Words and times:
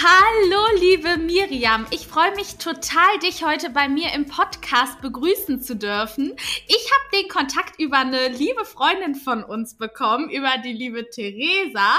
Hallo, 0.00 0.78
liebe 0.78 1.16
Miriam. 1.16 1.84
Ich 1.90 2.06
freue 2.06 2.32
mich 2.36 2.56
total, 2.58 3.18
dich 3.20 3.42
heute 3.42 3.68
bei 3.70 3.88
mir 3.88 4.12
im 4.12 4.26
Podcast 4.26 5.00
begrüßen 5.00 5.60
zu 5.60 5.74
dürfen. 5.74 6.36
Ich 6.68 6.90
habe 6.92 7.20
den 7.20 7.28
Kontakt 7.28 7.80
über 7.80 7.98
eine 7.98 8.28
liebe 8.28 8.64
Freundin 8.64 9.16
von 9.16 9.42
uns 9.42 9.76
bekommen, 9.76 10.30
über 10.30 10.56
die 10.62 10.72
liebe 10.72 11.10
Theresa. 11.10 11.98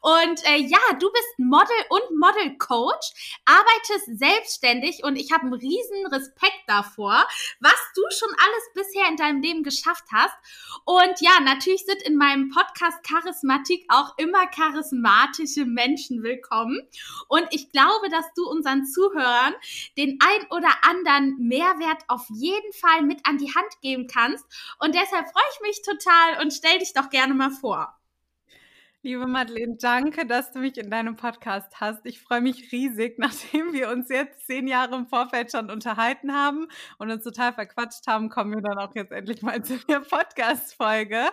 Und 0.00 0.46
äh, 0.46 0.58
ja, 0.58 0.78
du 1.00 1.10
bist 1.10 1.38
Model 1.38 1.74
und 1.88 2.20
Model 2.20 2.56
Coach, 2.56 3.40
arbeitest 3.44 4.20
selbstständig 4.20 5.02
und 5.02 5.16
ich 5.16 5.32
habe 5.32 5.42
einen 5.42 5.54
riesen 5.54 6.06
Respekt 6.06 6.62
davor, 6.68 7.26
was 7.58 7.74
du 7.96 8.02
schon 8.16 8.30
alles 8.30 8.70
bisher 8.74 9.08
in 9.08 9.16
deinem 9.16 9.42
Leben 9.42 9.64
geschafft 9.64 10.04
hast. 10.12 10.36
Und 10.84 11.20
ja, 11.20 11.40
natürlich 11.44 11.84
sind 11.84 12.00
in 12.02 12.16
meinem 12.16 12.50
Podcast 12.50 13.02
Charismatik 13.02 13.86
auch 13.88 14.16
immer 14.18 14.46
charismatische 14.46 15.64
Menschen 15.64 16.22
willkommen. 16.22 16.78
Und 17.26 17.39
und 17.40 17.48
ich 17.50 17.70
glaube, 17.70 18.08
dass 18.10 18.32
du 18.34 18.48
unseren 18.48 18.84
Zuhörern 18.84 19.54
den 19.96 20.18
ein 20.20 20.46
oder 20.50 20.70
anderen 20.82 21.36
Mehrwert 21.38 22.02
auf 22.08 22.26
jeden 22.28 22.72
Fall 22.72 23.02
mit 23.02 23.26
an 23.26 23.38
die 23.38 23.54
Hand 23.54 23.80
geben 23.80 24.06
kannst. 24.06 24.44
Und 24.78 24.94
deshalb 24.94 25.28
freue 25.30 25.42
ich 25.54 25.60
mich 25.60 25.82
total 25.82 26.42
und 26.42 26.52
stell 26.52 26.78
dich 26.78 26.92
doch 26.92 27.10
gerne 27.10 27.34
mal 27.34 27.50
vor. 27.50 27.99
Liebe 29.02 29.26
Madeleine, 29.26 29.78
danke, 29.80 30.26
dass 30.26 30.52
du 30.52 30.58
mich 30.58 30.76
in 30.76 30.90
deinem 30.90 31.16
Podcast 31.16 31.80
hast. 31.80 32.04
Ich 32.04 32.20
freue 32.20 32.42
mich 32.42 32.70
riesig, 32.70 33.14
nachdem 33.18 33.72
wir 33.72 33.88
uns 33.88 34.10
jetzt 34.10 34.46
zehn 34.46 34.68
Jahre 34.68 34.94
im 34.94 35.06
Vorfeld 35.06 35.50
schon 35.50 35.70
unterhalten 35.70 36.34
haben 36.34 36.68
und 36.98 37.10
uns 37.10 37.24
total 37.24 37.54
verquatscht 37.54 38.06
haben, 38.06 38.28
kommen 38.28 38.54
wir 38.54 38.60
dann 38.60 38.76
auch 38.76 38.94
jetzt 38.94 39.10
endlich 39.10 39.40
mal 39.40 39.64
zu 39.64 39.78
der 39.86 40.00
Podcast-Folge. 40.00 41.30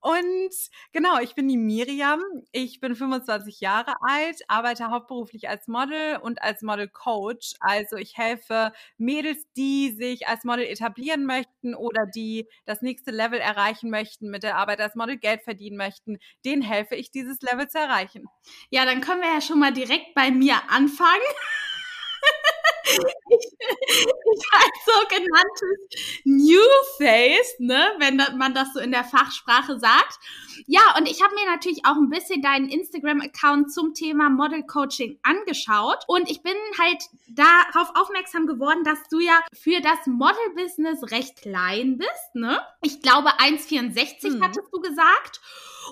Und 0.00 0.52
genau, 0.92 1.18
ich 1.18 1.34
bin 1.34 1.48
die 1.48 1.56
Miriam. 1.56 2.20
Ich 2.52 2.80
bin 2.80 2.94
25 2.94 3.60
Jahre 3.60 3.94
alt, 4.02 4.42
arbeite 4.48 4.90
hauptberuflich 4.90 5.48
als 5.48 5.68
Model 5.68 6.18
und 6.20 6.42
als 6.42 6.60
Model-Coach. 6.60 7.54
Also 7.60 7.96
ich 7.96 8.18
helfe 8.18 8.72
Mädels, 8.98 9.42
die 9.56 9.92
sich 9.92 10.28
als 10.28 10.44
Model 10.44 10.66
etablieren 10.66 11.24
möchten 11.24 11.74
oder 11.74 12.04
die 12.04 12.46
das 12.66 12.82
nächste 12.82 13.10
Level 13.10 13.38
erreichen 13.38 13.88
möchten, 13.88 14.28
mit 14.28 14.42
der 14.42 14.58
Arbeit 14.58 14.82
als 14.82 14.96
Model 14.96 15.16
Geld 15.16 15.40
verdienen 15.44 15.78
möchten. 15.78 16.18
Denen 16.44 16.60
helfe 16.60 16.94
ich 16.94 17.05
ich, 17.06 17.10
dieses 17.10 17.40
Level 17.40 17.68
zu 17.68 17.78
erreichen. 17.78 18.26
Ja, 18.70 18.84
dann 18.84 19.00
können 19.00 19.22
wir 19.22 19.32
ja 19.32 19.40
schon 19.40 19.58
mal 19.58 19.72
direkt 19.72 20.14
bei 20.14 20.30
mir 20.30 20.56
anfangen. 20.68 21.22
ich, 22.86 23.46
ich 23.58 24.44
als 24.52 24.78
sogenanntes 24.84 26.22
New 26.24 26.60
Face, 26.98 27.56
ne, 27.58 27.86
wenn 27.98 28.16
man 28.38 28.54
das 28.54 28.72
so 28.72 28.80
in 28.80 28.92
der 28.92 29.04
Fachsprache 29.04 29.78
sagt. 29.78 30.18
Ja, 30.66 30.80
und 30.98 31.08
ich 31.08 31.22
habe 31.22 31.34
mir 31.34 31.46
natürlich 31.46 31.84
auch 31.84 31.96
ein 31.96 32.08
bisschen 32.08 32.42
deinen 32.42 32.68
Instagram-Account 32.68 33.72
zum 33.72 33.94
Thema 33.94 34.30
Model 34.30 34.62
Coaching 34.64 35.18
angeschaut 35.22 36.04
und 36.06 36.30
ich 36.30 36.42
bin 36.42 36.54
halt 36.80 37.02
darauf 37.28 37.90
aufmerksam 37.94 38.46
geworden, 38.46 38.84
dass 38.84 38.98
du 39.10 39.20
ja 39.20 39.40
für 39.52 39.80
das 39.80 40.06
Model-Business 40.06 41.10
recht 41.10 41.42
klein 41.42 41.98
bist, 41.98 42.34
ne? 42.34 42.60
Ich 42.82 43.02
glaube 43.02 43.30
1,64 43.38 44.34
hm. 44.34 44.42
hattest 44.42 44.68
du 44.72 44.80
gesagt. 44.80 45.40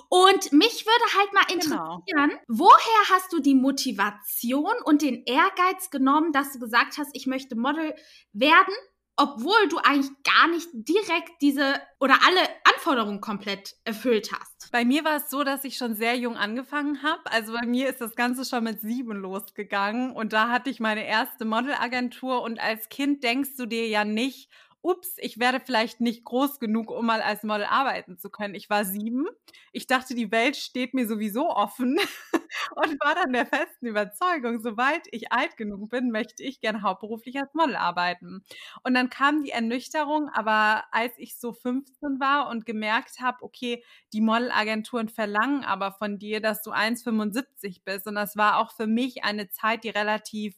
Und 0.09 0.51
mich 0.51 0.85
würde 0.85 1.17
halt 1.17 1.33
mal 1.33 1.45
genau. 1.47 1.53
interessieren, 1.53 2.29
genau. 2.29 2.41
woher 2.47 3.09
hast 3.11 3.31
du 3.33 3.39
die 3.39 3.55
Motivation 3.55 4.73
und 4.83 5.01
den 5.01 5.23
Ehrgeiz 5.25 5.89
genommen, 5.89 6.31
dass 6.31 6.53
du 6.53 6.59
gesagt 6.59 6.97
hast, 6.97 7.09
ich 7.13 7.27
möchte 7.27 7.55
Model 7.55 7.95
werden, 8.33 8.73
obwohl 9.17 9.67
du 9.69 9.77
eigentlich 9.77 10.11
gar 10.23 10.47
nicht 10.47 10.67
direkt 10.73 11.41
diese 11.41 11.75
oder 11.99 12.15
alle 12.25 12.41
Anforderungen 12.65 13.21
komplett 13.21 13.75
erfüllt 13.85 14.31
hast? 14.33 14.71
Bei 14.71 14.83
mir 14.83 15.05
war 15.05 15.17
es 15.17 15.29
so, 15.29 15.43
dass 15.43 15.63
ich 15.63 15.77
schon 15.77 15.95
sehr 15.95 16.17
jung 16.17 16.35
angefangen 16.35 17.01
habe. 17.01 17.21
Also 17.31 17.53
bei 17.53 17.65
mir 17.65 17.89
ist 17.89 18.01
das 18.01 18.15
Ganze 18.15 18.43
schon 18.43 18.65
mit 18.65 18.81
sieben 18.81 19.13
losgegangen 19.13 20.11
und 20.11 20.33
da 20.33 20.49
hatte 20.49 20.69
ich 20.69 20.79
meine 20.79 21.05
erste 21.05 21.45
Modelagentur 21.45 22.41
und 22.41 22.59
als 22.59 22.89
Kind 22.89 23.23
denkst 23.23 23.55
du 23.57 23.65
dir 23.65 23.87
ja 23.87 24.03
nicht, 24.03 24.49
ups, 24.85 25.15
ich 25.17 25.39
werde 25.39 25.59
vielleicht 25.59 25.99
nicht 25.99 26.23
groß 26.23 26.59
genug, 26.59 26.91
um 26.91 27.07
mal 27.07 27.21
als 27.21 27.43
Model 27.43 27.65
arbeiten 27.65 28.17
zu 28.17 28.29
können. 28.29 28.53
Ich 28.53 28.69
war 28.69 28.85
sieben. 28.85 29.25
Ich 29.71 29.87
dachte, 29.87 30.13
die 30.13 30.31
Welt 30.31 30.55
steht 30.55 30.93
mir 30.93 31.07
sowieso 31.07 31.49
offen 31.49 31.97
und 32.75 32.99
war 33.03 33.15
dann 33.15 33.33
der 33.33 33.47
festen 33.47 33.87
Überzeugung, 33.87 34.61
sobald 34.61 35.07
ich 35.11 35.31
alt 35.31 35.57
genug 35.57 35.89
bin, 35.89 36.11
möchte 36.11 36.43
ich 36.43 36.61
gerne 36.61 36.83
hauptberuflich 36.83 37.39
als 37.39 37.53
Model 37.55 37.75
arbeiten. 37.75 38.43
Und 38.83 38.93
dann 38.93 39.09
kam 39.09 39.43
die 39.43 39.49
Ernüchterung, 39.49 40.29
aber 40.29 40.83
als 40.91 41.13
ich 41.17 41.39
so 41.39 41.51
15 41.51 42.19
war 42.19 42.49
und 42.49 42.65
gemerkt 42.65 43.19
habe, 43.19 43.41
okay, 43.41 43.83
die 44.13 44.21
Modelagenturen 44.21 45.09
verlangen 45.09 45.63
aber 45.63 45.93
von 45.93 46.19
dir, 46.19 46.41
dass 46.41 46.61
du 46.61 46.71
1,75 46.71 47.81
bist. 47.83 48.05
Und 48.07 48.15
das 48.15 48.37
war 48.37 48.59
auch 48.59 48.71
für 48.71 48.87
mich 48.87 49.23
eine 49.23 49.49
Zeit, 49.49 49.83
die 49.83 49.89
relativ 49.89 50.55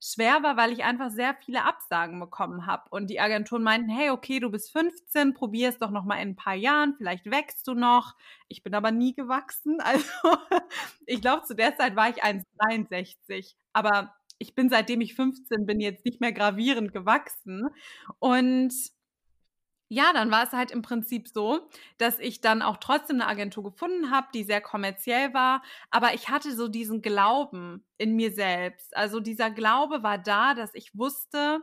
schwer 0.00 0.42
war, 0.42 0.56
weil 0.56 0.72
ich 0.72 0.84
einfach 0.84 1.10
sehr 1.10 1.34
viele 1.34 1.64
Absagen 1.64 2.20
bekommen 2.20 2.66
habe. 2.66 2.84
Und 2.90 3.08
die 3.08 3.20
Agenturen 3.20 3.62
meinten, 3.62 3.90
hey, 3.90 4.10
okay, 4.10 4.40
du 4.40 4.50
bist 4.50 4.72
15, 4.72 5.34
probier 5.34 5.68
es 5.68 5.78
doch 5.78 5.90
noch 5.90 6.04
mal 6.04 6.16
in 6.16 6.30
ein 6.30 6.36
paar 6.36 6.54
Jahren, 6.54 6.94
vielleicht 6.96 7.30
wächst 7.30 7.66
du 7.66 7.74
noch. 7.74 8.14
Ich 8.48 8.62
bin 8.62 8.74
aber 8.74 8.90
nie 8.90 9.14
gewachsen. 9.14 9.78
Also 9.86 10.04
ich 11.06 11.20
glaube, 11.20 11.44
zu 11.44 11.54
der 11.54 11.76
Zeit 11.76 11.96
war 11.96 12.10
ich 12.10 12.22
1,63. 12.22 13.54
Aber 13.72 14.14
ich 14.38 14.54
bin 14.54 14.68
seitdem 14.68 15.00
ich 15.00 15.14
15 15.14 15.66
bin 15.66 15.80
jetzt 15.80 16.04
nicht 16.04 16.20
mehr 16.20 16.32
gravierend 16.32 16.92
gewachsen. 16.92 17.68
Und 18.18 18.72
ja, 19.88 20.12
dann 20.12 20.30
war 20.30 20.44
es 20.44 20.52
halt 20.52 20.70
im 20.70 20.82
Prinzip 20.82 21.28
so, 21.28 21.68
dass 21.98 22.18
ich 22.18 22.40
dann 22.40 22.62
auch 22.62 22.78
trotzdem 22.78 23.20
eine 23.20 23.28
Agentur 23.28 23.62
gefunden 23.64 24.10
habe, 24.10 24.28
die 24.34 24.42
sehr 24.44 24.60
kommerziell 24.60 25.32
war, 25.32 25.62
aber 25.90 26.14
ich 26.14 26.28
hatte 26.28 26.54
so 26.54 26.68
diesen 26.68 27.02
Glauben 27.02 27.84
in 27.98 28.16
mir 28.16 28.32
selbst. 28.32 28.96
Also 28.96 29.20
dieser 29.20 29.50
Glaube 29.50 30.02
war 30.02 30.18
da, 30.18 30.54
dass 30.54 30.74
ich 30.74 30.96
wusste, 30.96 31.60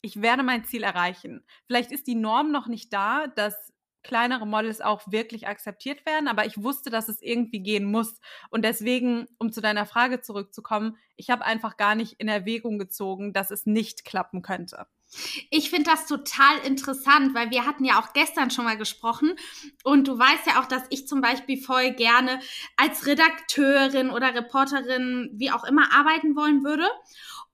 ich 0.00 0.22
werde 0.22 0.42
mein 0.42 0.64
Ziel 0.64 0.82
erreichen. 0.82 1.44
Vielleicht 1.66 1.92
ist 1.92 2.06
die 2.06 2.14
Norm 2.14 2.52
noch 2.52 2.68
nicht 2.68 2.92
da, 2.92 3.26
dass 3.26 3.72
kleinere 4.02 4.46
Models 4.46 4.80
auch 4.80 5.02
wirklich 5.10 5.48
akzeptiert 5.48 6.06
werden, 6.06 6.28
aber 6.28 6.46
ich 6.46 6.62
wusste, 6.62 6.88
dass 6.88 7.08
es 7.08 7.20
irgendwie 7.20 7.60
gehen 7.60 7.84
muss. 7.84 8.20
Und 8.50 8.64
deswegen, 8.64 9.26
um 9.38 9.52
zu 9.52 9.60
deiner 9.60 9.86
Frage 9.86 10.20
zurückzukommen, 10.20 10.96
ich 11.16 11.30
habe 11.30 11.44
einfach 11.44 11.76
gar 11.76 11.94
nicht 11.94 12.14
in 12.14 12.28
Erwägung 12.28 12.78
gezogen, 12.78 13.32
dass 13.32 13.50
es 13.50 13.66
nicht 13.66 14.04
klappen 14.04 14.40
könnte. 14.42 14.86
Ich 15.50 15.70
finde 15.70 15.90
das 15.90 16.06
total 16.06 16.58
interessant, 16.64 17.34
weil 17.34 17.50
wir 17.50 17.64
hatten 17.64 17.84
ja 17.84 17.98
auch 17.98 18.12
gestern 18.12 18.50
schon 18.50 18.64
mal 18.64 18.76
gesprochen 18.76 19.34
und 19.82 20.06
du 20.06 20.18
weißt 20.18 20.46
ja 20.46 20.60
auch, 20.60 20.66
dass 20.66 20.82
ich 20.90 21.08
zum 21.08 21.20
Beispiel 21.20 21.60
voll 21.60 21.92
gerne 21.92 22.40
als 22.76 23.06
Redakteurin 23.06 24.10
oder 24.10 24.34
Reporterin, 24.34 25.30
wie 25.32 25.50
auch 25.50 25.64
immer, 25.64 25.92
arbeiten 25.94 26.36
wollen 26.36 26.62
würde. 26.62 26.86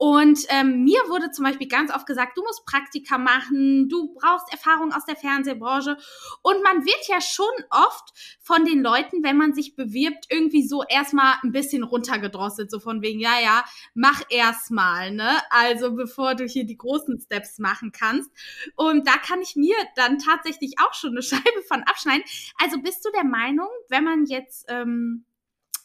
Und 0.04 0.40
ähm, 0.50 0.84
mir 0.84 1.00
wurde 1.08 1.30
zum 1.30 1.46
Beispiel 1.46 1.66
ganz 1.66 1.90
oft 1.90 2.04
gesagt, 2.04 2.36
du 2.36 2.42
musst 2.42 2.66
Praktika 2.66 3.16
machen, 3.16 3.88
du 3.88 4.12
brauchst 4.12 4.52
Erfahrung 4.52 4.92
aus 4.92 5.06
der 5.06 5.16
Fernsehbranche. 5.16 5.96
Und 6.42 6.62
man 6.62 6.84
wird 6.84 7.08
ja 7.08 7.22
schon 7.22 7.46
oft 7.70 8.12
von 8.38 8.66
den 8.66 8.82
Leuten, 8.82 9.22
wenn 9.22 9.38
man 9.38 9.54
sich 9.54 9.76
bewirbt, 9.76 10.26
irgendwie 10.28 10.68
so 10.68 10.82
erstmal 10.86 11.36
ein 11.42 11.52
bisschen 11.52 11.84
runtergedrosselt, 11.84 12.70
so 12.70 12.80
von 12.80 13.00
wegen, 13.00 13.18
ja, 13.18 13.40
ja, 13.42 13.64
mach 13.94 14.20
erstmal, 14.28 15.10
ne? 15.10 15.40
Also 15.48 15.94
bevor 15.94 16.34
du 16.34 16.44
hier 16.44 16.66
die 16.66 16.76
großen 16.76 17.18
Steps 17.22 17.58
machen 17.58 17.90
kannst. 17.90 18.30
Und 18.76 19.08
da 19.08 19.16
kann 19.16 19.40
ich 19.40 19.56
mir 19.56 19.76
dann 19.96 20.18
tatsächlich 20.18 20.74
auch 20.80 20.92
schon 20.92 21.12
eine 21.12 21.22
Scheibe 21.22 21.62
von 21.66 21.82
abschneiden. 21.82 22.24
Also 22.62 22.78
bist 22.82 23.06
du 23.06 23.10
der 23.12 23.24
Meinung, 23.24 23.68
wenn 23.88 24.04
man 24.04 24.26
jetzt 24.26 24.66
ähm, 24.68 25.24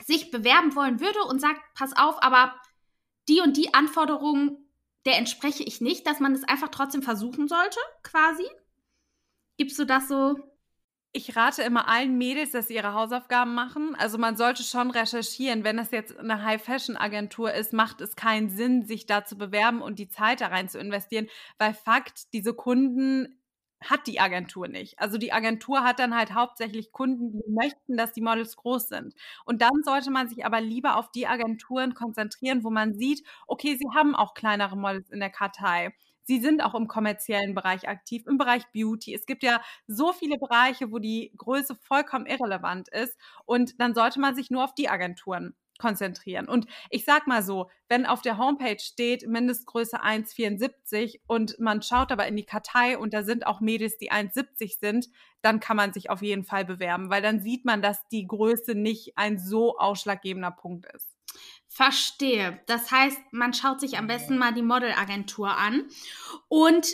sich 0.06 0.30
bewerben 0.30 0.76
wollen 0.76 1.00
würde 1.00 1.22
und 1.30 1.40
sagt, 1.40 1.62
pass 1.74 1.96
auf, 1.96 2.22
aber 2.22 2.54
die 3.30 3.42
und 3.42 3.56
die 3.56 3.74
Anforderungen, 3.74 4.58
der 5.06 5.18
entspreche 5.18 5.64
ich 5.64 5.80
nicht, 5.81 6.06
dass 6.08 6.20
man 6.20 6.34
es 6.34 6.44
einfach 6.44 6.70
trotzdem 6.70 7.02
versuchen 7.02 7.48
sollte, 7.48 7.80
quasi? 8.04 8.46
Gibst 9.58 9.80
du 9.80 9.86
das 9.86 10.08
so? 10.08 10.36
Ich 11.12 11.36
rate 11.36 11.64
immer 11.64 11.88
allen 11.88 12.18
Mädels, 12.18 12.52
dass 12.52 12.68
sie 12.68 12.76
ihre 12.76 12.94
Hausaufgaben 12.94 13.56
machen. 13.56 13.96
Also 13.96 14.20
man 14.20 14.38
sollte 14.38 14.62
schon 14.62 14.92
recherchieren. 14.92 15.64
Wenn 15.64 15.80
es 15.80 15.90
jetzt 15.90 16.16
eine 16.18 16.44
High-Fashion-Agentur 16.44 17.52
ist, 17.52 17.74
macht 17.74 18.00
es 18.02 18.16
keinen 18.16 18.50
Sinn, 18.50 18.86
sich 18.86 19.08
da 19.08 19.26
zu 19.26 19.36
bewerben 19.36 19.81
und 19.81 19.98
die 19.98 20.10
Zeit 20.10 20.42
da 20.42 20.48
rein 20.48 20.70
zu 20.70 20.78
investieren, 20.78 21.28
weil 21.58 21.74
Fakt, 21.74 22.31
diese 22.34 22.54
Kunden 22.54 23.39
hat 23.81 24.08
die 24.08 24.20
Agentur 24.20 24.68
nicht. 24.68 25.00
Also 25.00 25.18
die 25.18 25.31
Agentur 25.31 25.84
hat 25.84 26.00
dann 26.00 26.16
halt 26.16 26.34
hauptsächlich 26.34 26.92
Kunden, 26.92 27.31
die 27.31 27.52
möchten, 27.52 27.98
dass 27.98 28.12
die 28.14 28.22
Models 28.22 28.58
groß 28.58 28.90
sind. 28.90 29.14
Und 29.46 29.62
dann 29.62 29.84
sollte 29.84 30.12
man 30.12 30.28
sich 30.28 30.46
aber 30.46 30.62
lieber 30.62 30.98
auf 30.98 31.12
die 31.12 31.28
Agenturen 31.28 31.94
konzentrieren, 31.94 32.64
wo 32.64 32.70
man 32.70 32.94
sieht, 32.96 33.24
okay, 33.48 33.78
sie 33.78 33.88
haben 33.96 34.16
auch 34.16 34.34
kleinere 34.34 34.76
Models 34.78 35.10
in 35.10 35.20
der 35.20 35.30
Kartei. 35.30 35.94
sie 36.24 36.40
sind 36.40 36.62
auch 36.64 36.76
im 36.76 36.88
kommerziellen 36.88 37.56
Bereich 37.56 37.88
aktiv, 37.90 38.24
im 38.28 38.38
Bereich 38.38 38.64
Beauty. 38.72 39.16
Es 39.16 39.26
gibt 39.26 39.42
ja 39.44 39.62
so 39.88 40.14
viele 40.14 40.38
Bereiche, 40.38 40.92
wo 40.92 41.00
die 41.00 41.31
Größe 41.38 41.76
vollkommen 41.76 42.28
irrelevant 42.28 42.88
ist. 42.90 43.18
Und 43.46 43.80
dann 43.81 43.96
sollte 43.96 44.20
man 44.20 44.36
sich 44.36 44.52
nur 44.52 44.64
auf 44.64 44.76
die 44.76 44.90
Agenturen 44.90 45.56
konzentrieren. 45.80 46.48
Und 46.48 46.68
ich 46.92 47.06
sag 47.06 47.26
mal 47.26 47.42
so, 47.42 47.72
wenn 47.88 48.06
auf 48.06 48.22
der 48.22 48.38
Homepage 48.38 48.80
steht 48.80 49.28
Mindestgröße 49.28 50.04
1,74 50.04 51.22
und 51.26 51.60
man 51.60 51.81
schaut 51.81 52.12
aber 52.12 52.28
in 52.28 52.36
die 52.36 52.46
Kartei 52.46 52.98
und 52.98 53.14
da 53.14 53.24
sind 53.24 53.48
auch 53.48 53.62
Mädels, 53.62 53.98
die 53.98 54.12
1,70 54.12 54.80
sind, 54.80 55.08
dann 55.42 55.60
kann 55.60 55.78
man 55.78 55.94
sich 55.94 56.10
auf 56.10 56.22
jeden 56.22 56.44
Fall 56.44 56.66
bewerben, 56.66 57.10
weil 57.10 57.22
dann 57.22 57.40
sieht 57.40 57.66
man, 57.66 57.81
dass 57.81 58.08
die 58.10 58.28
Größe 58.28 58.76
nicht 58.76 59.18
ein 59.18 59.40
so 59.40 59.78
ausschlaggebender 59.80 60.52
Punkt 60.52 60.86
ist. 60.94 61.08
Verstehe. 61.68 62.60
Das 62.66 62.92
heißt, 62.92 63.20
man 63.31 63.54
schaut 63.54 63.80
sich 63.80 63.98
am 63.98 64.08
besten 64.08 64.38
mal 64.38 64.54
die 64.54 64.64
Modelagentur 64.64 65.56
an 65.56 65.88
und 66.48 66.88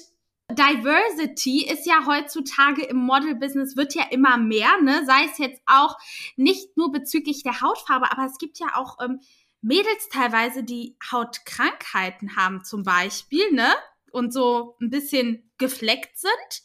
Diversity 0.52 1.66
ist 1.66 1.88
ja 1.88 2.06
heutzutage 2.06 2.84
im 2.84 2.98
Model-Business 2.98 3.76
wird 3.76 3.96
ja 3.96 4.04
immer 4.12 4.38
mehr, 4.38 4.80
ne? 4.82 5.04
Sei 5.06 5.26
es 5.26 5.38
jetzt 5.40 5.62
auch 5.66 5.98
nicht 6.36 6.78
nur 6.78 6.92
bezüglich 6.92 7.42
der 7.44 7.62
Hautfarbe, 7.62 8.12
aber 8.12 8.26
es 8.26 8.38
gibt 8.38 8.60
ja 8.60 8.68
auch 8.76 8.98
ähm, 9.02 9.20
Mädels 9.62 10.10
teilweise, 10.10 10.64
die 10.64 10.96
Hautkrankheiten 11.12 12.36
haben 12.36 12.64
zum 12.64 12.84
Beispiel, 12.84 13.52
ne? 13.52 13.74
Und 14.12 14.32
so 14.32 14.78
ein 14.80 14.92
bisschen 14.92 15.52
gefleckt 15.58 16.18
sind. 16.18 16.62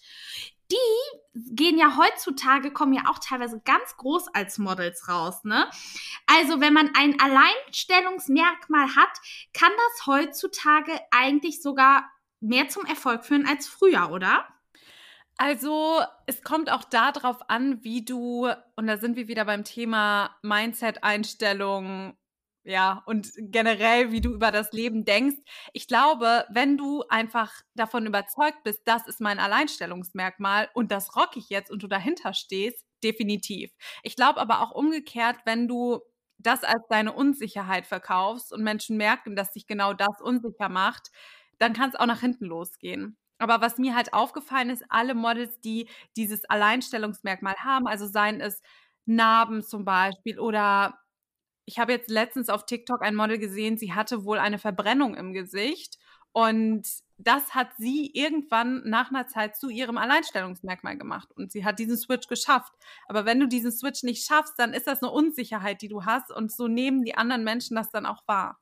Die 0.71 1.55
gehen 1.55 1.79
ja 1.79 1.97
heutzutage, 1.97 2.71
kommen 2.73 2.93
ja 2.93 3.05
auch 3.09 3.19
teilweise 3.19 3.61
ganz 3.65 3.97
groß 3.97 4.29
als 4.35 4.59
Models 4.59 5.09
raus, 5.09 5.43
ne? 5.45 5.71
Also, 6.27 6.61
wenn 6.61 6.75
man 6.75 6.91
ein 6.95 7.19
Alleinstellungsmerkmal 7.19 8.95
hat, 8.95 9.19
kann 9.55 9.73
das 9.77 10.07
heutzutage 10.07 11.01
eigentlich 11.11 11.63
sogar 11.63 12.05
mehr 12.41 12.69
zum 12.69 12.85
Erfolg 12.87 13.25
führen 13.25 13.47
als 13.47 13.67
früher, 13.69 14.11
oder? 14.11 14.47
Also, 15.39 16.01
es 16.27 16.43
kommt 16.43 16.71
auch 16.71 16.85
darauf 16.85 17.49
an, 17.49 17.83
wie 17.83 18.05
du, 18.05 18.49
und 18.77 18.87
da 18.87 18.99
sind 18.99 19.17
wir 19.17 19.27
wieder 19.29 19.47
beim 19.47 19.65
Thema 19.65 20.37
Mindset-Einstellung, 20.43 22.15
ja, 22.63 23.03
und 23.07 23.31
generell, 23.39 24.13
wie 24.13 24.21
du 24.21 24.33
über 24.35 24.51
das 24.53 24.73
Leben 24.73 25.05
denkst. 25.07 25.39
Ich 25.73 25.89
glaube, 25.89 26.45
wenn 26.51 26.77
du 26.77 27.05
einfach 27.09 27.53
davon 27.75 28.05
überzeugt 28.07 28.63
bist, 28.65 28.83
das 28.85 29.07
ist 29.07 29.21
mein 29.21 29.39
Alleinstellungsmerkmal 29.39 30.69
und 30.75 30.93
das 30.93 31.17
rock 31.17 31.37
ich 31.37 31.49
jetzt 31.49 31.71
und 31.71 31.83
du 31.83 31.87
dahinter 31.89 32.35
stehst, 32.35 32.85
definitiv. 33.03 33.71
Ich 34.03 34.15
glaube 34.17 34.41
aber 34.41 34.61
auch 34.61 34.73
umgekehrt, 34.73 35.39
wenn 35.47 35.69
du 35.69 36.01
das 36.37 36.65
als 36.65 36.83
deine 36.91 37.13
Unsicherheit 37.15 37.87
verkaufst 37.87 38.53
und 38.53 38.63
Menschen 38.63 38.97
merken, 38.99 39.37
dass 39.37 39.53
sich 39.55 39.67
genau 39.67 39.95
das 39.95 40.21
unsicher 40.21 40.69
macht, 40.69 41.11
dann 41.61 41.73
kann 41.75 41.91
es 41.91 41.97
auch 41.97 42.07
nach 42.07 42.21
hinten 42.21 42.47
losgehen. 42.47 43.17
Aber 43.39 43.61
was 43.61 43.79
mir 43.79 43.95
halt 43.95 44.13
aufgefallen 44.13 44.71
ist, 44.71 44.85
alle 44.89 45.15
Models, 45.15 45.61
die 45.61 45.89
dieses 46.17 46.45
Alleinstellungsmerkmal 46.45 47.57
haben, 47.57 47.87
also 47.87 48.07
seien 48.07 48.41
es 48.41 48.61
Narben 49.07 49.63
zum 49.63 49.85
Beispiel 49.85 50.39
oder 50.39 50.99
ich 51.65 51.79
habe 51.79 51.93
jetzt 51.93 52.11
letztens 52.11 52.49
auf 52.49 52.67
TikTok 52.67 53.03
ein 53.03 53.15
Model 53.15 53.39
gesehen, 53.39 53.79
sie 53.79 53.95
hatte 53.95 54.25
wohl 54.25 54.39
eine 54.39 54.59
Verbrennung 54.59 55.15
im 55.15 55.33
Gesicht 55.33 55.99
und 56.33 56.87
das 57.19 57.55
hat 57.55 57.69
sie 57.77 58.11
irgendwann 58.15 58.83
nach 58.89 59.11
einer 59.11 59.27
Zeit 59.27 59.57
zu 59.57 59.69
ihrem 59.69 59.99
Alleinstellungsmerkmal 59.99 60.97
gemacht 60.97 61.31
und 61.37 61.53
sie 61.53 61.65
hat 61.65 61.79
diesen 61.79 61.97
Switch 61.97 62.29
geschafft. 62.29 62.73
Aber 63.09 63.25
wenn 63.25 63.41
du 63.41 63.47
diesen 63.47 63.73
Switch 63.73 64.03
nicht 64.03 64.27
schaffst, 64.27 64.55
dann 64.59 64.73
ist 64.73 64.87
das 64.87 65.03
eine 65.03 65.13
Unsicherheit, 65.13 65.83
die 65.83 65.89
du 65.89 66.05
hast 66.05 66.33
und 66.33 66.51
so 66.53 66.69
nehmen 66.69 67.05
die 67.05 67.17
anderen 67.17 67.45
Menschen 67.45 67.77
das 67.77 67.91
dann 67.91 68.07
auch 68.07 68.27
wahr. 68.27 68.59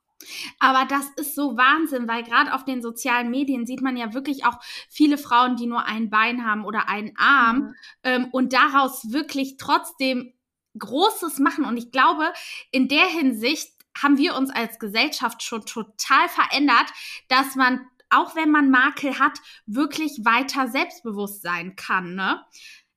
Aber 0.59 0.85
das 0.85 1.09
ist 1.15 1.35
so 1.35 1.57
Wahnsinn, 1.57 2.07
weil 2.07 2.23
gerade 2.23 2.53
auf 2.53 2.65
den 2.65 2.81
sozialen 2.81 3.29
Medien 3.29 3.65
sieht 3.65 3.81
man 3.81 3.97
ja 3.97 4.13
wirklich 4.13 4.45
auch 4.45 4.59
viele 4.89 5.17
Frauen, 5.17 5.55
die 5.55 5.65
nur 5.65 5.85
ein 5.85 6.09
Bein 6.09 6.45
haben 6.45 6.65
oder 6.65 6.89
einen 6.89 7.13
Arm 7.17 7.57
mhm. 7.57 7.75
ähm, 8.03 8.27
und 8.31 8.53
daraus 8.53 9.11
wirklich 9.11 9.57
trotzdem 9.57 10.33
Großes 10.77 11.39
machen. 11.39 11.65
Und 11.65 11.77
ich 11.77 11.91
glaube, 11.91 12.31
in 12.71 12.87
der 12.87 13.07
Hinsicht 13.07 13.71
haben 14.01 14.17
wir 14.17 14.35
uns 14.35 14.49
als 14.49 14.79
Gesellschaft 14.79 15.43
schon 15.43 15.65
total 15.65 16.29
verändert, 16.29 16.85
dass 17.27 17.55
man, 17.55 17.85
auch 18.09 18.35
wenn 18.35 18.51
man 18.51 18.69
Makel 18.69 19.19
hat, 19.19 19.39
wirklich 19.65 20.21
weiter 20.23 20.67
selbstbewusst 20.67 21.41
sein 21.41 21.75
kann, 21.75 22.15
ne? 22.15 22.43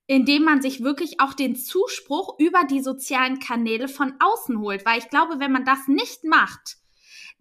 Indem 0.07 0.45
man 0.45 0.61
sich 0.61 0.83
wirklich 0.83 1.21
auch 1.21 1.33
den 1.33 1.57
Zuspruch 1.57 2.39
über 2.39 2.65
die 2.65 2.83
sozialen 2.83 3.39
Kanäle 3.39 3.89
von 3.89 4.15
außen 4.19 4.59
holt. 4.59 4.85
Weil 4.85 4.99
ich 4.99 5.09
glaube, 5.09 5.39
wenn 5.39 5.53
man 5.53 5.65
das 5.65 5.87
nicht 5.87 6.25
macht, 6.25 6.77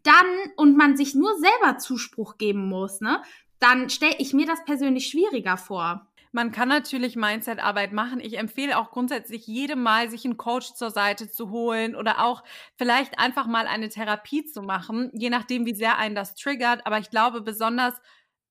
dann 0.03 0.25
und 0.55 0.77
man 0.77 0.97
sich 0.97 1.15
nur 1.15 1.31
selber 1.37 1.77
Zuspruch 1.77 2.37
geben 2.37 2.67
muss, 2.67 3.01
ne, 3.01 3.21
dann 3.59 3.89
stelle 3.89 4.15
ich 4.17 4.33
mir 4.33 4.45
das 4.45 4.63
persönlich 4.65 5.07
schwieriger 5.07 5.57
vor. 5.57 6.07
Man 6.33 6.53
kann 6.53 6.69
natürlich 6.69 7.17
Mindset-Arbeit 7.17 7.91
machen. 7.91 8.21
Ich 8.21 8.37
empfehle 8.37 8.77
auch 8.77 8.91
grundsätzlich 8.91 9.47
jedem 9.47 9.83
Mal, 9.83 10.09
sich 10.09 10.23
einen 10.23 10.37
Coach 10.37 10.73
zur 10.75 10.89
Seite 10.89 11.29
zu 11.29 11.49
holen 11.49 11.93
oder 11.93 12.23
auch 12.23 12.43
vielleicht 12.77 13.19
einfach 13.19 13.47
mal 13.47 13.67
eine 13.67 13.89
Therapie 13.89 14.45
zu 14.45 14.61
machen, 14.61 15.11
je 15.13 15.29
nachdem, 15.29 15.65
wie 15.65 15.75
sehr 15.75 15.97
einen 15.97 16.15
das 16.15 16.35
triggert. 16.35 16.85
Aber 16.85 16.99
ich 16.99 17.09
glaube, 17.09 17.41
besonders 17.41 17.95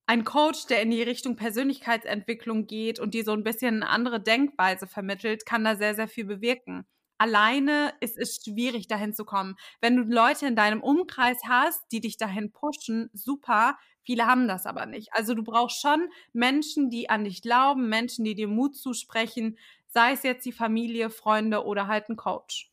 ein 0.05 0.23
Coach, 0.25 0.67
der 0.67 0.83
in 0.83 0.91
die 0.91 1.01
Richtung 1.01 1.35
Persönlichkeitsentwicklung 1.35 2.67
geht 2.67 2.99
und 2.99 3.15
dir 3.15 3.23
so 3.23 3.31
ein 3.31 3.43
bisschen 3.43 3.77
eine 3.77 3.89
andere 3.89 4.21
Denkweise 4.21 4.85
vermittelt, 4.85 5.45
kann 5.47 5.63
da 5.63 5.75
sehr, 5.75 5.95
sehr 5.95 6.07
viel 6.07 6.25
bewirken 6.25 6.85
alleine 7.21 7.93
ist 7.99 8.17
es 8.17 8.41
schwierig, 8.43 8.87
dahin 8.87 9.13
zu 9.13 9.25
kommen. 9.25 9.55
Wenn 9.79 9.95
du 9.95 10.01
Leute 10.01 10.47
in 10.47 10.55
deinem 10.55 10.81
Umkreis 10.81 11.37
hast, 11.47 11.83
die 11.91 12.01
dich 12.01 12.17
dahin 12.17 12.51
pushen, 12.51 13.11
super. 13.13 13.77
Viele 14.01 14.25
haben 14.25 14.47
das 14.47 14.65
aber 14.65 14.87
nicht. 14.87 15.13
Also 15.13 15.35
du 15.35 15.43
brauchst 15.43 15.79
schon 15.79 16.09
Menschen, 16.33 16.89
die 16.89 17.11
an 17.11 17.23
dich 17.23 17.43
glauben, 17.43 17.89
Menschen, 17.89 18.25
die 18.25 18.33
dir 18.33 18.47
Mut 18.47 18.75
zusprechen, 18.75 19.59
sei 19.87 20.13
es 20.13 20.23
jetzt 20.23 20.47
die 20.47 20.51
Familie, 20.51 21.11
Freunde 21.11 21.63
oder 21.63 21.85
halt 21.85 22.09
ein 22.09 22.15
Coach. 22.15 22.71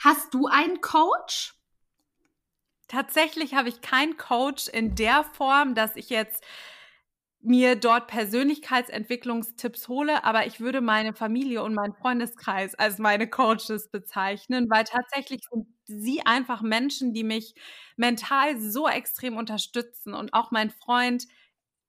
Hast 0.00 0.34
du 0.34 0.46
einen 0.46 0.82
Coach? 0.82 1.54
Tatsächlich 2.86 3.54
habe 3.54 3.70
ich 3.70 3.80
keinen 3.80 4.18
Coach 4.18 4.68
in 4.68 4.94
der 4.94 5.24
Form, 5.24 5.74
dass 5.74 5.96
ich 5.96 6.10
jetzt 6.10 6.44
mir 7.46 7.76
dort 7.76 8.08
Persönlichkeitsentwicklungstipps 8.08 9.88
hole, 9.88 10.24
aber 10.24 10.46
ich 10.46 10.60
würde 10.60 10.80
meine 10.80 11.14
Familie 11.14 11.62
und 11.62 11.74
meinen 11.74 11.94
Freundeskreis 11.94 12.74
als 12.74 12.98
meine 12.98 13.28
Coaches 13.30 13.88
bezeichnen, 13.90 14.68
weil 14.70 14.84
tatsächlich 14.84 15.42
sind 15.50 15.66
sie 15.86 16.22
einfach 16.26 16.62
Menschen, 16.62 17.14
die 17.14 17.24
mich 17.24 17.54
mental 17.96 18.60
so 18.60 18.88
extrem 18.88 19.36
unterstützen. 19.36 20.14
Und 20.14 20.34
auch 20.34 20.50
mein 20.50 20.70
Freund, 20.70 21.26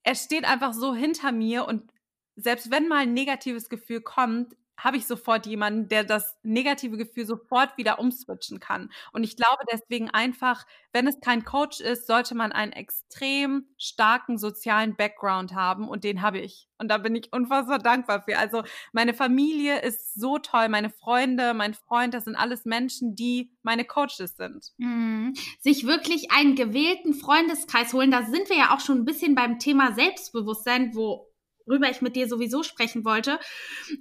er 0.04 0.16
steht 0.16 0.46
einfach 0.46 0.74
so 0.74 0.94
hinter 0.96 1.32
mir. 1.32 1.66
Und 1.68 1.92
selbst 2.36 2.72
wenn 2.72 2.88
mal 2.88 3.00
ein 3.04 3.14
negatives 3.14 3.70
Gefühl 3.70 4.02
kommt, 4.02 4.56
habe 4.78 4.98
ich 4.98 5.08
sofort 5.08 5.46
jemanden, 5.48 5.90
der 5.90 6.04
das 6.04 6.38
negative 6.44 6.98
Gefühl 6.98 7.26
sofort 7.26 7.78
wieder 7.78 8.00
umswitchen 8.00 8.60
kann. 8.60 8.92
Und 9.12 9.24
ich 9.24 9.36
glaube 9.36 9.64
deswegen 9.72 10.10
einfach, 10.10 10.66
wenn 10.94 11.08
es 11.08 11.20
kein 11.20 11.44
Coach 11.44 11.80
ist, 11.82 12.08
sollte 12.08 12.36
man 12.36 12.52
einen 12.52 12.72
extrem 12.72 13.66
starken 13.78 14.38
sozialen 14.38 14.96
Background 14.96 15.54
haben 15.54 15.90
und 15.90 16.04
den 16.04 16.22
habe 16.22 16.40
ich. 16.40 16.68
Und 16.78 16.90
da 16.90 17.00
bin 17.00 17.16
ich 17.16 17.34
unfassbar 17.34 17.80
dankbar 17.80 18.22
für. 18.22 18.38
Also 18.38 18.64
meine 18.94 19.16
Familie 19.16 19.82
ist 19.82 20.14
so 20.14 20.38
toll, 20.38 20.70
meine 20.70 20.92
Freunde, 20.92 21.56
mein 21.56 21.74
Freund, 21.74 22.14
das 22.14 22.26
sind 22.26 22.36
alles 22.36 22.66
Menschen, 22.66 23.16
die 23.16 23.52
meine 23.64 23.84
Coaches 23.84 24.38
sind. 24.38 24.74
Mhm. 24.78 25.34
Sich 25.60 25.88
wirklich 25.88 26.32
einen 26.32 26.56
gewählten 26.56 27.16
Freundeskreis 27.16 27.94
holen, 27.94 28.12
da 28.12 28.24
sind 28.24 28.50
wir 28.50 28.58
ja 28.58 28.76
auch 28.76 28.80
schon 28.80 29.00
ein 29.00 29.06
bisschen 29.06 29.34
beim 29.34 29.58
Thema 29.58 29.94
Selbstbewusstsein, 29.94 30.94
wo 30.94 31.27
worüber 31.68 31.90
ich 31.90 32.02
mit 32.02 32.16
dir 32.16 32.28
sowieso 32.28 32.64
sprechen 32.64 33.06
wollte. 33.06 33.40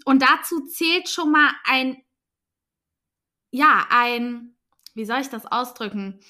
Und 0.05 0.23
dazu 0.23 0.67
zählt 0.67 1.09
schon 1.09 1.33
mal 1.33 1.51
ein, 1.65 2.03
ja, 3.51 3.87
ein, 3.91 4.57
wie 4.95 5.05
soll 5.05 5.21
ich 5.21 5.29
das 5.29 5.47
ausdrücken? 5.47 6.21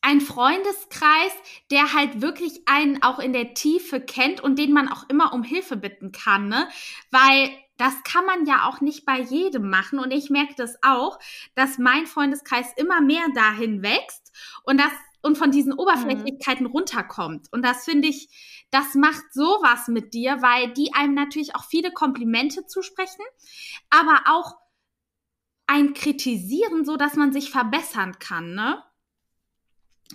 Ein 0.00 0.20
Freundeskreis, 0.20 1.32
der 1.70 1.92
halt 1.92 2.20
wirklich 2.20 2.62
einen 2.66 3.02
auch 3.02 3.18
in 3.18 3.32
der 3.32 3.54
Tiefe 3.54 4.00
kennt 4.00 4.40
und 4.40 4.58
den 4.58 4.72
man 4.72 4.88
auch 4.88 5.08
immer 5.08 5.32
um 5.32 5.42
Hilfe 5.42 5.76
bitten 5.76 6.12
kann, 6.12 6.48
ne? 6.48 6.68
Weil 7.10 7.50
das 7.78 7.94
kann 8.04 8.24
man 8.26 8.46
ja 8.46 8.68
auch 8.68 8.80
nicht 8.80 9.04
bei 9.04 9.20
jedem 9.20 9.68
machen. 9.68 9.98
Und 9.98 10.12
ich 10.12 10.30
merke 10.30 10.54
das 10.56 10.76
auch, 10.82 11.18
dass 11.54 11.78
mein 11.78 12.06
Freundeskreis 12.06 12.72
immer 12.76 13.00
mehr 13.00 13.26
dahin 13.34 13.82
wächst 13.82 14.32
und 14.64 14.78
das 14.78 14.92
und 15.22 15.38
von 15.38 15.50
diesen 15.50 15.72
Oberflächlichkeiten 15.72 16.66
mhm. 16.66 16.72
runterkommt. 16.72 17.46
Und 17.52 17.64
das 17.64 17.84
finde 17.84 18.08
ich, 18.08 18.28
das 18.70 18.94
macht 18.94 19.32
sowas 19.32 19.88
mit 19.88 20.14
dir, 20.14 20.42
weil 20.42 20.72
die 20.72 20.92
einem 20.94 21.14
natürlich 21.14 21.54
auch 21.54 21.64
viele 21.64 21.92
Komplimente 21.92 22.66
zusprechen, 22.66 23.24
aber 23.90 24.22
auch 24.26 24.56
ein 25.66 25.94
kritisieren, 25.94 26.84
so 26.84 26.96
dass 26.96 27.14
man 27.14 27.32
sich 27.32 27.50
verbessern 27.50 28.18
kann, 28.18 28.54
ne? 28.54 28.82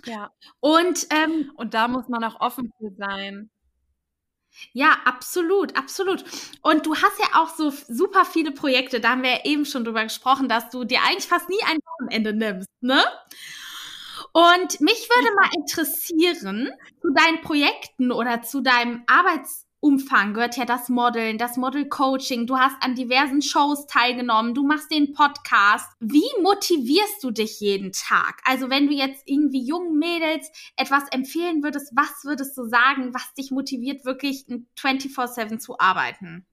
Ja. 0.04 0.30
Und, 0.60 1.08
ähm, 1.10 1.50
und 1.56 1.74
da 1.74 1.88
muss 1.88 2.08
man 2.08 2.22
auch 2.22 2.40
offen 2.40 2.72
für 2.78 2.94
sein. 2.96 3.50
Ja, 4.72 4.96
absolut, 5.04 5.76
absolut. 5.76 6.24
Und 6.62 6.86
du 6.86 6.94
hast 6.94 7.18
ja 7.18 7.40
auch 7.40 7.48
so 7.54 7.70
super 7.70 8.24
viele 8.24 8.52
Projekte, 8.52 9.00
da 9.00 9.10
haben 9.10 9.22
wir 9.22 9.30
ja 9.30 9.44
eben 9.44 9.64
schon 9.64 9.84
drüber 9.84 10.02
gesprochen, 10.04 10.48
dass 10.48 10.70
du 10.70 10.84
dir 10.84 11.00
eigentlich 11.02 11.26
fast 11.26 11.48
nie 11.48 11.62
ein 11.66 11.78
Wochenende 11.84 12.32
nimmst, 12.32 12.68
ne? 12.80 13.02
Und 14.38 14.80
mich 14.80 15.08
würde 15.08 15.34
mal 15.34 15.50
interessieren, 15.56 16.70
zu 17.02 17.12
deinen 17.12 17.40
Projekten 17.40 18.12
oder 18.12 18.40
zu 18.40 18.60
deinem 18.60 19.02
Arbeitsumfang 19.08 20.32
gehört 20.32 20.56
ja 20.56 20.64
das 20.64 20.88
Modeln, 20.88 21.38
das 21.38 21.56
Model-Coaching. 21.56 22.46
Du 22.46 22.56
hast 22.56 22.76
an 22.80 22.94
diversen 22.94 23.42
Shows 23.42 23.88
teilgenommen, 23.88 24.54
du 24.54 24.62
machst 24.64 24.92
den 24.92 25.12
Podcast. 25.12 25.90
Wie 25.98 26.30
motivierst 26.40 27.24
du 27.24 27.32
dich 27.32 27.58
jeden 27.58 27.90
Tag? 27.90 28.40
Also 28.44 28.70
wenn 28.70 28.86
du 28.86 28.94
jetzt 28.94 29.24
irgendwie 29.26 29.66
jungen 29.66 29.98
Mädels 29.98 30.52
etwas 30.76 31.02
empfehlen 31.10 31.64
würdest, 31.64 31.90
was 31.96 32.22
würdest 32.22 32.56
du 32.56 32.68
sagen, 32.68 33.12
was 33.14 33.34
dich 33.34 33.50
motiviert, 33.50 34.04
wirklich 34.04 34.46
24-7 34.78 35.58
zu 35.58 35.80
arbeiten? 35.80 36.46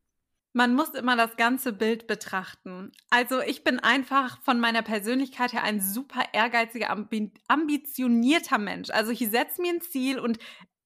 Man 0.56 0.74
muss 0.74 0.92
immer 0.92 1.18
das 1.18 1.36
ganze 1.36 1.74
Bild 1.74 2.08
betrachten. 2.08 2.94
Also 3.10 3.42
ich 3.42 3.66
bin 3.66 3.78
einfach 3.82 4.42
von 4.42 4.58
meiner 4.58 4.84
Persönlichkeit 4.84 5.52
her 5.52 5.64
ein 5.64 5.82
super 5.82 6.24
ehrgeiziger, 6.32 6.92
ambi 6.92 7.34
ambitionierter 7.50 8.58
Mensch. 8.58 8.90
Also 8.90 9.12
ich 9.12 9.20
setze 9.30 9.62
mir 9.62 9.74
ein 9.74 9.82
Ziel 9.82 10.18
und 10.18 10.38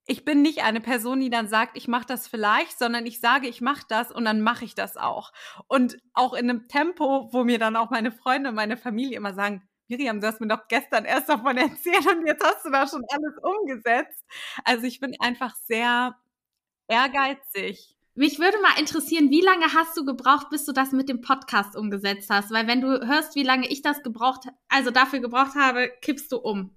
ich 0.07 0.25
bin 0.25 0.41
nicht 0.41 0.63
eine 0.63 0.81
Person, 0.81 1.19
die 1.19 1.29
dann 1.29 1.47
sagt, 1.47 1.77
ich 1.77 1.87
mache 1.87 2.07
das 2.07 2.27
vielleicht, 2.27 2.79
sondern 2.79 3.05
ich 3.05 3.19
sage, 3.19 3.47
ich 3.47 3.61
mache 3.61 3.85
das 3.87 4.11
und 4.11 4.25
dann 4.25 4.41
mache 4.41 4.65
ich 4.65 4.73
das 4.73 4.97
auch. 4.97 5.31
Und 5.67 5.99
auch 6.15 6.33
in 6.33 6.49
einem 6.49 6.67
Tempo, 6.67 7.29
wo 7.31 7.43
mir 7.43 7.59
dann 7.59 7.75
auch 7.75 7.91
meine 7.91 8.11
Freunde 8.11 8.49
und 8.49 8.55
meine 8.55 8.75
Familie 8.75 9.17
immer 9.17 9.35
sagen, 9.35 9.61
Miriam, 9.87 10.19
du 10.19 10.25
hast 10.25 10.41
mir 10.41 10.47
doch 10.47 10.67
gestern 10.67 11.05
erst 11.05 11.29
davon 11.29 11.57
erzählt 11.57 12.07
und 12.07 12.25
jetzt 12.25 12.43
hast 12.43 12.65
du 12.65 12.71
da 12.71 12.87
schon 12.87 13.05
alles 13.07 13.35
umgesetzt. 13.43 14.25
Also 14.63 14.87
ich 14.87 14.99
bin 14.99 15.15
einfach 15.19 15.55
sehr 15.55 16.17
ehrgeizig 16.87 17.98
mich 18.15 18.39
würde 18.39 18.59
mal 18.61 18.79
interessieren, 18.79 19.29
wie 19.29 19.41
lange 19.41 19.73
hast 19.73 19.95
du 19.97 20.05
gebraucht, 20.05 20.49
bis 20.49 20.65
du 20.65 20.71
das 20.71 20.91
mit 20.91 21.09
dem 21.09 21.21
Podcast 21.21 21.75
umgesetzt 21.75 22.29
hast? 22.29 22.51
Weil 22.51 22.67
wenn 22.67 22.81
du 22.81 23.07
hörst, 23.07 23.35
wie 23.35 23.43
lange 23.43 23.67
ich 23.67 23.81
das 23.81 24.03
gebraucht, 24.03 24.47
also 24.67 24.91
dafür 24.91 25.19
gebraucht 25.19 25.55
habe, 25.55 25.89
kippst 26.01 26.31
du 26.31 26.37
um. 26.37 26.75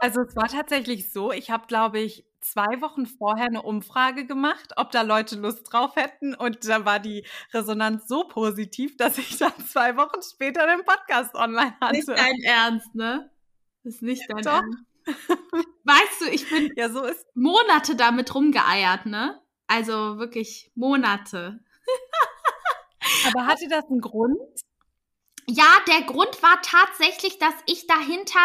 Also 0.00 0.22
es 0.22 0.34
war 0.34 0.48
tatsächlich 0.48 1.12
so, 1.12 1.30
ich 1.30 1.50
habe, 1.50 1.68
glaube 1.68 2.00
ich, 2.00 2.26
zwei 2.40 2.80
Wochen 2.80 3.06
vorher 3.06 3.46
eine 3.46 3.62
Umfrage 3.62 4.26
gemacht, 4.26 4.72
ob 4.76 4.90
da 4.90 5.02
Leute 5.02 5.36
Lust 5.36 5.72
drauf 5.72 5.94
hätten. 5.96 6.34
Und 6.34 6.68
da 6.68 6.84
war 6.84 6.98
die 6.98 7.24
Resonanz 7.54 8.08
so 8.08 8.24
positiv, 8.24 8.96
dass 8.96 9.16
ich 9.18 9.38
dann 9.38 9.52
zwei 9.66 9.96
Wochen 9.96 10.20
später 10.22 10.66
den 10.66 10.84
Podcast 10.84 11.34
online 11.34 11.74
hatte. 11.80 11.96
Nicht 11.96 12.08
dein 12.08 12.40
Ernst, 12.42 12.94
ne? 12.94 13.30
Das 13.84 13.94
ist 13.94 14.02
nicht 14.02 14.24
dein 14.28 14.42
Doch. 14.42 14.62
Ernst. 14.62 14.78
Weißt 15.84 16.20
du, 16.20 16.24
ich 16.26 16.48
bin 16.48 16.72
ja, 16.76 16.88
so 16.90 17.04
ist 17.04 17.26
Monate 17.34 17.96
damit 17.96 18.34
rumgeeiert, 18.34 19.06
ne? 19.06 19.40
Also 19.72 20.18
wirklich 20.18 20.70
Monate. 20.74 21.58
Aber 23.26 23.46
hatte 23.46 23.68
das 23.70 23.86
einen 23.86 24.02
Grund? 24.02 24.38
Ja, 25.46 25.64
der 25.88 26.02
Grund 26.02 26.42
war 26.42 26.60
tatsächlich, 26.60 27.38
dass 27.38 27.54
ich 27.64 27.86
dahinter 27.86 28.38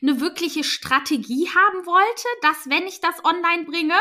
eine 0.00 0.20
wirkliche 0.20 0.62
Strategie 0.62 1.48
haben 1.48 1.84
wollte, 1.84 2.28
dass 2.42 2.70
wenn 2.70 2.86
ich 2.86 3.00
das 3.00 3.24
online 3.24 3.64
bringe, 3.64 3.96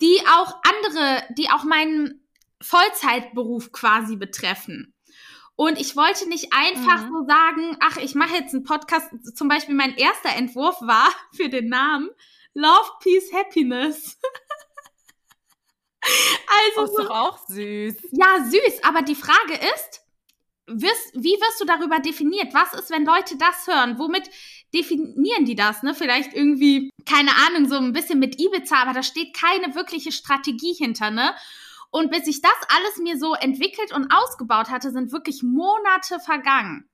die 0.00 0.20
auch 0.32 0.54
andere, 0.62 1.24
die 1.36 1.50
auch 1.50 1.64
meinen 1.64 2.24
Vollzeitberuf 2.62 3.72
quasi 3.72 4.14
betreffen. 4.14 4.94
Und 5.56 5.80
ich 5.80 5.96
wollte 5.96 6.28
nicht 6.28 6.52
einfach 6.52 7.02
mhm. 7.02 7.08
so 7.08 7.26
sagen, 7.26 7.76
ach, 7.80 7.96
ich 7.96 8.14
mache 8.14 8.36
jetzt 8.36 8.54
einen 8.54 8.62
Podcast. 8.62 9.10
Zum 9.36 9.48
Beispiel 9.48 9.74
mein 9.74 9.96
erster 9.96 10.36
Entwurf 10.36 10.80
war 10.82 11.08
für 11.34 11.48
den 11.48 11.68
Namen 11.68 12.10
Love, 12.54 12.90
Peace, 13.00 13.32
Happiness. 13.32 14.18
Also 16.48 16.80
das 16.82 16.90
ist 16.90 16.98
doch 16.98 17.10
auch 17.10 17.38
süß. 17.48 17.96
Ja, 18.12 18.44
süß. 18.44 18.84
Aber 18.84 19.02
die 19.02 19.14
Frage 19.14 19.54
ist, 19.54 20.02
wirst, 20.66 21.14
wie 21.14 21.34
wirst 21.40 21.60
du 21.60 21.64
darüber 21.64 21.98
definiert? 21.98 22.52
Was 22.54 22.72
ist, 22.74 22.90
wenn 22.90 23.04
Leute 23.04 23.36
das 23.36 23.66
hören? 23.66 23.98
Womit 23.98 24.30
definieren 24.74 25.44
die 25.44 25.54
das? 25.54 25.82
Ne? 25.82 25.94
Vielleicht 25.94 26.34
irgendwie, 26.34 26.90
keine 27.04 27.30
Ahnung, 27.46 27.68
so 27.68 27.76
ein 27.76 27.92
bisschen 27.92 28.18
mit 28.18 28.40
Ibiza, 28.40 28.76
aber 28.76 28.92
da 28.92 29.02
steht 29.02 29.34
keine 29.36 29.74
wirkliche 29.74 30.12
Strategie 30.12 30.74
hinter, 30.74 31.10
ne? 31.10 31.34
Und 31.90 32.10
bis 32.10 32.26
ich 32.26 32.42
das 32.42 32.52
alles 32.68 32.98
mir 32.98 33.18
so 33.18 33.34
entwickelt 33.34 33.92
und 33.92 34.12
ausgebaut 34.12 34.70
hatte, 34.70 34.90
sind 34.90 35.12
wirklich 35.12 35.42
Monate 35.42 36.18
vergangen. 36.20 36.88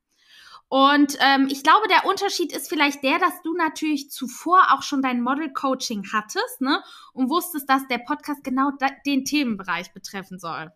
Und 0.72 1.18
ähm, 1.20 1.48
ich 1.50 1.62
glaube, 1.62 1.86
der 1.86 2.06
Unterschied 2.08 2.50
ist 2.50 2.70
vielleicht 2.70 3.02
der, 3.02 3.18
dass 3.18 3.42
du 3.42 3.52
natürlich 3.54 4.10
zuvor 4.10 4.68
auch 4.70 4.80
schon 4.80 5.02
dein 5.02 5.20
Model-Coaching 5.20 6.06
hattest, 6.14 6.62
ne? 6.62 6.82
Und 7.12 7.28
wusstest, 7.28 7.68
dass 7.68 7.86
der 7.88 7.98
Podcast 7.98 8.42
genau 8.42 8.70
den 9.04 9.26
Themenbereich 9.26 9.92
betreffen 9.92 10.38
soll. 10.38 10.72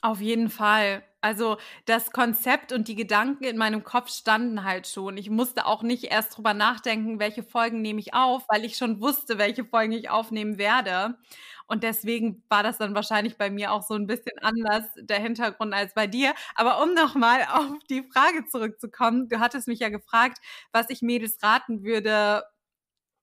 Auf 0.00 0.20
jeden 0.20 0.50
Fall. 0.50 1.04
Also 1.20 1.56
das 1.84 2.10
Konzept 2.10 2.72
und 2.72 2.88
die 2.88 2.96
Gedanken 2.96 3.44
in 3.44 3.56
meinem 3.56 3.84
Kopf 3.84 4.10
standen 4.10 4.64
halt 4.64 4.88
schon. 4.88 5.16
Ich 5.18 5.30
musste 5.30 5.64
auch 5.64 5.84
nicht 5.84 6.02
erst 6.02 6.36
drüber 6.36 6.52
nachdenken, 6.52 7.20
welche 7.20 7.44
Folgen 7.44 7.80
nehme 7.80 8.00
ich 8.00 8.12
auf, 8.12 8.42
weil 8.48 8.64
ich 8.64 8.76
schon 8.76 9.00
wusste, 9.00 9.38
welche 9.38 9.64
Folgen 9.64 9.92
ich 9.92 10.10
aufnehmen 10.10 10.58
werde. 10.58 11.16
Und 11.66 11.82
deswegen 11.84 12.42
war 12.48 12.62
das 12.62 12.78
dann 12.78 12.94
wahrscheinlich 12.94 13.36
bei 13.38 13.50
mir 13.50 13.72
auch 13.72 13.82
so 13.82 13.94
ein 13.94 14.06
bisschen 14.06 14.38
anders 14.40 14.84
der 14.96 15.20
Hintergrund 15.20 15.74
als 15.74 15.94
bei 15.94 16.06
dir. 16.06 16.34
Aber 16.54 16.82
um 16.82 16.94
nochmal 16.94 17.42
auf 17.52 17.70
die 17.90 18.02
Frage 18.12 18.46
zurückzukommen, 18.46 19.28
du 19.28 19.40
hattest 19.40 19.68
mich 19.68 19.80
ja 19.80 19.88
gefragt, 19.88 20.38
was 20.72 20.90
ich 20.90 21.02
Mädels 21.02 21.38
raten 21.42 21.82
würde, 21.84 22.44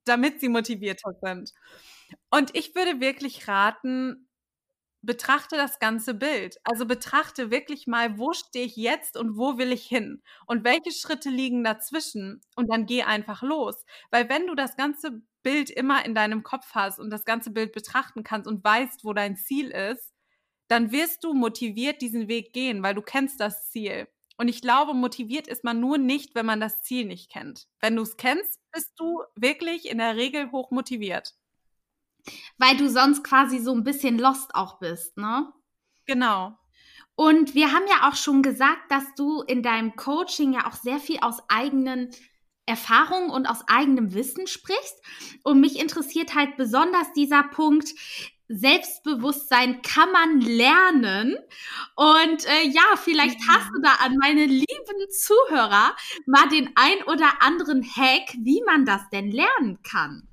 damit 0.05 0.39
sie 0.41 0.49
motivierter 0.49 1.13
sind. 1.21 1.53
Und 2.31 2.55
ich 2.55 2.75
würde 2.75 2.99
wirklich 2.99 3.47
raten, 3.47 4.27
betrachte 5.01 5.55
das 5.57 5.79
ganze 5.79 6.13
Bild. 6.13 6.57
Also 6.63 6.85
betrachte 6.85 7.51
wirklich 7.51 7.87
mal, 7.87 8.17
wo 8.17 8.33
stehe 8.33 8.65
ich 8.65 8.75
jetzt 8.75 9.17
und 9.17 9.37
wo 9.37 9.57
will 9.57 9.71
ich 9.71 9.85
hin? 9.85 10.21
Und 10.47 10.63
welche 10.65 10.91
Schritte 10.91 11.29
liegen 11.29 11.63
dazwischen? 11.63 12.41
Und 12.55 12.71
dann 12.71 12.85
geh 12.85 13.03
einfach 13.03 13.41
los. 13.43 13.85
Weil 14.11 14.29
wenn 14.29 14.47
du 14.47 14.55
das 14.55 14.75
ganze 14.77 15.21
Bild 15.49 15.71
immer 15.71 16.05
in 16.05 16.13
deinem 16.13 16.43
Kopf 16.43 16.75
hast 16.75 16.99
und 16.99 17.09
das 17.09 17.25
ganze 17.25 17.49
Bild 17.49 17.71
betrachten 17.71 18.23
kannst 18.23 18.47
und 18.47 18.63
weißt, 18.63 19.03
wo 19.03 19.13
dein 19.13 19.35
Ziel 19.35 19.71
ist, 19.71 20.13
dann 20.67 20.91
wirst 20.91 21.23
du 21.23 21.33
motiviert 21.33 22.03
diesen 22.03 22.27
Weg 22.27 22.53
gehen, 22.53 22.83
weil 22.83 22.93
du 22.93 23.01
kennst 23.01 23.39
das 23.39 23.71
Ziel. 23.71 24.07
Und 24.37 24.47
ich 24.47 24.61
glaube, 24.61 24.93
motiviert 24.93 25.47
ist 25.47 25.63
man 25.63 25.79
nur 25.79 25.97
nicht, 25.97 26.35
wenn 26.35 26.45
man 26.45 26.59
das 26.59 26.83
Ziel 26.83 27.05
nicht 27.05 27.31
kennt. 27.31 27.65
Wenn 27.79 27.95
du 27.95 28.03
es 28.03 28.15
kennst, 28.15 28.59
bist 28.71 28.93
du 28.97 29.23
wirklich 29.35 29.89
in 29.89 29.97
der 29.97 30.17
Regel 30.17 30.51
hoch 30.51 30.69
motiviert. 30.69 31.33
Weil 32.59 32.77
du 32.77 32.87
sonst 32.87 33.23
quasi 33.23 33.57
so 33.57 33.73
ein 33.73 33.83
bisschen 33.83 34.19
lost 34.19 34.53
auch 34.53 34.77
bist, 34.77 35.17
ne? 35.17 35.51
Genau. 36.05 36.55
Und 37.15 37.55
wir 37.55 37.71
haben 37.73 37.87
ja 37.89 38.07
auch 38.07 38.15
schon 38.15 38.43
gesagt, 38.43 38.91
dass 38.91 39.15
du 39.15 39.41
in 39.41 39.63
deinem 39.63 39.95
Coaching 39.95 40.53
ja 40.53 40.67
auch 40.67 40.75
sehr 40.75 40.99
viel 40.99 41.19
aus 41.21 41.41
eigenen 41.49 42.11
Erfahrungen 42.69 43.29
und 43.29 43.47
aus 43.47 43.67
eigenem 43.67 44.13
Wissen 44.13 44.47
sprichst. 44.47 44.95
Und 45.43 45.59
mich 45.59 45.79
interessiert 45.79 46.35
halt 46.35 46.55
besonders 46.55 47.11
dieser 47.13 47.43
Punkt, 47.43 47.89
Selbstbewusstsein 48.49 49.81
kann 49.83 50.11
man 50.11 50.41
lernen. 50.41 51.37
Und 51.95 52.45
äh, 52.45 52.67
ja, 52.67 52.95
vielleicht 52.97 53.39
mhm. 53.39 53.47
hast 53.47 53.69
du 53.75 53.81
da 53.81 53.93
an 54.03 54.15
meine 54.17 54.45
lieben 54.45 54.65
Zuhörer 55.11 55.95
mal 56.25 56.49
den 56.49 56.71
ein 56.75 57.03
oder 57.03 57.41
anderen 57.41 57.83
Hack, 57.83 58.33
wie 58.41 58.63
man 58.65 58.85
das 58.85 59.01
denn 59.11 59.31
lernen 59.31 59.79
kann. 59.83 60.28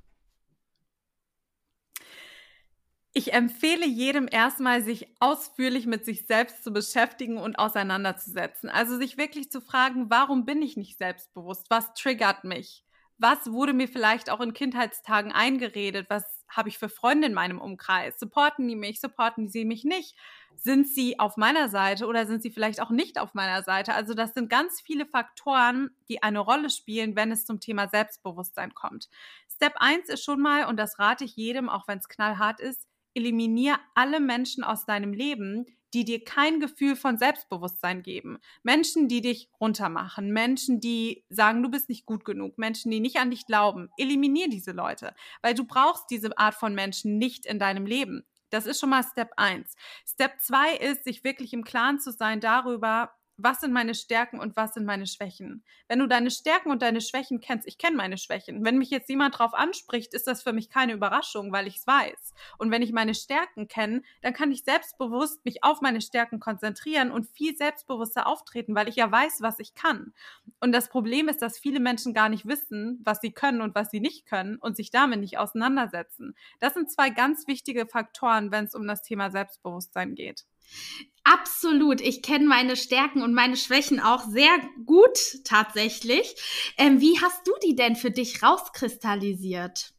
Ich 3.17 3.33
empfehle 3.33 3.87
jedem 3.87 4.27
erstmal, 4.29 4.83
sich 4.83 5.07
ausführlich 5.19 5.87
mit 5.87 6.05
sich 6.05 6.27
selbst 6.27 6.63
zu 6.63 6.71
beschäftigen 6.71 7.39
und 7.39 7.57
auseinanderzusetzen. 7.57 8.69
Also 8.69 8.95
sich 8.95 9.17
wirklich 9.17 9.51
zu 9.51 9.59
fragen, 9.59 10.11
warum 10.11 10.45
bin 10.45 10.61
ich 10.61 10.77
nicht 10.77 10.99
selbstbewusst? 10.99 11.65
Was 11.71 11.95
triggert 11.95 12.43
mich? 12.43 12.85
Was 13.17 13.51
wurde 13.51 13.73
mir 13.73 13.87
vielleicht 13.87 14.29
auch 14.29 14.39
in 14.39 14.53
Kindheitstagen 14.53 15.31
eingeredet? 15.31 16.05
Was 16.11 16.45
habe 16.47 16.69
ich 16.69 16.77
für 16.77 16.89
Freunde 16.89 17.25
in 17.25 17.33
meinem 17.33 17.59
Umkreis? 17.59 18.19
Supporten 18.19 18.67
die 18.67 18.75
mich? 18.75 19.01
Supporten 19.01 19.49
sie 19.49 19.65
mich 19.65 19.83
nicht? 19.83 20.15
Sind 20.55 20.87
sie 20.87 21.19
auf 21.19 21.37
meiner 21.37 21.69
Seite 21.69 22.05
oder 22.05 22.27
sind 22.27 22.43
sie 22.43 22.51
vielleicht 22.51 22.79
auch 22.79 22.91
nicht 22.91 23.19
auf 23.19 23.33
meiner 23.33 23.63
Seite? 23.63 23.95
Also 23.95 24.13
das 24.13 24.35
sind 24.35 24.47
ganz 24.47 24.79
viele 24.79 25.07
Faktoren, 25.07 25.89
die 26.07 26.21
eine 26.21 26.37
Rolle 26.37 26.69
spielen, 26.69 27.15
wenn 27.15 27.31
es 27.31 27.45
zum 27.45 27.59
Thema 27.59 27.87
Selbstbewusstsein 27.87 28.75
kommt. 28.75 29.09
Step 29.49 29.73
1 29.77 30.07
ist 30.09 30.23
schon 30.23 30.39
mal, 30.39 30.65
und 30.65 30.77
das 30.77 30.99
rate 30.99 31.23
ich 31.23 31.35
jedem, 31.35 31.67
auch 31.67 31.87
wenn 31.87 31.97
es 31.97 32.09
knallhart 32.09 32.59
ist, 32.59 32.86
eliminier 33.17 33.79
alle 33.95 34.19
Menschen 34.19 34.63
aus 34.63 34.85
deinem 34.85 35.11
Leben, 35.11 35.65
die 35.93 36.05
dir 36.05 36.23
kein 36.23 36.59
Gefühl 36.59 36.95
von 36.95 37.17
Selbstbewusstsein 37.17 38.03
geben. 38.03 38.37
Menschen, 38.63 39.07
die 39.07 39.21
dich 39.21 39.49
runtermachen, 39.59 40.31
Menschen, 40.31 40.79
die 40.79 41.25
sagen, 41.29 41.63
du 41.63 41.69
bist 41.69 41.89
nicht 41.89 42.05
gut 42.05 42.23
genug, 42.23 42.57
Menschen, 42.57 42.91
die 42.91 42.99
nicht 42.99 43.17
an 43.17 43.31
dich 43.31 43.45
glauben. 43.45 43.89
Eliminier 43.97 44.49
diese 44.49 44.71
Leute, 44.71 45.15
weil 45.41 45.53
du 45.53 45.65
brauchst 45.65 46.05
diese 46.11 46.37
Art 46.37 46.55
von 46.55 46.75
Menschen 46.75 47.17
nicht 47.17 47.45
in 47.45 47.57
deinem 47.59 47.85
Leben. 47.85 48.25
Das 48.49 48.65
ist 48.65 48.79
schon 48.79 48.89
mal 48.89 49.03
Step 49.03 49.31
1. 49.37 49.75
Step 50.05 50.39
2 50.39 50.77
ist, 50.77 51.03
sich 51.03 51.23
wirklich 51.23 51.53
im 51.53 51.63
Klaren 51.63 51.99
zu 51.99 52.11
sein 52.11 52.39
darüber, 52.39 53.11
was 53.37 53.61
sind 53.61 53.71
meine 53.71 53.93
Stärken 53.93 54.39
und 54.39 54.55
was 54.55 54.73
sind 54.73 54.85
meine 54.85 55.05
Schwächen. 55.05 55.63
Wenn 55.87 55.99
du 55.99 56.07
deine 56.07 56.31
Stärken 56.31 56.71
und 56.71 56.81
deine 56.81 57.01
Schwächen 57.01 57.39
kennst, 57.39 57.67
ich 57.67 57.77
kenne 57.77 57.95
meine 57.95 58.17
Schwächen. 58.17 58.65
Wenn 58.65 58.77
mich 58.77 58.89
jetzt 58.89 59.09
jemand 59.09 59.37
drauf 59.37 59.53
anspricht, 59.53 60.13
ist 60.13 60.27
das 60.27 60.41
für 60.41 60.53
mich 60.53 60.69
keine 60.69 60.93
Überraschung, 60.93 61.51
weil 61.51 61.67
ich 61.67 61.77
es 61.77 61.87
weiß. 61.87 62.33
Und 62.57 62.71
wenn 62.71 62.81
ich 62.81 62.91
meine 62.91 63.13
Stärken 63.13 63.67
kenne, 63.67 64.01
dann 64.21 64.33
kann 64.33 64.51
ich 64.51 64.63
selbstbewusst 64.63 65.45
mich 65.45 65.63
auf 65.63 65.81
meine 65.81 66.01
Stärken 66.01 66.39
konzentrieren 66.39 67.11
und 67.11 67.27
viel 67.27 67.55
selbstbewusster 67.55 68.25
auftreten, 68.25 68.75
weil 68.75 68.89
ich 68.89 68.95
ja 68.95 69.11
weiß, 69.11 69.41
was 69.41 69.59
ich 69.59 69.75
kann. 69.75 70.13
Und 70.59 70.71
das 70.71 70.89
Problem 70.89 71.29
ist, 71.29 71.41
dass 71.41 71.59
viele 71.59 71.79
Menschen 71.79 72.13
gar 72.13 72.29
nicht 72.29 72.47
wissen, 72.47 72.99
was 73.03 73.21
sie 73.21 73.31
können 73.31 73.61
und 73.61 73.75
was 73.75 73.91
sie 73.91 73.99
nicht 73.99 74.25
können 74.25 74.57
und 74.57 74.75
sich 74.75 74.89
damit 74.89 75.19
nicht 75.19 75.37
auseinandersetzen. 75.37 76.35
Das 76.59 76.73
sind 76.73 76.91
zwei 76.91 77.11
ganz 77.11 77.47
wichtige 77.47 77.85
Faktoren, 77.85 78.51
wenn 78.51 78.65
es 78.65 78.73
um 78.73 78.87
das 78.87 79.03
Thema 79.03 79.29
Selbstbewusstsein 79.29 80.15
geht. 80.15 80.45
Absolut. 81.23 81.99
Ich 81.99 82.21
kenne 82.21 82.47
meine 82.47 82.77
Stärken 82.77 83.21
und 83.21 83.33
meine 83.33 83.57
Schwächen 83.57 83.99
auch 83.99 84.23
sehr 84.29 84.49
gut 84.85 85.19
tatsächlich. 85.43 86.35
Ähm, 86.77 87.01
wie 87.01 87.19
hast 87.19 87.45
du 87.45 87.51
die 87.65 87.75
denn 87.75 87.95
für 87.97 88.11
dich 88.11 88.41
rauskristallisiert? 88.41 89.96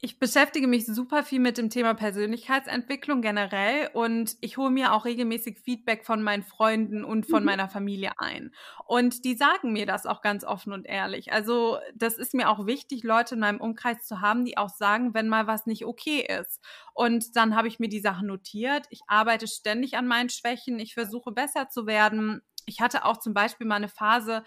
Ich 0.00 0.18
beschäftige 0.18 0.66
mich 0.66 0.84
super 0.86 1.22
viel 1.22 1.40
mit 1.40 1.56
dem 1.56 1.70
Thema 1.70 1.94
Persönlichkeitsentwicklung 1.94 3.22
generell 3.22 3.88
und 3.94 4.36
ich 4.40 4.58
hole 4.58 4.70
mir 4.70 4.92
auch 4.92 5.04
regelmäßig 5.04 5.58
Feedback 5.60 6.04
von 6.04 6.22
meinen 6.22 6.42
Freunden 6.42 7.04
und 7.04 7.26
von 7.26 7.42
mhm. 7.42 7.46
meiner 7.46 7.68
Familie 7.68 8.12
ein. 8.18 8.52
Und 8.84 9.24
die 9.24 9.34
sagen 9.34 9.72
mir 9.72 9.86
das 9.86 10.04
auch 10.04 10.20
ganz 10.20 10.44
offen 10.44 10.72
und 10.72 10.84
ehrlich. 10.84 11.32
Also 11.32 11.78
das 11.94 12.18
ist 12.18 12.34
mir 12.34 12.50
auch 12.50 12.66
wichtig, 12.66 13.04
Leute 13.04 13.34
in 13.36 13.40
meinem 13.40 13.60
Umkreis 13.60 14.06
zu 14.06 14.20
haben, 14.20 14.44
die 14.44 14.58
auch 14.58 14.68
sagen, 14.68 15.14
wenn 15.14 15.28
mal 15.28 15.46
was 15.46 15.66
nicht 15.66 15.86
okay 15.86 16.26
ist. 16.40 16.60
Und 16.92 17.34
dann 17.34 17.56
habe 17.56 17.68
ich 17.68 17.78
mir 17.78 17.88
die 17.88 18.00
Sachen 18.00 18.26
notiert. 18.26 18.86
Ich 18.90 19.00
arbeite 19.06 19.48
ständig 19.48 19.96
an 19.96 20.06
meinen 20.06 20.28
Schwächen. 20.28 20.78
Ich 20.78 20.94
versuche 20.94 21.32
besser 21.32 21.70
zu 21.70 21.86
werden. 21.86 22.42
Ich 22.66 22.80
hatte 22.80 23.04
auch 23.04 23.18
zum 23.18 23.32
Beispiel 23.32 23.66
mal 23.66 23.76
eine 23.76 23.88
Phase, 23.88 24.44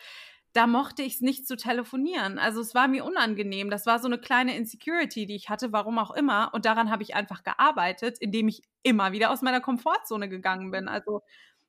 da 0.53 0.67
mochte 0.67 1.03
ich 1.03 1.15
es 1.15 1.21
nicht 1.21 1.47
zu 1.47 1.55
telefonieren. 1.57 2.39
Also 2.39 2.61
es 2.61 2.73
war 2.75 2.87
mir 2.87 3.05
unangenehm. 3.05 3.69
Das 3.69 3.85
war 3.85 3.99
so 3.99 4.07
eine 4.07 4.17
kleine 4.19 4.55
Insecurity, 4.57 5.25
die 5.27 5.35
ich 5.35 5.49
hatte, 5.49 5.71
warum 5.71 5.99
auch 5.99 6.11
immer. 6.11 6.51
Und 6.53 6.65
daran 6.65 6.89
habe 6.91 7.03
ich 7.03 7.15
einfach 7.15 7.43
gearbeitet, 7.43 8.17
indem 8.19 8.47
ich 8.47 8.63
immer 8.83 9.11
wieder 9.11 9.31
aus 9.31 9.41
meiner 9.41 9.61
Komfortzone 9.61 10.27
gegangen 10.29 10.71
bin. 10.71 10.87
Also 10.87 11.21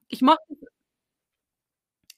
ich 0.09 0.23
mochte 0.23 0.55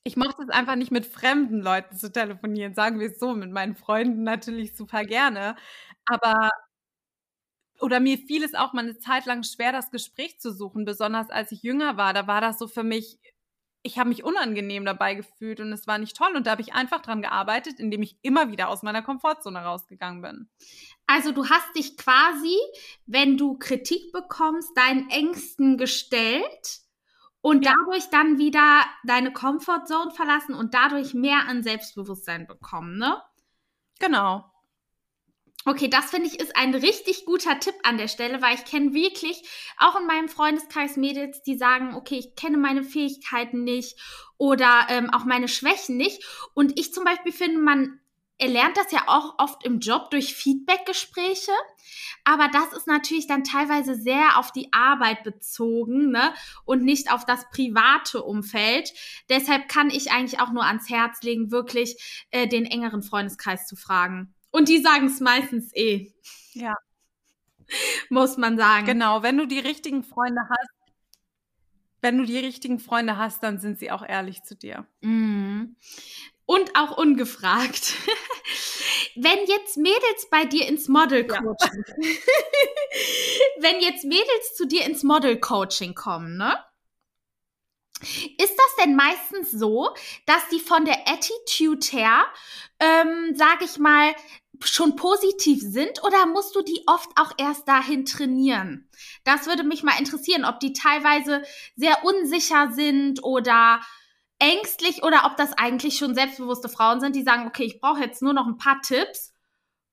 ich 0.05 0.17
mochte 0.17 0.43
es 0.43 0.49
einfach 0.51 0.75
nicht 0.77 0.91
mit 0.91 1.07
fremden 1.07 1.61
Leuten 1.61 1.97
zu 1.97 2.11
telefonieren, 2.13 2.75
sagen 2.75 2.99
wir 3.01 3.09
es 3.11 3.19
so, 3.21 3.35
mit 3.35 3.51
meinen 3.53 3.77
Freunden 3.77 4.25
natürlich 4.25 4.77
super 4.77 5.05
gerne. 5.05 5.57
Aber 6.07 6.51
oder 7.81 8.01
mir 8.01 8.19
fiel 8.19 8.45
es 8.45 8.55
auch 8.55 8.73
mal 8.73 8.83
eine 8.85 8.99
Zeit 8.99 9.27
lang 9.27 9.43
schwer, 9.43 9.73
das 9.73 9.91
Gespräch 9.91 10.39
zu 10.41 10.53
suchen, 10.53 10.85
besonders 10.85 11.31
als 11.31 11.53
ich 11.53 11.63
jünger 11.63 11.97
war. 11.97 12.15
Da 12.15 12.27
war 12.27 12.41
das 12.41 12.59
so 12.59 12.69
für 12.69 12.85
mich, 12.85 13.19
ich 13.83 13.99
habe 13.99 14.09
mich 14.09 14.23
unangenehm 14.23 14.85
dabei 14.85 15.15
gefühlt 15.15 15.61
und 15.61 15.73
es 15.73 15.87
war 15.87 15.99
nicht 15.99 16.17
toll. 16.17 16.35
Und 16.37 16.47
da 16.47 16.53
habe 16.53 16.63
ich 16.63 16.73
einfach 16.73 17.03
dran 17.03 17.23
gearbeitet, 17.23 17.81
indem 17.81 18.03
ich 18.03 18.17
immer 18.23 18.51
wieder 18.51 18.69
aus 18.69 18.83
meiner 18.83 19.03
Komfortzone 19.03 19.59
rausgegangen 19.59 20.23
bin. 20.23 20.49
Also 21.07 21.33
du 21.33 21.49
hast 21.49 21.75
dich 21.77 21.97
quasi, 21.97 22.57
wenn 23.07 23.37
du 23.37 23.59
Kritik 23.59 24.13
bekommst, 24.13 24.77
deinen 24.77 25.11
Ängsten 25.11 25.79
gestellt 25.79 26.81
und 27.41 27.65
ja. 27.65 27.75
dadurch 27.75 28.09
dann 28.11 28.39
wieder 28.39 28.85
deine 29.05 29.33
Comfortzone 29.33 30.13
verlassen 30.13 30.55
und 30.55 30.75
dadurch 30.75 31.13
mehr 31.13 31.49
an 31.49 31.65
Selbstbewusstsein 31.65 32.47
bekommen, 32.47 32.99
ne? 32.99 33.21
Genau. 33.99 34.52
Okay, 35.65 35.89
das 35.89 36.11
finde 36.11 36.27
ich 36.29 36.41
ist 36.41 36.57
ein 36.57 36.75
richtig 36.75 37.25
guter 37.25 37.61
Tipp 37.61 37.75
an 37.85 37.97
der 37.97 38.09
Stelle, 38.09 38.43
weil 38.43 38.57
ich 38.57 38.65
kenne 38.65 38.95
wirklich 38.95 39.43
auch 39.79 39.99
in 39.99 40.07
meinem 40.07 40.29
Freundeskreis 40.29 40.97
Mädels, 40.97 41.43
die 41.43 41.57
sagen, 41.57 41.95
okay, 41.95 42.17
ich 42.17 42.35
kenne 42.35 42.59
meine 42.59 42.83
Fähigkeiten 42.83 43.63
nicht 43.63 43.97
oder 44.39 44.87
ähm, 44.89 45.11
auch 45.11 45.25
meine 45.25 45.47
Schwächen 45.47 45.97
nicht. 45.97 46.25
Und 46.55 46.79
ich 46.81 46.93
zum 46.93 47.05
Beispiel 47.05 47.33
finde, 47.33 47.59
man 47.59 48.01
erlernt 48.39 48.77
das 48.77 48.91
ja 48.91 49.05
auch 49.07 49.39
oft 49.39 49.65
im 49.65 49.79
Job 49.79 50.11
durch 50.11 50.35
Feedbackgespräche. 50.35 51.53
Aber 52.25 52.49
das 52.49 52.73
ist 52.73 52.89
natürlich 52.89 53.29
dann 53.29 53.45
teilweise 53.45 53.95
sehr 53.95 54.39
auf 54.39 54.51
die 54.51 54.73
Arbeit 54.73 55.23
bezogen 55.23 56.11
ne? 56.11 56.35
und 56.65 56.83
nicht 56.83 57.13
auf 57.13 57.25
das 57.25 57.49
private 57.51 58.25
Umfeld. 58.25 58.93
Deshalb 59.29 59.69
kann 59.69 59.91
ich 59.91 60.11
eigentlich 60.11 60.41
auch 60.41 60.51
nur 60.51 60.65
ans 60.65 60.91
Herz 60.91 61.23
legen, 61.23 61.53
wirklich 61.53 62.27
äh, 62.33 62.49
den 62.49 62.67
engeren 62.67 63.05
Freundeskreis 63.05 63.69
zu 63.69 63.77
fragen. 63.77 64.35
Und 64.53 64.69
die 64.69 64.81
sagen 64.81 65.07
es 65.07 65.19
meistens 65.19 65.75
eh. 65.75 66.13
Ja. 66.53 66.77
Muss 68.11 68.37
man 68.37 68.57
sagen. 68.57 68.87
Genau, 68.87 69.23
wenn 69.23 69.39
du 69.39 69.47
die 69.47 69.59
richtigen 69.59 70.05
Freunde 70.05 70.43
hast, 70.49 70.71
wenn 72.03 72.19
du 72.19 72.25
die 72.25 72.39
richtigen 72.39 72.79
Freunde 72.79 73.17
hast, 73.17 73.43
dann 73.43 73.59
sind 73.59 73.79
sie 73.79 73.91
auch 73.91 74.07
ehrlich 74.07 74.43
zu 74.43 74.57
dir. 74.57 74.87
Mm. 75.01 75.77
Und 76.45 76.77
auch 76.77 76.99
ungefragt. 76.99 77.95
wenn 79.15 79.39
jetzt 79.47 79.77
Mädels 79.77 80.29
bei 80.31 80.45
dir 80.45 80.67
ins 80.67 80.89
Model 80.89 81.27
Coaching, 81.27 81.85
ja. 81.87 82.11
wenn 83.61 83.81
jetzt 83.81 84.05
Mädels 84.05 84.55
zu 84.57 84.67
dir 84.67 84.85
ins 84.85 85.03
Model 85.03 85.39
Coaching 85.39 85.95
kommen, 85.95 86.37
ne? 86.37 86.59
Ist 88.03 88.57
das 88.57 88.77
denn 88.85 88.97
meistens 88.97 89.53
so, 89.53 89.95
dass 90.27 90.49
die 90.49 90.59
von 90.59 90.85
der 90.85 91.09
Attitude 91.09 91.87
her, 91.93 92.25
ähm, 92.81 93.33
sag 93.37 93.63
ich 93.63 93.79
mal, 93.79 94.13
schon 94.67 94.97
positiv 94.97 95.61
sind 95.61 96.03
oder 96.05 96.27
musst 96.27 96.55
du 96.55 96.63
die 96.63 96.83
oft 96.87 97.11
auch 97.17 97.33
erst 97.39 97.69
dahin 97.69 98.05
trainieren? 98.05 98.89
Das 99.25 99.47
würde 99.47 99.65
mich 99.65 99.83
mal 99.83 99.99
interessieren, 99.99 100.45
ob 100.45 100.61
die 100.61 100.73
teilweise 100.73 101.43
sehr 101.77 102.05
unsicher 102.05 102.73
sind 102.73 103.23
oder 103.23 103.81
ängstlich 104.39 105.03
oder 105.03 105.25
ob 105.27 105.37
das 105.37 105.53
eigentlich 105.53 105.97
schon 105.97 106.15
selbstbewusste 106.15 106.69
Frauen 106.69 107.01
sind, 107.01 107.15
die 107.15 107.23
sagen, 107.23 107.47
okay, 107.47 107.65
ich 107.65 107.81
brauche 107.81 108.01
jetzt 108.01 108.23
nur 108.23 108.33
noch 108.33 108.47
ein 108.47 108.59
paar 108.59 108.81
Tipps 108.83 109.33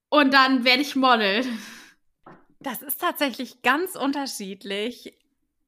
und 0.10 0.34
dann 0.34 0.64
werde 0.66 0.82
ich 0.82 0.96
Model. 0.96 1.46
Das 2.60 2.82
ist 2.82 3.00
tatsächlich 3.00 3.62
ganz 3.62 3.96
unterschiedlich. 3.96 5.14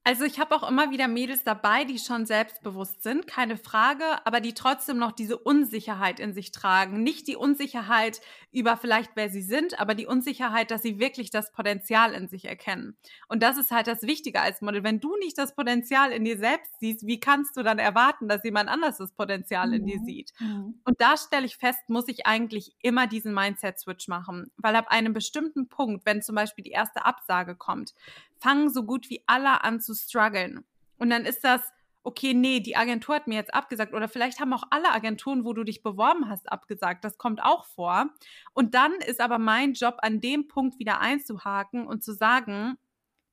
Also 0.04 0.26
ich 0.26 0.40
habe 0.40 0.56
auch 0.56 0.68
immer 0.68 0.90
wieder 0.90 1.08
Mädels 1.08 1.44
dabei, 1.44 1.84
die 1.84 2.00
schon 2.00 2.26
selbstbewusst 2.26 3.04
sind, 3.04 3.28
keine 3.28 3.56
Frage, 3.56 4.04
aber 4.26 4.42
die 4.42 4.56
trotzdem 4.56 4.98
noch 4.98 5.12
diese 5.12 5.38
Unsicherheit 5.38 6.20
in 6.20 6.34
sich 6.34 6.52
tragen. 6.52 7.04
Nicht 7.04 7.28
die 7.28 7.36
Unsicherheit 7.36 8.20
über 8.52 8.78
vielleicht, 8.78 9.12
wer 9.14 9.30
sie 9.30 9.44
sind, 9.44 9.80
aber 9.80 9.94
die 9.94 10.08
Unsicherheit, 10.08 10.72
dass 10.72 10.82
sie 10.82 10.98
wirklich 10.98 11.30
das 11.30 11.52
Potenzial 11.52 12.14
in 12.14 12.28
sich 12.28 12.46
erkennen. 12.46 12.98
Und 13.28 13.44
das 13.44 13.58
ist 13.58 13.70
halt 13.70 13.86
das 13.86 14.02
Wichtige 14.02 14.42
als 14.42 14.62
Model. 14.62 14.84
Wenn 14.84 15.00
du 15.00 15.16
nicht 15.18 15.38
das 15.38 15.54
Potenzial 15.54 16.12
in 16.12 16.26
dir 16.26 16.40
selbst 16.40 16.72
siehst, 16.80 17.06
wie 17.06 17.20
kannst 17.20 17.56
du 17.56 17.62
dann 17.62 17.78
erwarten, 17.78 18.28
dass 18.28 18.44
jemand 18.44 18.70
anders 18.70 18.98
das 18.98 19.12
Potenzial 19.12 19.68
mhm. 19.68 19.74
in 19.74 19.86
dir 19.86 20.00
mhm. 20.00 20.06
sieht? 20.06 20.34
Mhm. 20.40 20.80
Und 20.84 21.00
da 21.00 21.16
stelle 21.16 21.46
ich 21.46 21.58
fest, 21.58 21.90
muss 21.90 22.08
ich 22.08 22.26
eigentlich 22.26 22.76
immer 22.82 23.06
diesen 23.06 23.36
Mindset-Switch 23.36 24.08
machen. 24.08 24.50
Weil 24.58 24.76
ab 24.76 24.88
einem 24.90 25.14
bestimmten 25.14 25.70
Punkt, 25.70 26.08
wenn 26.08 26.24
zum 26.24 26.34
Beispiel 26.34 26.64
die 26.64 26.72
erste 26.72 27.06
Absage 27.06 27.56
kommt, 27.56 27.94
fangen 28.42 28.70
so 28.70 28.84
gut 28.84 29.10
wie 29.10 29.24
alle 29.28 29.64
an 29.64 29.80
zu 29.80 29.94
strugglen. 29.94 30.66
Und 30.98 31.10
dann 31.10 31.26
ist 31.26 31.44
das, 31.44 31.62
okay, 32.04 32.34
nee, 32.34 32.60
die 32.60 32.76
Agentur 32.76 33.16
hat 33.16 33.28
mir 33.28 33.36
jetzt 33.36 33.54
abgesagt 33.54 33.94
oder 33.94 34.08
vielleicht 34.08 34.40
haben 34.40 34.54
auch 34.54 34.64
alle 34.72 34.92
Agenturen, 34.92 35.46
wo 35.46 35.54
du 35.54 35.64
dich 35.64 35.84
beworben 35.84 36.30
hast, 36.30 36.52
abgesagt. 36.52 37.06
Das 37.06 37.18
kommt 37.18 37.44
auch 37.44 37.66
vor. 37.66 38.10
Und 38.54 38.74
dann 38.74 38.94
ist 38.96 39.22
aber 39.22 39.38
mein 39.38 39.74
Job, 39.74 39.98
an 40.02 40.20
dem 40.20 40.48
Punkt 40.48 40.80
wieder 40.80 41.00
einzuhaken 41.00 41.86
und 41.86 42.04
zu 42.04 42.14
sagen, 42.14 42.78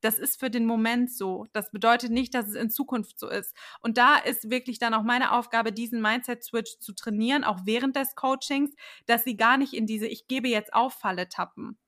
das 0.01 0.19
ist 0.19 0.39
für 0.39 0.51
den 0.51 0.65
Moment 0.65 1.11
so. 1.13 1.47
Das 1.53 1.71
bedeutet 1.71 2.13
nicht, 2.13 2.35
dass 2.35 2.47
es 2.47 2.55
in 2.55 2.71
Zukunft 2.71 3.19
so 3.19 3.29
ist. 3.29 3.57
Und 3.81 3.99
da 3.99 4.17
ist 4.17 4.51
wirklich 4.51 4.79
dann 4.79 4.95
auch 4.95 5.03
meine 5.03 5.33
Aufgabe, 5.33 5.73
diesen 5.73 6.01
Mindset-Switch 6.01 6.79
zu 6.79 6.95
trainieren, 6.95 7.43
auch 7.43 7.61
während 7.65 7.97
des 7.97 8.15
Coachings, 8.15 8.75
dass 9.07 9.25
sie 9.25 9.37
gar 9.37 9.57
nicht 9.57 9.75
in 9.75 9.87
diese 9.87 10.07
Ich 10.07 10.29
gebe 10.29 10.49
jetzt 10.49 10.73
auf 10.73 10.95
Falle 10.95 11.29
tappen. 11.29 11.79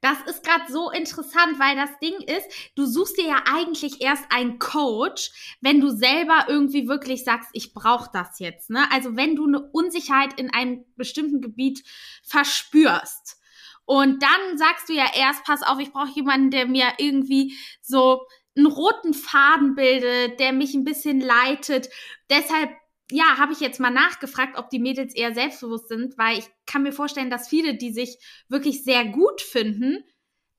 Das 0.00 0.18
ist 0.26 0.44
gerade 0.44 0.70
so 0.72 0.90
interessant, 0.90 1.58
weil 1.58 1.74
das 1.74 1.90
Ding 1.98 2.14
ist, 2.20 2.46
du 2.76 2.86
suchst 2.86 3.18
dir 3.18 3.26
ja 3.26 3.42
eigentlich 3.52 4.00
erst 4.00 4.24
einen 4.30 4.60
Coach, 4.60 5.56
wenn 5.60 5.80
du 5.80 5.90
selber 5.90 6.46
irgendwie 6.48 6.86
wirklich 6.86 7.24
sagst, 7.24 7.50
ich 7.52 7.74
brauche 7.74 8.08
das 8.12 8.38
jetzt. 8.38 8.70
Ne? 8.70 8.86
Also 8.92 9.16
wenn 9.16 9.34
du 9.34 9.46
eine 9.46 9.60
Unsicherheit 9.60 10.38
in 10.38 10.52
einem 10.52 10.84
bestimmten 10.96 11.40
Gebiet 11.40 11.82
verspürst. 12.22 13.38
Und 13.86 14.22
dann 14.22 14.58
sagst 14.58 14.88
du 14.88 14.92
ja 14.92 15.06
erst, 15.16 15.44
pass 15.44 15.62
auf, 15.62 15.80
ich 15.80 15.92
brauche 15.92 16.14
jemanden, 16.14 16.50
der 16.50 16.66
mir 16.66 16.92
irgendwie 16.98 17.56
so 17.80 18.26
einen 18.56 18.66
roten 18.66 19.14
Faden 19.14 19.74
bildet, 19.74 20.38
der 20.38 20.52
mich 20.52 20.74
ein 20.74 20.84
bisschen 20.84 21.20
leitet. 21.20 21.88
Deshalb 22.28 22.70
ja, 23.10 23.38
habe 23.38 23.52
ich 23.52 23.60
jetzt 23.60 23.80
mal 23.80 23.90
nachgefragt, 23.90 24.58
ob 24.58 24.70
die 24.70 24.78
Mädels 24.78 25.14
eher 25.14 25.34
selbstbewusst 25.34 25.88
sind, 25.88 26.18
weil 26.18 26.38
ich 26.38 26.46
kann 26.66 26.82
mir 26.82 26.92
vorstellen, 26.92 27.30
dass 27.30 27.48
viele, 27.48 27.74
die 27.74 27.92
sich 27.92 28.18
wirklich 28.48 28.84
sehr 28.84 29.04
gut 29.06 29.40
finden, 29.40 30.04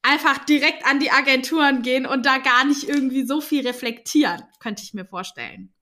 einfach 0.02 0.44
direkt 0.46 0.86
an 0.86 1.00
die 1.00 1.12
Agenturen 1.12 1.82
gehen 1.82 2.06
und 2.06 2.26
da 2.26 2.38
gar 2.38 2.66
nicht 2.66 2.88
irgendwie 2.88 3.26
so 3.26 3.42
viel 3.42 3.66
reflektieren, 3.66 4.44
könnte 4.60 4.84
ich 4.84 4.94
mir 4.94 5.06
vorstellen. 5.06 5.74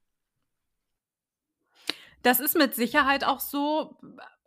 Das 2.23 2.39
ist 2.39 2.57
mit 2.57 2.75
Sicherheit 2.75 3.23
auch 3.23 3.39
so. 3.39 3.97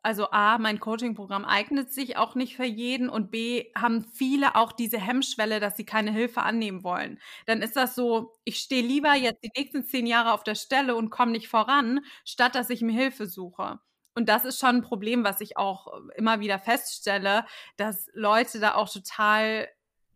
Also 0.03 0.31
A, 0.31 0.59
mein 0.59 0.81
Coaching-Programm 0.81 1.45
eignet 1.45 1.93
sich 1.93 2.17
auch 2.17 2.35
nicht 2.35 2.57
für 2.57 2.65
jeden 2.65 3.09
und 3.09 3.31
B, 3.31 3.67
haben 3.77 4.05
viele 4.13 4.55
auch 4.57 4.73
diese 4.73 4.99
Hemmschwelle, 4.99 5.61
dass 5.61 5.77
sie 5.77 5.85
keine 5.85 6.13
Hilfe 6.13 6.43
annehmen 6.43 6.83
wollen. 6.85 7.19
Dann 7.47 7.63
ist 7.63 7.77
das 7.77 7.95
so, 7.95 8.33
ich 8.45 8.59
stehe 8.59 8.83
lieber 8.83 9.15
jetzt 9.15 9.45
die 9.45 9.51
nächsten 9.57 9.85
zehn 9.85 10.07
Jahre 10.07 10.33
auf 10.33 10.43
der 10.45 10.55
Stelle 10.55 10.97
und 10.97 11.11
komme 11.11 11.33
nicht 11.33 11.49
voran, 11.49 12.01
statt 12.25 12.55
dass 12.55 12.71
ich 12.71 12.81
mir 12.83 12.93
Hilfe 12.93 13.27
suche. 13.27 13.79
Und 14.15 14.29
das 14.29 14.45
ist 14.45 14.59
schon 14.59 14.77
ein 14.77 14.83
Problem, 14.83 15.23
was 15.25 15.41
ich 15.41 15.57
auch 15.57 15.87
immer 16.17 16.41
wieder 16.41 16.59
feststelle, 16.59 17.45
dass 17.77 18.09
Leute 18.15 18.59
da 18.59 18.75
auch 18.75 18.89
total 18.89 19.69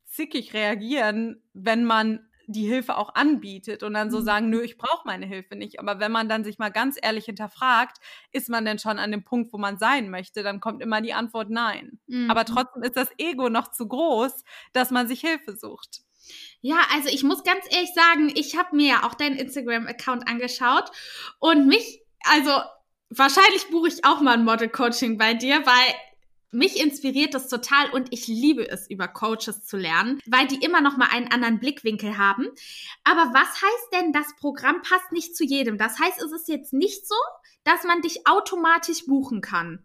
zickig 0.07 0.55
reagieren, 0.55 1.42
wenn 1.53 1.85
man 1.85 2.29
die 2.47 2.67
Hilfe 2.67 2.97
auch 2.97 3.15
anbietet 3.15 3.83
und 3.83 3.95
dann 3.95 4.11
so 4.11 4.21
mhm. 4.21 4.25
sagen, 4.25 4.51
nö, 4.51 4.63
ich 4.63 4.77
brauche 4.77 5.07
meine 5.07 5.27
Hilfe 5.27 5.57
nicht. 5.57 5.81
Aber 5.81 6.01
wenn 6.01 6.13
man 6.13 6.29
dann 6.29 6.45
sich 6.45 6.59
mal 6.59 6.71
ganz 6.71 6.97
ehrlich 7.01 7.25
hinterfragt, 7.27 7.99
ist 8.33 8.49
man 8.49 8.65
denn 8.65 8.79
schon 8.79 8.99
an 8.99 9.11
dem 9.11 9.25
Punkt, 9.25 9.53
wo 9.53 9.59
man 9.59 9.79
sein 9.79 10.11
möchte, 10.11 10.43
dann 10.43 10.61
kommt 10.61 10.83
immer 10.83 11.01
die 11.01 11.15
Antwort 11.15 11.51
nein. 11.51 11.99
Mhm. 12.07 12.31
Aber 12.31 12.45
trotzdem 12.45 12.83
ist 12.83 12.97
das 12.97 13.09
Ego 13.19 13.49
noch 13.49 13.71
zu 13.71 13.89
groß, 13.89 14.45
dass 14.73 14.91
man 14.91 15.09
sich 15.09 15.21
Hilfe 15.21 15.57
sucht. 15.57 16.03
Ja, 16.61 16.79
also 16.95 17.09
ich 17.09 17.23
muss 17.23 17.45
ganz 17.45 17.65
ehrlich 17.71 17.93
sagen, 17.95 18.33
ich 18.35 18.57
habe 18.57 18.75
mir 18.77 18.89
ja 18.89 19.03
auch 19.05 19.15
deinen 19.15 19.37
Instagram-Account 19.37 20.27
angeschaut 20.27 20.91
und 21.39 21.67
mich, 21.67 22.01
also 22.25 22.51
wahrscheinlich 23.11 23.69
buche 23.71 23.89
ich 23.89 24.05
auch 24.05 24.21
mal 24.21 24.35
ein 24.35 24.45
Model-Coaching 24.45 25.19
bei 25.19 25.35
dir, 25.35 25.67
weil 25.67 25.95
mich 26.55 26.81
inspiriert 26.81 27.35
das 27.35 27.49
total 27.49 27.90
und 27.90 28.12
ich 28.12 28.27
liebe 28.27 28.69
es, 28.69 28.88
über 28.88 29.09
Coaches 29.09 29.64
zu 29.64 29.77
lernen, 29.77 30.21
weil 30.27 30.47
die 30.47 30.64
immer 30.64 30.81
noch 30.81 30.97
mal 30.97 31.09
einen 31.11 31.31
anderen 31.31 31.59
Blickwinkel 31.59 32.17
haben. 32.17 32.47
Aber 33.03 33.33
was 33.35 33.62
heißt 33.62 33.88
denn, 33.93 34.12
das 34.12 34.35
Programm 34.37 34.83
passt 34.83 35.12
nicht 35.12 35.37
zu 35.37 35.45
jedem? 35.45 35.79
Das 35.79 35.99
heißt, 35.99 36.23
es 36.23 36.33
ist 36.33 36.49
jetzt 36.49 36.73
nicht 36.73 37.07
so, 37.07 37.17
dass 37.64 37.85
man 37.85 38.01
dich 38.03 38.27
automatisch 38.27 39.07
buchen 39.07 39.40
kann. 39.40 39.85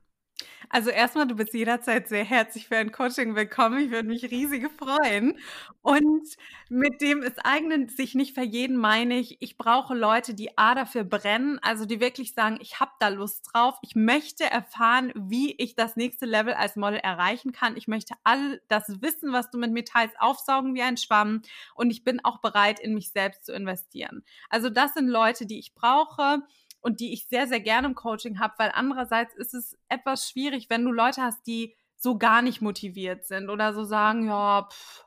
Also 0.72 0.92
erstmal, 0.92 1.26
du 1.26 1.36
bist 1.36 1.56
jederzeit 1.56 2.08
sehr 2.08 2.24
herzlich 2.24 2.68
für 2.68 2.78
ein 2.78 2.92
Coaching 2.92 3.36
willkommen. 3.36 3.80
Ich 3.80 3.90
würde 3.90 4.08
mich 4.08 4.24
riesig 4.30 4.70
freuen. 4.78 5.40
Und 5.82 6.28
mit 6.70 7.02
dem 7.02 7.24
es 7.24 7.40
eignet 7.40 7.90
sich 7.90 8.14
nicht 8.14 8.36
für 8.36 8.44
jeden, 8.44 8.78
meine 8.78 9.18
ich, 9.18 9.42
ich 9.42 9.58
brauche 9.58 9.96
Leute, 9.96 10.36
die 10.36 10.60
A 10.60 10.76
dafür 10.76 11.04
brennen, 11.04 11.58
also 11.64 11.86
die 11.86 12.00
wirklich 12.00 12.36
sagen, 12.36 12.60
ich 12.62 12.80
habe 12.80 12.92
da 13.00 13.08
Lust 13.08 13.50
drauf. 13.52 13.80
Ich 13.82 13.96
möchte 13.96 14.44
erfahren, 14.44 15.12
wie 15.16 15.56
ich 15.58 15.74
das 15.76 15.96
nächste 15.96 16.28
Level 16.28 16.54
als 16.54 16.76
Model 16.76 17.00
erreichen 17.00 17.52
kann. 17.52 17.76
Ich 17.76 17.88
möchte 17.88 18.14
all 18.24 18.62
das 18.68 19.02
Wissen, 19.02 19.34
was 19.34 19.50
du 19.50 19.58
mit 19.58 19.72
mir 19.72 19.86
teilst, 19.86 20.20
aufsaugen 20.20 20.76
wie 20.76 20.84
ein 20.84 20.98
Schwamm. 20.98 21.42
Und 21.74 21.90
ich 21.90 22.04
bin 22.04 22.24
auch 22.24 22.42
bereit, 22.42 22.80
in 22.80 22.94
mich 22.94 23.12
selbst 23.12 23.44
zu 23.46 23.54
investieren. 23.54 24.24
Also 24.52 24.70
das 24.70 24.94
sind 24.94 25.08
Leute, 25.08 25.48
die 25.48 25.58
ich 25.58 25.74
brauche 25.74 26.44
und 26.82 27.00
die 27.00 27.14
ich 27.14 27.28
sehr, 27.28 27.48
sehr 27.48 27.60
gerne 27.60 27.88
im 27.88 27.96
Coaching 27.96 28.40
habe, 28.40 28.54
weil 28.58 28.72
andererseits 28.74 29.36
ist 29.36 29.54
es 29.54 29.78
etwas 29.90 30.30
schwierig, 30.30 30.70
wenn 30.70 30.86
du 30.86 30.92
Leute 30.92 31.22
hast, 31.22 31.46
die 31.48 31.76
so 31.96 32.18
gar 32.18 32.42
nicht 32.42 32.62
motiviert 32.62 33.26
sind 33.26 33.50
oder 33.50 33.74
so 33.74 33.84
sagen, 33.84 34.28
ja, 34.28 34.68
pff, 34.72 35.06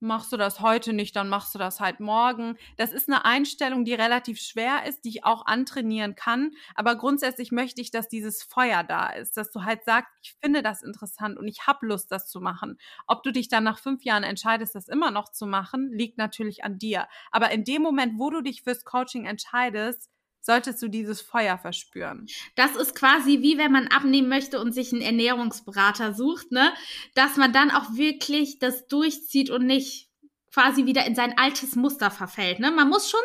machst 0.00 0.32
du 0.32 0.36
das 0.36 0.60
heute 0.60 0.92
nicht, 0.92 1.16
dann 1.16 1.28
machst 1.28 1.54
du 1.54 1.58
das 1.58 1.80
halt 1.80 2.00
morgen. 2.00 2.56
Das 2.76 2.92
ist 2.92 3.08
eine 3.08 3.24
Einstellung, 3.24 3.84
die 3.84 3.94
relativ 3.94 4.40
schwer 4.40 4.84
ist, 4.86 5.04
die 5.04 5.08
ich 5.10 5.24
auch 5.24 5.46
antrainieren 5.46 6.14
kann. 6.14 6.52
Aber 6.74 6.96
grundsätzlich 6.96 7.50
möchte 7.52 7.80
ich, 7.80 7.90
dass 7.90 8.08
dieses 8.08 8.42
Feuer 8.42 8.84
da 8.84 9.08
ist, 9.10 9.36
dass 9.36 9.50
du 9.50 9.64
halt 9.64 9.84
sagst, 9.84 10.12
ich 10.22 10.36
finde 10.42 10.62
das 10.62 10.82
interessant 10.82 11.38
und 11.38 11.48
ich 11.48 11.66
habe 11.66 11.86
Lust, 11.86 12.12
das 12.12 12.28
zu 12.28 12.40
machen. 12.40 12.78
Ob 13.06 13.22
du 13.22 13.32
dich 13.32 13.48
dann 13.48 13.64
nach 13.64 13.78
fünf 13.78 14.04
Jahren 14.04 14.22
entscheidest, 14.22 14.74
das 14.74 14.88
immer 14.88 15.10
noch 15.10 15.30
zu 15.30 15.46
machen, 15.46 15.90
liegt 15.92 16.18
natürlich 16.18 16.64
an 16.64 16.78
dir. 16.78 17.08
Aber 17.30 17.50
in 17.50 17.64
dem 17.64 17.82
Moment, 17.82 18.18
wo 18.18 18.30
du 18.30 18.42
dich 18.42 18.62
fürs 18.62 18.84
Coaching 18.84 19.24
entscheidest, 19.24 20.10
solltest 20.46 20.80
du 20.80 20.88
dieses 20.88 21.20
Feuer 21.20 21.58
verspüren. 21.58 22.26
Das 22.54 22.74
ist 22.76 22.94
quasi 22.94 23.42
wie 23.42 23.58
wenn 23.58 23.72
man 23.72 23.88
abnehmen 23.88 24.28
möchte 24.28 24.60
und 24.60 24.72
sich 24.72 24.92
einen 24.92 25.02
Ernährungsberater 25.02 26.14
sucht, 26.14 26.52
ne? 26.52 26.72
Dass 27.14 27.36
man 27.36 27.52
dann 27.52 27.70
auch 27.70 27.94
wirklich 27.94 28.58
das 28.58 28.86
durchzieht 28.86 29.50
und 29.50 29.66
nicht 29.66 30.08
quasi 30.52 30.86
wieder 30.86 31.04
in 31.04 31.14
sein 31.14 31.36
altes 31.36 31.76
Muster 31.76 32.10
verfällt. 32.10 32.60
Ne? 32.60 32.70
Man 32.70 32.88
muss 32.88 33.10
schon 33.10 33.20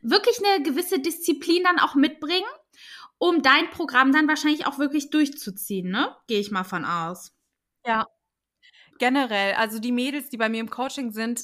wirklich 0.00 0.36
eine 0.44 0.64
gewisse 0.64 0.98
Disziplin 0.98 1.62
dann 1.62 1.78
auch 1.78 1.94
mitbringen, 1.94 2.48
um 3.18 3.40
dein 3.40 3.70
Programm 3.70 4.10
dann 4.10 4.26
wahrscheinlich 4.26 4.66
auch 4.66 4.80
wirklich 4.80 5.10
durchzuziehen, 5.10 5.90
ne? 5.90 6.16
Gehe 6.26 6.40
ich 6.40 6.50
mal 6.50 6.64
von 6.64 6.84
aus. 6.84 7.32
Ja. 7.86 8.08
Generell, 8.98 9.54
also 9.54 9.78
die 9.78 9.92
Mädels, 9.92 10.28
die 10.30 10.36
bei 10.36 10.48
mir 10.48 10.60
im 10.60 10.70
Coaching 10.70 11.12
sind, 11.12 11.40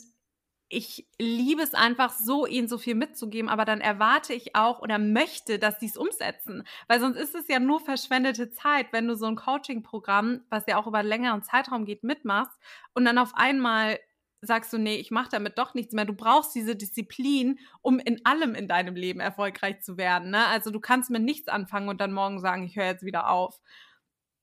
ich 0.71 1.09
liebe 1.19 1.63
es 1.63 1.75
einfach 1.75 2.13
so, 2.13 2.47
ihnen 2.47 2.69
so 2.69 2.77
viel 2.77 2.95
mitzugeben, 2.95 3.49
aber 3.49 3.65
dann 3.65 3.81
erwarte 3.81 4.35
ich 4.35 4.55
auch 4.55 4.81
oder 4.81 4.99
möchte, 4.99 5.59
dass 5.59 5.81
sie 5.81 5.87
es 5.87 5.97
umsetzen. 5.97 6.65
Weil 6.89 7.01
sonst 7.01 7.17
ist 7.17 7.35
es 7.35 7.49
ja 7.49 7.59
nur 7.59 7.81
verschwendete 7.81 8.51
Zeit, 8.51 8.93
wenn 8.93 9.09
du 9.09 9.17
so 9.17 9.27
ein 9.27 9.37
Coaching-Programm, 9.37 10.43
was 10.51 10.65
ja 10.67 10.77
auch 10.77 10.87
über 10.87 10.99
einen 10.99 11.09
längeren 11.09 11.43
Zeitraum 11.43 11.87
geht, 11.87 12.05
mitmachst 12.05 12.59
und 12.95 13.05
dann 13.05 13.19
auf 13.19 13.35
einmal 13.35 13.99
sagst 14.41 14.73
du, 14.73 14.79
nee, 14.79 14.97
ich 14.97 15.11
mache 15.11 15.31
damit 15.31 15.59
doch 15.59 15.75
nichts 15.75 15.95
mehr. 15.95 16.05
Du 16.05 16.13
brauchst 16.13 16.55
diese 16.55 16.77
Disziplin, 16.77 17.59
um 17.83 17.99
in 17.99 18.25
allem 18.25 18.55
in 18.55 18.69
deinem 18.69 18.95
Leben 18.95 19.21
erfolgreich 19.21 19.81
zu 19.81 19.97
werden. 19.97 20.31
Ne? 20.31 20.47
Also 20.47 20.71
du 20.71 20.81
kannst 20.81 21.11
mit 21.11 21.23
nichts 21.23 21.49
anfangen 21.49 21.89
und 21.89 22.01
dann 22.01 22.13
morgen 22.13 22.41
sagen, 22.41 22.65
ich 22.65 22.77
höre 22.77 22.87
jetzt 22.87 23.05
wieder 23.05 23.31
auf. 23.31 23.61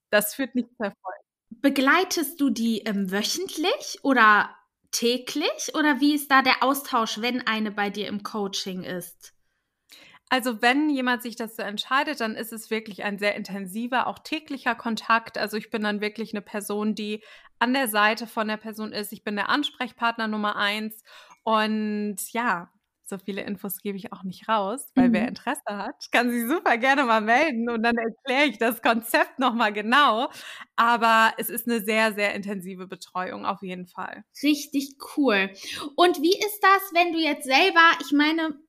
Das 0.10 0.36
führt 0.36 0.56
nicht 0.56 0.70
zu 0.76 0.84
Erfolg. 0.84 1.16
Begleitest 1.50 2.42
du 2.42 2.50
die 2.50 2.80
ähm, 2.80 3.12
wöchentlich 3.12 4.00
oder 4.04 4.50
täglich 4.96 5.74
oder 5.74 6.00
wie 6.00 6.16
ist 6.16 6.32
da 6.32 6.42
der 6.42 6.64
Austausch, 6.64 7.20
wenn 7.20 7.46
eine 7.46 7.72
bei 7.72 7.90
dir 7.90 8.08
im 8.08 8.24
Coaching 8.24 8.84
ist? 8.84 9.34
Also 10.30 10.62
wenn 10.62 10.90
jemand 10.90 11.22
sich 11.22 11.36
dazu 11.36 11.62
entscheidet, 11.62 12.20
dann 12.20 12.36
ist 12.36 12.52
es 12.52 12.72
wirklich 12.72 13.04
ein 13.04 13.20
sehr 13.20 13.36
intensiver, 13.36 14.08
auch 14.08 14.20
täglicher 14.20 14.74
Kontakt. 14.74 15.38
Also 15.38 15.58
ich 15.58 15.70
bin 15.70 15.84
dann 15.84 16.02
wirklich 16.02 16.34
eine 16.34 16.42
Person, 16.42 16.96
die 16.96 17.22
an 17.60 17.74
der 17.74 17.88
Seite 17.88 18.26
von 18.26 18.48
der 18.48 18.58
Person 18.58 18.92
ist. 18.92 19.14
Ich 19.14 19.24
bin 19.24 19.36
der 19.36 19.50
Ansprechpartner 19.50 20.28
Nummer 20.28 20.56
eins. 20.56 21.04
Und 21.44 22.18
ja, 22.32 22.72
so 23.08 23.18
viele 23.18 23.42
Infos 23.42 23.82
gebe 23.82 23.98
ich 23.98 24.12
auch 24.12 24.24
nicht 24.24 24.50
raus, 24.50 24.92
weil 24.96 25.10
mhm. 25.10 25.14
wer 25.14 25.28
Interesse 25.28 25.62
hat, 25.68 26.12
kann 26.12 26.32
sich 26.32 26.48
super 26.48 26.78
gerne 26.78 27.04
mal 27.04 27.22
melden 27.22 27.70
und 27.70 27.84
dann 27.84 27.96
erkläre 27.98 28.46
ich 28.46 28.58
das 28.58 28.82
Konzept 28.82 29.40
nochmal 29.40 29.74
genau. 29.74 30.30
Aber 30.76 31.34
es 31.38 31.50
ist 31.50 31.68
eine 31.68 31.82
sehr, 31.82 32.14
sehr 32.14 32.34
intensive 32.34 32.88
Betreuung 32.88 33.46
auf 33.46 33.62
jeden 33.62 33.88
Fall. 33.88 34.24
Richtig 34.42 34.96
cool. 35.16 35.52
Und 35.96 36.22
wie 36.22 36.38
ist 36.38 36.60
das, 36.62 36.94
wenn 36.94 37.14
du 37.14 37.20
jetzt 37.20 37.46
selber, 37.46 37.82
ich 38.02 38.12
meine, 38.12 38.60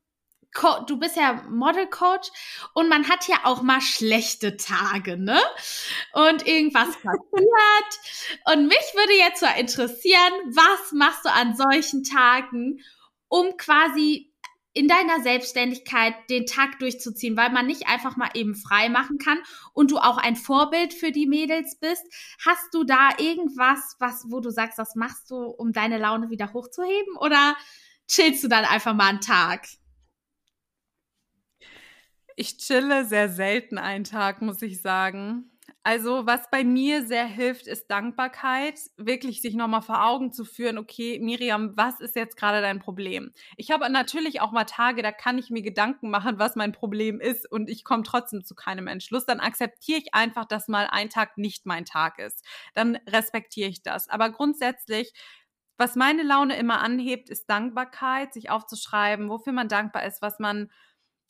du 0.87 0.99
bist 0.99 1.17
ja 1.17 1.43
Model 1.51 1.87
Coach 1.87 2.31
und 2.75 2.89
man 2.89 3.09
hat 3.09 3.29
ja 3.29 3.41
auch 3.45 3.63
mal 3.63 3.81
schlechte 3.81 4.57
Tage, 4.57 5.17
ne? 5.17 5.39
Und 6.13 6.47
irgendwas 6.47 6.89
passiert. 7.03 8.45
Und 8.47 8.67
mich 8.67 8.93
würde 8.95 9.13
jetzt 9.19 9.41
so 9.41 9.47
interessieren, 9.59 10.33
was 10.55 10.93
machst 10.93 11.25
du 11.25 11.33
an 11.33 11.57
solchen 11.57 12.05
Tagen, 12.05 12.81
um 13.37 13.57
quasi 13.59 14.33
in 14.73 14.89
deiner 14.89 15.23
Selbstständigkeit 15.23 16.15
den 16.31 16.47
Tag 16.47 16.79
durchzuziehen, 16.79 17.37
weil 17.37 17.51
man 17.51 17.67
nicht 17.67 17.87
einfach 17.87 18.17
mal 18.17 18.31
eben 18.35 18.55
frei 18.55 18.89
machen 18.89 19.19
kann 19.19 19.39
und 19.73 19.91
du 19.91 19.99
auch 19.99 20.17
ein 20.19 20.37
Vorbild 20.37 20.93
für 20.93 21.13
die 21.13 21.27
Mädels 21.27 21.79
bist. 21.79 22.03
Hast 22.45 22.73
du 22.73 22.85
da 22.85 23.11
irgendwas, 23.19 23.97
was, 23.99 24.27
wo 24.29 24.41
du 24.41 24.51
sagst, 24.51 24.79
das 24.79 24.95
machst 24.95 25.31
du, 25.31 25.37
um 25.37 25.73
deine 25.73 25.99
Laune 25.99 26.31
wieder 26.31 26.53
hochzuheben 26.53 27.17
oder 27.19 27.57
chillst 28.07 28.45
du 28.45 28.49
dann 28.49 28.65
einfach 28.65 28.95
mal 28.95 29.09
einen 29.09 29.21
Tag? 29.21 29.67
Ich 32.37 32.59
chille 32.59 33.07
sehr 33.07 33.31
selten 33.31 33.79
einen 33.79 34.05
Tag, 34.05 34.43
muss 34.43 34.61
ich 34.61 34.83
sagen. 34.83 35.51
Also, 35.87 36.27
was 36.27 36.51
bei 36.51 36.65
mir 36.65 37.07
sehr 37.07 37.27
hilft, 37.27 37.69
ist 37.69 37.89
Dankbarkeit. 37.93 38.81
Wirklich 38.97 39.41
sich 39.41 39.55
nochmal 39.55 39.83
vor 39.83 40.05
Augen 40.05 40.33
zu 40.33 40.45
führen, 40.45 40.79
okay, 40.79 41.21
Miriam, 41.21 41.77
was 41.77 42.01
ist 42.01 42.17
jetzt 42.17 42.37
gerade 42.37 42.61
dein 42.61 42.81
Problem? 42.81 43.33
Ich 43.57 43.71
habe 43.71 43.89
natürlich 43.89 44.41
auch 44.41 44.51
mal 44.51 44.65
Tage, 44.65 45.03
da 45.03 45.13
kann 45.13 45.39
ich 45.39 45.49
mir 45.49 45.63
Gedanken 45.63 46.11
machen, 46.11 46.41
was 46.41 46.57
mein 46.57 46.73
Problem 46.73 47.21
ist 47.21 47.49
und 47.49 47.71
ich 47.71 47.85
komme 47.85 48.03
trotzdem 48.03 48.45
zu 48.45 48.57
keinem 48.57 48.89
Entschluss. 48.89 49.27
Dann 49.27 49.39
akzeptiere 49.39 50.01
ich 50.01 50.13
einfach, 50.13 50.45
dass 50.45 50.67
mal 50.67 50.89
ein 50.91 51.09
Tag 51.09 51.39
nicht 51.39 51.67
mein 51.67 51.85
Tag 51.85 52.19
ist. 52.19 52.45
Dann 52.75 52.97
respektiere 53.09 53.69
ich 53.69 53.85
das. 53.85 54.09
Aber 54.09 54.31
grundsätzlich 54.31 55.13
was 55.79 55.95
meine 55.95 56.23
Laune 56.23 56.57
immer 56.57 56.81
anhebt, 56.81 57.29
ist 57.29 57.51
Dankbarkeit, 57.51 58.33
sich 58.33 58.49
aufzuschreiben, 58.49 59.29
wofür 59.29 59.53
man 59.53 59.69
dankbar 59.69 60.07
ist, 60.07 60.23
was 60.23 60.39
man 60.39 60.71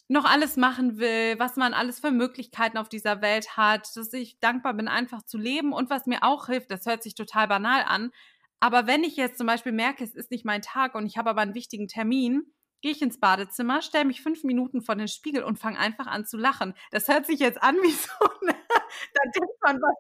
noch 0.09 0.25
alles 0.25 0.57
machen 0.57 0.99
will, 0.99 1.39
was 1.39 1.57
man 1.57 1.75
alles 1.75 2.01
für 2.01 2.11
Möglichkeiten 2.11 2.79
auf 2.79 2.89
dieser 2.89 3.23
Welt 3.23 3.57
hat, 3.57 3.97
dass 3.97 4.13
ich 4.13 4.39
dankbar 4.41 4.75
bin, 4.75 4.89
einfach 4.89 5.23
zu 5.23 5.37
leben 5.39 5.73
und 5.73 5.91
was 5.91 6.07
mir 6.07 6.23
auch 6.23 6.47
hilft, 6.47 6.71
das 6.71 6.87
hört 6.87 7.03
sich 7.03 7.15
total 7.15 7.49
banal 7.49 7.83
an, 7.87 8.13
aber 8.61 8.87
wenn 8.87 9.05
ich 9.05 9.17
jetzt 9.17 9.39
zum 9.39 9.47
Beispiel 9.47 9.73
merke, 9.73 10.05
es 10.05 10.15
ist 10.15 10.31
nicht 10.31 10.45
mein 10.45 10.63
Tag 10.63 10.95
und 10.95 11.07
ich 11.07 11.19
habe 11.19 11.31
aber 11.31 11.43
einen 11.43 11.55
wichtigen 11.55 11.89
Termin, 11.89 12.53
gehe 12.81 12.93
ich 12.93 13.03
ins 13.03 13.21
Badezimmer, 13.21 13.83
stelle 13.83 14.05
mich 14.05 14.23
fünf 14.23 14.45
Minuten 14.45 14.83
vor 14.83 14.97
den 14.97 15.09
Spiegel 15.09 15.43
und 15.43 15.59
fange 15.59 15.79
einfach 15.79 16.07
an 16.07 16.27
zu 16.27 16.37
lachen. 16.37 16.75
Das 16.91 17.09
hört 17.09 17.27
sich 17.27 17.41
jetzt 17.41 17.63
an 17.63 17.77
wie 17.77 17.91
so, 17.91 18.11
eine, 18.43 18.53
da 19.15 19.23
denkt 19.35 19.63
man, 19.63 19.77
was 19.77 19.97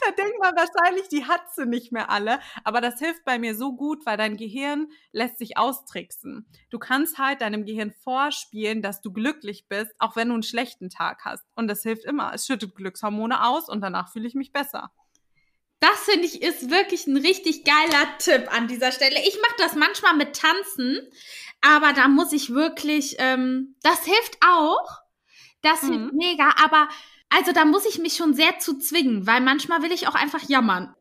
da 0.00 0.10
denkt 0.12 0.38
man 0.40 0.54
wahrscheinlich, 0.56 1.08
die 1.08 1.24
hat 1.26 1.42
sie 1.54 1.66
nicht 1.66 1.92
mehr 1.92 2.10
alle. 2.10 2.40
Aber 2.64 2.80
das 2.80 2.98
hilft 2.98 3.24
bei 3.24 3.38
mir 3.38 3.54
so 3.54 3.74
gut, 3.74 4.06
weil 4.06 4.16
dein 4.16 4.36
Gehirn 4.36 4.88
lässt 5.12 5.38
sich 5.38 5.56
austricksen. 5.56 6.46
Du 6.70 6.78
kannst 6.78 7.18
halt 7.18 7.40
deinem 7.40 7.64
Gehirn 7.64 7.92
vorspielen, 7.92 8.82
dass 8.82 9.00
du 9.00 9.12
glücklich 9.12 9.66
bist, 9.68 9.92
auch 9.98 10.16
wenn 10.16 10.28
du 10.28 10.34
einen 10.34 10.42
schlechten 10.42 10.90
Tag 10.90 11.24
hast. 11.24 11.44
Und 11.54 11.68
das 11.68 11.82
hilft 11.82 12.04
immer. 12.04 12.32
Es 12.34 12.46
schüttet 12.46 12.74
Glückshormone 12.74 13.44
aus 13.44 13.68
und 13.68 13.80
danach 13.80 14.12
fühle 14.12 14.28
ich 14.28 14.34
mich 14.34 14.52
besser. 14.52 14.90
Das 15.80 16.04
finde 16.04 16.26
ich 16.26 16.40
ist 16.40 16.70
wirklich 16.70 17.06
ein 17.06 17.18
richtig 17.18 17.64
geiler 17.64 18.18
Tipp 18.18 18.50
an 18.50 18.68
dieser 18.68 18.90
Stelle. 18.90 19.16
Ich 19.26 19.38
mache 19.42 19.56
das 19.58 19.74
manchmal 19.74 20.16
mit 20.16 20.34
Tanzen, 20.34 20.98
aber 21.60 21.92
da 21.92 22.08
muss 22.08 22.32
ich 22.32 22.54
wirklich, 22.54 23.16
ähm, 23.18 23.76
das 23.82 24.04
hilft 24.04 24.38
auch. 24.46 25.00
Das 25.60 25.82
mhm. 25.82 25.92
hilft 25.92 26.14
mega, 26.14 26.54
aber 26.64 26.88
also 27.36 27.52
da 27.52 27.64
muss 27.64 27.86
ich 27.86 27.98
mich 27.98 28.14
schon 28.16 28.34
sehr 28.34 28.58
zu 28.58 28.78
zwingen, 28.78 29.26
weil 29.26 29.40
manchmal 29.40 29.82
will 29.82 29.92
ich 29.92 30.08
auch 30.08 30.14
einfach 30.14 30.42
jammern. 30.48 30.94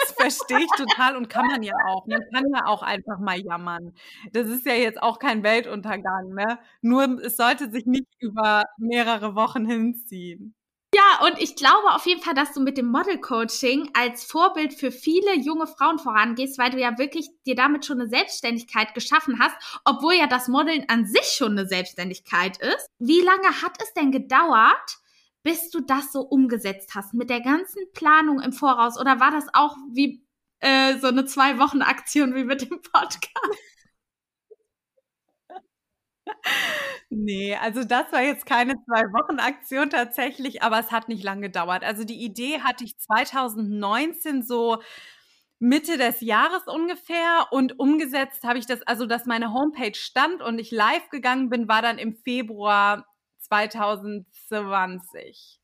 Das 0.00 0.12
verstehe 0.12 0.60
ich 0.64 0.70
total 0.76 1.16
und 1.16 1.28
kann 1.28 1.46
man 1.46 1.62
ja 1.62 1.74
auch. 1.86 2.06
Man 2.06 2.20
kann 2.32 2.44
ja 2.54 2.66
auch 2.66 2.82
einfach 2.82 3.18
mal 3.18 3.38
jammern. 3.40 3.94
Das 4.32 4.46
ist 4.46 4.64
ja 4.66 4.74
jetzt 4.74 5.02
auch 5.02 5.18
kein 5.18 5.42
Weltuntergang, 5.42 6.34
ne? 6.34 6.58
Nur 6.82 7.20
es 7.22 7.36
sollte 7.36 7.70
sich 7.70 7.86
nicht 7.86 8.06
über 8.20 8.62
mehrere 8.78 9.34
Wochen 9.34 9.66
hinziehen. 9.66 10.54
Und 11.20 11.38
ich 11.38 11.56
glaube 11.56 11.94
auf 11.94 12.06
jeden 12.06 12.22
Fall, 12.22 12.34
dass 12.34 12.52
du 12.52 12.60
mit 12.60 12.78
dem 12.78 12.86
Model 12.86 13.18
Coaching 13.18 13.90
als 13.94 14.24
Vorbild 14.24 14.74
für 14.74 14.90
viele 14.90 15.36
junge 15.36 15.66
Frauen 15.66 15.98
vorangehst, 15.98 16.58
weil 16.58 16.70
du 16.70 16.78
ja 16.78 16.96
wirklich 16.98 17.28
dir 17.46 17.54
damit 17.54 17.84
schon 17.84 18.00
eine 18.00 18.08
Selbstständigkeit 18.08 18.94
geschaffen 18.94 19.38
hast, 19.40 19.56
obwohl 19.84 20.14
ja 20.14 20.26
das 20.26 20.48
Modeln 20.48 20.84
an 20.88 21.06
sich 21.06 21.24
schon 21.36 21.52
eine 21.52 21.66
Selbstständigkeit 21.66 22.58
ist. 22.58 22.88
Wie 22.98 23.20
lange 23.20 23.62
hat 23.62 23.82
es 23.82 23.92
denn 23.94 24.12
gedauert, 24.12 24.98
bis 25.42 25.70
du 25.70 25.80
das 25.80 26.12
so 26.12 26.20
umgesetzt 26.20 26.94
hast 26.94 27.14
mit 27.14 27.30
der 27.30 27.40
ganzen 27.40 27.82
Planung 27.94 28.40
im 28.40 28.52
Voraus? 28.52 28.98
Oder 28.98 29.18
war 29.20 29.30
das 29.30 29.46
auch 29.54 29.76
wie 29.92 30.22
äh, 30.60 30.98
so 30.98 31.08
eine 31.08 31.24
Zwei-Wochen-Aktion 31.24 32.34
wie 32.34 32.44
mit 32.44 32.62
dem 32.62 32.80
Podcast? 32.82 33.28
Nee, 37.10 37.56
also 37.56 37.84
das 37.84 38.12
war 38.12 38.20
jetzt 38.22 38.44
keine 38.44 38.74
Zwei-Wochen-Aktion 38.84 39.88
tatsächlich, 39.88 40.62
aber 40.62 40.78
es 40.78 40.90
hat 40.92 41.08
nicht 41.08 41.24
lang 41.24 41.40
gedauert. 41.40 41.82
Also 41.82 42.04
die 42.04 42.22
Idee 42.22 42.60
hatte 42.60 42.84
ich 42.84 42.98
2019 42.98 44.42
so 44.42 44.82
Mitte 45.58 45.96
des 45.98 46.20
Jahres 46.20 46.64
ungefähr 46.66 47.46
und 47.50 47.78
umgesetzt 47.80 48.44
habe 48.44 48.58
ich 48.58 48.66
das, 48.66 48.82
also 48.82 49.06
dass 49.06 49.24
meine 49.26 49.52
Homepage 49.54 49.94
stand 49.94 50.42
und 50.42 50.58
ich 50.58 50.70
live 50.70 51.08
gegangen 51.10 51.48
bin, 51.50 51.66
war 51.68 51.80
dann 51.82 51.96
im 51.98 52.14
Februar 52.14 53.06
2020. 53.40 55.58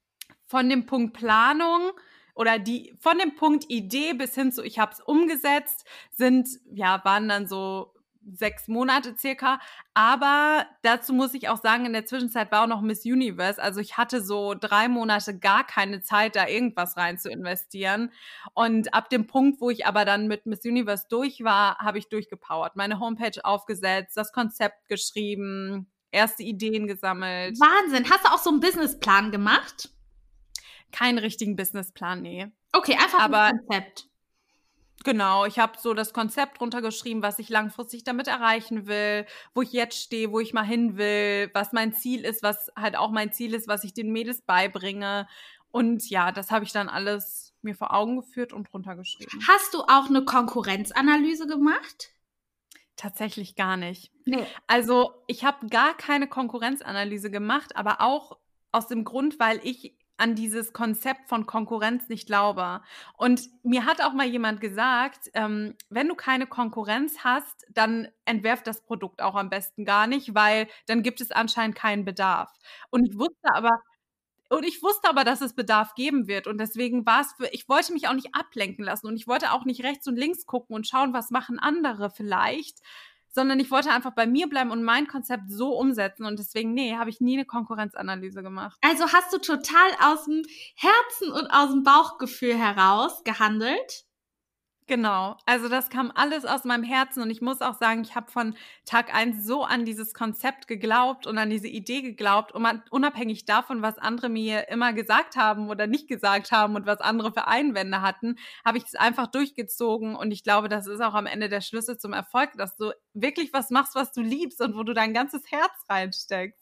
Von 0.46 0.68
dem 0.70 0.86
Punkt 0.86 1.14
Planung 1.14 1.92
oder 2.34 2.58
die 2.58 2.94
von 3.00 3.18
dem 3.18 3.34
Punkt 3.36 3.66
Idee 3.68 4.14
bis 4.14 4.34
hin 4.34 4.50
zu 4.52 4.62
ich 4.64 4.78
habe 4.78 4.92
es 4.92 5.00
umgesetzt 5.00 5.86
sind 6.12 6.48
ja 6.72 7.04
waren 7.04 7.28
dann 7.28 7.46
so 7.46 7.93
sechs 8.32 8.68
Monate 8.68 9.16
circa. 9.16 9.60
Aber 9.94 10.66
dazu 10.82 11.12
muss 11.12 11.34
ich 11.34 11.48
auch 11.48 11.60
sagen, 11.60 11.86
in 11.86 11.92
der 11.92 12.06
Zwischenzeit 12.06 12.50
war 12.52 12.64
auch 12.64 12.68
noch 12.68 12.80
Miss 12.80 13.04
Universe. 13.04 13.62
Also 13.62 13.80
ich 13.80 13.96
hatte 13.96 14.22
so 14.22 14.54
drei 14.54 14.88
Monate 14.88 15.38
gar 15.38 15.64
keine 15.66 16.02
Zeit, 16.02 16.36
da 16.36 16.46
irgendwas 16.46 16.96
rein 16.96 17.18
zu 17.18 17.30
investieren. 17.30 18.10
Und 18.54 18.94
ab 18.94 19.10
dem 19.10 19.26
Punkt, 19.26 19.60
wo 19.60 19.70
ich 19.70 19.86
aber 19.86 20.04
dann 20.04 20.26
mit 20.26 20.46
Miss 20.46 20.64
Universe 20.64 21.06
durch 21.08 21.44
war, 21.44 21.78
habe 21.78 21.98
ich 21.98 22.08
durchgepowert. 22.08 22.76
Meine 22.76 23.00
Homepage 23.00 23.44
aufgesetzt, 23.44 24.16
das 24.16 24.32
Konzept 24.32 24.88
geschrieben, 24.88 25.90
erste 26.10 26.42
Ideen 26.42 26.86
gesammelt. 26.86 27.58
Wahnsinn. 27.60 28.08
Hast 28.10 28.24
du 28.24 28.32
auch 28.32 28.38
so 28.38 28.50
einen 28.50 28.60
Businessplan 28.60 29.30
gemacht? 29.30 29.90
Keinen 30.92 31.18
richtigen 31.18 31.56
Businessplan, 31.56 32.22
nee. 32.22 32.46
Okay, 32.72 32.94
einfach 32.94 33.20
aber 33.20 33.42
ein 33.42 33.58
Konzept. 33.66 34.08
Genau, 35.02 35.44
ich 35.44 35.58
habe 35.58 35.78
so 35.78 35.92
das 35.92 36.12
Konzept 36.12 36.60
runtergeschrieben, 36.60 37.22
was 37.22 37.38
ich 37.38 37.48
langfristig 37.48 38.04
damit 38.04 38.28
erreichen 38.28 38.86
will, 38.86 39.26
wo 39.54 39.62
ich 39.62 39.72
jetzt 39.72 40.00
stehe, 40.00 40.30
wo 40.30 40.40
ich 40.40 40.54
mal 40.54 40.64
hin 40.64 40.96
will, 40.96 41.50
was 41.52 41.72
mein 41.72 41.92
Ziel 41.92 42.24
ist, 42.24 42.42
was 42.42 42.70
halt 42.76 42.96
auch 42.96 43.10
mein 43.10 43.32
Ziel 43.32 43.54
ist, 43.54 43.68
was 43.68 43.84
ich 43.84 43.92
den 43.92 44.12
Mädels 44.12 44.42
beibringe. 44.42 45.26
Und 45.70 46.08
ja, 46.08 46.32
das 46.32 46.50
habe 46.50 46.64
ich 46.64 46.72
dann 46.72 46.88
alles 46.88 47.52
mir 47.60 47.74
vor 47.74 47.92
Augen 47.92 48.16
geführt 48.16 48.52
und 48.52 48.72
runtergeschrieben. 48.72 49.40
Hast 49.48 49.74
du 49.74 49.82
auch 49.82 50.08
eine 50.08 50.24
Konkurrenzanalyse 50.24 51.46
gemacht? 51.46 52.10
Tatsächlich 52.96 53.56
gar 53.56 53.76
nicht. 53.76 54.12
Nee. 54.24 54.46
Also 54.68 55.12
ich 55.26 55.44
habe 55.44 55.66
gar 55.66 55.96
keine 55.96 56.28
Konkurrenzanalyse 56.28 57.30
gemacht, 57.30 57.76
aber 57.76 58.00
auch 58.00 58.38
aus 58.70 58.86
dem 58.86 59.04
Grund, 59.04 59.40
weil 59.40 59.60
ich 59.64 59.96
an 60.16 60.34
dieses 60.34 60.72
Konzept 60.72 61.28
von 61.28 61.46
Konkurrenz 61.46 62.08
nicht 62.08 62.26
glaube. 62.26 62.82
Und 63.16 63.48
mir 63.62 63.84
hat 63.84 64.00
auch 64.02 64.12
mal 64.12 64.26
jemand 64.26 64.60
gesagt, 64.60 65.30
ähm, 65.34 65.74
wenn 65.90 66.08
du 66.08 66.14
keine 66.14 66.46
Konkurrenz 66.46 67.18
hast, 67.24 67.64
dann 67.70 68.08
entwerf 68.24 68.62
das 68.62 68.82
Produkt 68.82 69.20
auch 69.22 69.34
am 69.34 69.50
besten 69.50 69.84
gar 69.84 70.06
nicht, 70.06 70.34
weil 70.34 70.68
dann 70.86 71.02
gibt 71.02 71.20
es 71.20 71.30
anscheinend 71.32 71.76
keinen 71.76 72.04
Bedarf. 72.04 72.52
Und 72.90 73.06
ich 73.08 73.18
wusste 73.18 73.54
aber, 73.54 73.72
und 74.50 74.64
ich 74.64 74.82
wusste 74.82 75.08
aber, 75.08 75.24
dass 75.24 75.40
es 75.40 75.54
Bedarf 75.54 75.94
geben 75.94 76.28
wird. 76.28 76.46
Und 76.46 76.58
deswegen 76.58 77.06
war 77.06 77.22
es 77.22 77.32
für, 77.32 77.48
ich 77.52 77.68
wollte 77.68 77.92
mich 77.92 78.08
auch 78.08 78.12
nicht 78.14 78.34
ablenken 78.34 78.84
lassen 78.84 79.06
und 79.08 79.16
ich 79.16 79.26
wollte 79.26 79.52
auch 79.52 79.64
nicht 79.64 79.82
rechts 79.84 80.06
und 80.06 80.16
links 80.16 80.46
gucken 80.46 80.76
und 80.76 80.86
schauen, 80.86 81.12
was 81.12 81.30
machen 81.30 81.58
andere 81.58 82.10
vielleicht, 82.10 82.78
sondern 83.34 83.58
ich 83.58 83.70
wollte 83.70 83.90
einfach 83.90 84.12
bei 84.12 84.26
mir 84.26 84.48
bleiben 84.48 84.70
und 84.70 84.84
mein 84.84 85.08
Konzept 85.08 85.50
so 85.50 85.76
umsetzen. 85.76 86.24
Und 86.24 86.38
deswegen, 86.38 86.72
nee, 86.72 86.94
habe 86.96 87.10
ich 87.10 87.20
nie 87.20 87.34
eine 87.34 87.44
Konkurrenzanalyse 87.44 88.42
gemacht. 88.42 88.78
Also 88.80 89.12
hast 89.12 89.32
du 89.32 89.38
total 89.38 89.90
aus 90.00 90.24
dem 90.24 90.42
Herzen 90.76 91.32
und 91.32 91.48
aus 91.50 91.70
dem 91.70 91.82
Bauchgefühl 91.82 92.56
heraus 92.56 93.24
gehandelt? 93.24 94.04
Genau, 94.86 95.38
also 95.46 95.70
das 95.70 95.88
kam 95.88 96.12
alles 96.14 96.44
aus 96.44 96.64
meinem 96.64 96.82
Herzen 96.82 97.22
und 97.22 97.30
ich 97.30 97.40
muss 97.40 97.62
auch 97.62 97.72
sagen, 97.78 98.02
ich 98.02 98.14
habe 98.14 98.30
von 98.30 98.54
Tag 98.84 99.14
eins 99.14 99.46
so 99.46 99.64
an 99.64 99.86
dieses 99.86 100.12
Konzept 100.12 100.68
geglaubt 100.68 101.26
und 101.26 101.38
an 101.38 101.48
diese 101.48 101.68
Idee 101.68 102.02
geglaubt, 102.02 102.52
unabhängig 102.52 103.46
davon, 103.46 103.80
was 103.80 103.96
andere 103.96 104.28
mir 104.28 104.68
immer 104.68 104.92
gesagt 104.92 105.36
haben 105.36 105.70
oder 105.70 105.86
nicht 105.86 106.06
gesagt 106.06 106.52
haben 106.52 106.76
und 106.76 106.84
was 106.84 107.00
andere 107.00 107.32
für 107.32 107.46
Einwände 107.46 108.02
hatten, 108.02 108.36
habe 108.62 108.76
ich 108.76 108.84
es 108.84 108.94
einfach 108.94 109.28
durchgezogen 109.28 110.16
und 110.16 110.32
ich 110.32 110.44
glaube, 110.44 110.68
das 110.68 110.86
ist 110.86 111.00
auch 111.00 111.14
am 111.14 111.24
Ende 111.24 111.48
der 111.48 111.62
Schlüssel 111.62 111.96
zum 111.96 112.12
Erfolg, 112.12 112.50
dass 112.58 112.76
du 112.76 112.92
wirklich 113.14 113.54
was 113.54 113.70
machst, 113.70 113.94
was 113.94 114.12
du 114.12 114.20
liebst 114.20 114.60
und 114.60 114.76
wo 114.76 114.82
du 114.82 114.92
dein 114.92 115.14
ganzes 115.14 115.50
Herz 115.50 115.72
reinsteckst. 115.88 116.60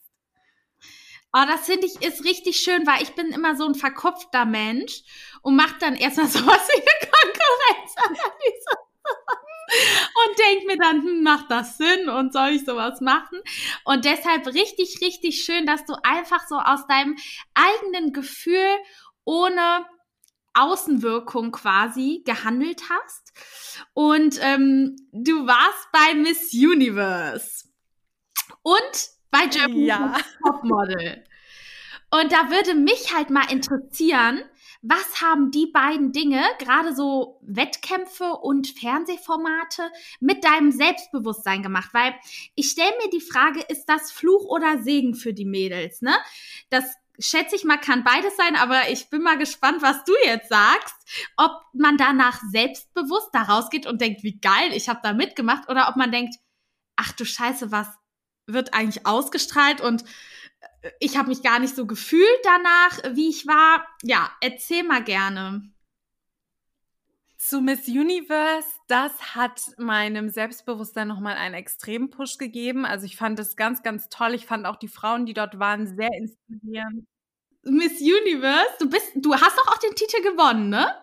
Oh, 1.35 1.43
das 1.47 1.65
finde 1.65 1.87
ich 1.87 2.01
ist 2.07 2.23
richtig 2.23 2.57
schön, 2.57 2.85
weil 2.85 3.01
ich 3.01 3.15
bin 3.15 3.31
immer 3.31 3.57
so 3.57 3.65
ein 3.65 3.73
verkopfter 3.73 4.45
Mensch 4.45 5.01
und 5.41 5.55
mache 5.55 5.75
dann 5.79 5.95
erstmal 5.95 6.27
sowas 6.29 6.69
wie 6.69 6.81
eine 6.81 7.11
Konkurrenzanalyse. 7.43 8.69
und 10.27 10.39
denke 10.39 10.67
mir 10.67 10.77
dann, 10.77 11.01
hm, 11.01 11.23
macht 11.23 11.49
das 11.49 11.77
Sinn 11.77 12.09
und 12.09 12.33
soll 12.33 12.49
ich 12.49 12.65
sowas 12.65 13.01
machen? 13.01 13.39
Und 13.85 14.05
deshalb 14.05 14.47
richtig, 14.47 14.99
richtig 15.01 15.43
schön, 15.43 15.65
dass 15.65 15.85
du 15.85 15.95
einfach 16.03 16.47
so 16.47 16.55
aus 16.55 16.85
deinem 16.87 17.17
eigenen 17.53 18.13
Gefühl 18.13 18.77
ohne 19.25 19.85
Außenwirkung 20.53 21.51
quasi 21.51 22.21
gehandelt 22.25 22.83
hast. 22.89 23.33
Und 23.93 24.37
ähm, 24.41 24.95
du 25.11 25.47
warst 25.47 25.87
bei 25.91 26.13
Miss 26.15 26.53
Universe. 26.53 27.67
Und 28.61 29.09
bei 29.31 29.47
Germany's 29.47 29.87
ja. 29.87 30.15
Topmodel. 30.45 31.23
Und 32.11 32.31
da 32.31 32.51
würde 32.51 32.75
mich 32.75 33.13
halt 33.15 33.31
mal 33.31 33.51
interessieren, 33.51 34.43
was 34.85 35.21
haben 35.21 35.49
die 35.49 35.67
beiden 35.67 36.11
Dinge, 36.11 36.43
gerade 36.59 36.93
so 36.93 37.39
Wettkämpfe 37.41 38.33
und 38.33 38.67
Fernsehformate, 38.67 39.89
mit 40.19 40.43
deinem 40.43 40.71
Selbstbewusstsein 40.71 41.63
gemacht? 41.63 41.91
Weil 41.93 42.13
ich 42.53 42.69
stelle 42.69 42.91
mir 43.01 43.09
die 43.09 43.21
Frage, 43.21 43.61
ist 43.61 43.85
das 43.85 44.11
Fluch 44.11 44.43
oder 44.43 44.83
Segen 44.83 45.15
für 45.15 45.33
die 45.33 45.45
Mädels? 45.45 46.01
Ne? 46.01 46.13
Das 46.69 46.83
schätze 47.17 47.55
ich 47.55 47.63
mal, 47.63 47.77
kann 47.77 48.03
beides 48.03 48.35
sein, 48.35 48.57
aber 48.57 48.89
ich 48.89 49.09
bin 49.09 49.21
mal 49.21 49.37
gespannt, 49.37 49.81
was 49.81 50.03
du 50.03 50.11
jetzt 50.25 50.49
sagst. 50.49 50.95
Ob 51.37 51.51
man 51.73 51.95
danach 51.95 52.41
selbstbewusst 52.51 53.29
da 53.31 53.43
rausgeht 53.43 53.87
und 53.87 54.01
denkt, 54.01 54.23
wie 54.23 54.39
geil, 54.39 54.73
ich 54.73 54.89
habe 54.89 54.99
da 55.01 55.13
mitgemacht, 55.13 55.69
oder 55.69 55.87
ob 55.87 55.95
man 55.95 56.11
denkt, 56.11 56.35
ach 56.97 57.13
du 57.13 57.23
Scheiße, 57.23 57.71
was 57.71 57.87
wird 58.47 58.73
eigentlich 58.73 59.05
ausgestrahlt 59.05 59.79
und 59.79 60.03
ich 60.99 61.17
habe 61.17 61.29
mich 61.29 61.41
gar 61.41 61.59
nicht 61.59 61.75
so 61.75 61.85
gefühlt 61.85 62.39
danach, 62.43 63.15
wie 63.15 63.29
ich 63.29 63.47
war. 63.47 63.87
Ja, 64.03 64.31
erzähl 64.41 64.83
mal 64.83 65.03
gerne. 65.03 65.63
Zu 67.37 67.59
Miss 67.61 67.87
Universe, 67.87 68.67
das 68.87 69.35
hat 69.35 69.61
meinem 69.77 70.29
Selbstbewusstsein 70.29 71.09
nochmal 71.09 71.35
einen 71.35 71.55
extremen 71.55 72.09
Push 72.09 72.37
gegeben. 72.37 72.85
Also 72.85 73.05
ich 73.05 73.17
fand 73.17 73.37
das 73.37 73.57
ganz, 73.57 73.83
ganz 73.83 74.07
toll. 74.07 74.33
Ich 74.33 74.45
fand 74.45 74.65
auch 74.65 74.77
die 74.77 74.87
Frauen, 74.87 75.25
die 75.25 75.33
dort 75.33 75.59
waren, 75.59 75.87
sehr 75.87 76.11
inspirierend. 76.13 77.05
Miss 77.63 77.99
Universe, 77.99 78.75
du 78.79 78.89
bist, 78.89 79.11
du 79.15 79.33
hast 79.33 79.57
doch 79.57 79.67
auch 79.67 79.77
den 79.77 79.95
Titel 79.95 80.21
gewonnen, 80.21 80.69
ne? 80.69 80.93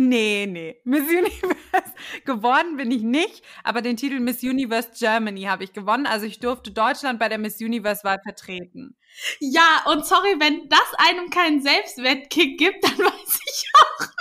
Nee, 0.00 0.46
nee. 0.46 0.80
Miss 0.84 1.08
Universe 1.10 1.92
gewonnen 2.24 2.76
bin 2.76 2.92
ich 2.92 3.02
nicht, 3.02 3.44
aber 3.64 3.82
den 3.82 3.96
Titel 3.96 4.20
Miss 4.20 4.44
Universe 4.44 4.90
Germany 4.96 5.42
habe 5.42 5.64
ich 5.64 5.72
gewonnen. 5.72 6.06
Also 6.06 6.24
ich 6.24 6.38
durfte 6.38 6.70
Deutschland 6.70 7.18
bei 7.18 7.28
der 7.28 7.38
Miss 7.38 7.60
Universe-Wahl 7.60 8.20
vertreten. 8.22 8.96
Ja, 9.40 9.82
und 9.86 10.06
sorry, 10.06 10.36
wenn 10.38 10.68
das 10.68 10.94
einem 10.98 11.30
keinen 11.30 11.62
Selbstwertkick 11.62 12.58
gibt, 12.58 12.84
dann 12.84 12.96
weiß 12.96 13.40
ich 13.44 13.72
auch 13.74 14.00
nicht. 14.00 14.18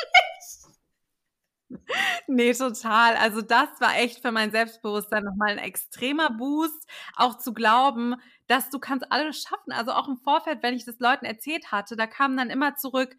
Nee, 2.25 2.53
total. 2.53 3.15
Also 3.15 3.43
das 3.43 3.69
war 3.79 3.97
echt 3.97 4.23
für 4.23 4.31
mein 4.31 4.49
Selbstbewusstsein 4.49 5.23
nochmal 5.23 5.51
ein 5.51 5.57
extremer 5.59 6.31
Boost, 6.31 6.89
auch 7.15 7.37
zu 7.37 7.53
glauben, 7.53 8.15
dass 8.47 8.71
du 8.71 8.79
kannst 8.79 9.11
alles 9.11 9.43
schaffen. 9.43 9.73
Also 9.73 9.91
auch 9.91 10.07
im 10.07 10.17
Vorfeld, 10.17 10.63
wenn 10.63 10.73
ich 10.73 10.85
das 10.85 10.97
Leuten 10.97 11.25
erzählt 11.25 11.71
hatte, 11.71 11.95
da 11.95 12.07
kamen 12.07 12.35
dann 12.35 12.49
immer 12.49 12.75
zurück, 12.77 13.15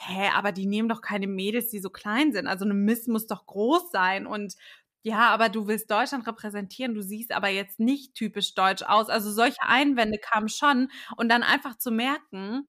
hä, 0.00 0.30
aber 0.34 0.52
die 0.52 0.66
nehmen 0.66 0.88
doch 0.88 1.02
keine 1.02 1.26
Mädels, 1.26 1.68
die 1.70 1.78
so 1.80 1.90
klein 1.90 2.32
sind. 2.32 2.46
Also 2.46 2.64
eine 2.64 2.74
Miss 2.74 3.06
muss 3.06 3.26
doch 3.26 3.46
groß 3.46 3.90
sein 3.90 4.26
und 4.26 4.54
ja, 5.02 5.28
aber 5.30 5.48
du 5.48 5.66
willst 5.66 5.90
Deutschland 5.90 6.26
repräsentieren, 6.26 6.94
du 6.94 7.02
siehst 7.02 7.32
aber 7.32 7.48
jetzt 7.48 7.80
nicht 7.80 8.14
typisch 8.14 8.54
deutsch 8.54 8.82
aus. 8.82 9.08
Also 9.08 9.30
solche 9.32 9.62
Einwände 9.62 10.18
kamen 10.18 10.48
schon 10.50 10.90
und 11.16 11.30
dann 11.30 11.42
einfach 11.42 11.78
zu 11.78 11.90
merken, 11.90 12.68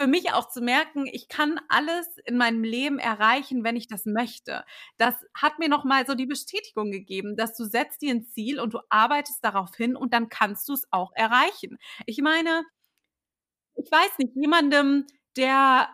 für 0.00 0.06
mich 0.06 0.32
auch 0.32 0.48
zu 0.48 0.60
merken, 0.62 1.06
ich 1.06 1.28
kann 1.28 1.60
alles 1.68 2.06
in 2.24 2.36
meinem 2.36 2.62
Leben 2.64 2.98
erreichen, 2.98 3.64
wenn 3.64 3.76
ich 3.76 3.88
das 3.88 4.06
möchte. 4.06 4.64
Das 4.96 5.14
hat 5.34 5.58
mir 5.58 5.68
nochmal 5.68 6.06
so 6.06 6.14
die 6.14 6.26
Bestätigung 6.26 6.92
gegeben, 6.92 7.36
dass 7.36 7.56
du 7.56 7.64
setzt 7.64 8.02
dir 8.02 8.12
ein 8.14 8.24
Ziel 8.26 8.60
und 8.60 8.74
du 8.74 8.80
arbeitest 8.90 9.44
darauf 9.44 9.74
hin 9.76 9.96
und 9.96 10.14
dann 10.14 10.28
kannst 10.28 10.68
du 10.68 10.74
es 10.74 10.86
auch 10.92 11.12
erreichen. 11.14 11.78
Ich 12.06 12.18
meine, 12.22 12.62
ich 13.76 13.90
weiß 13.90 14.18
nicht, 14.18 14.34
jemandem, 14.34 15.06
der 15.36 15.88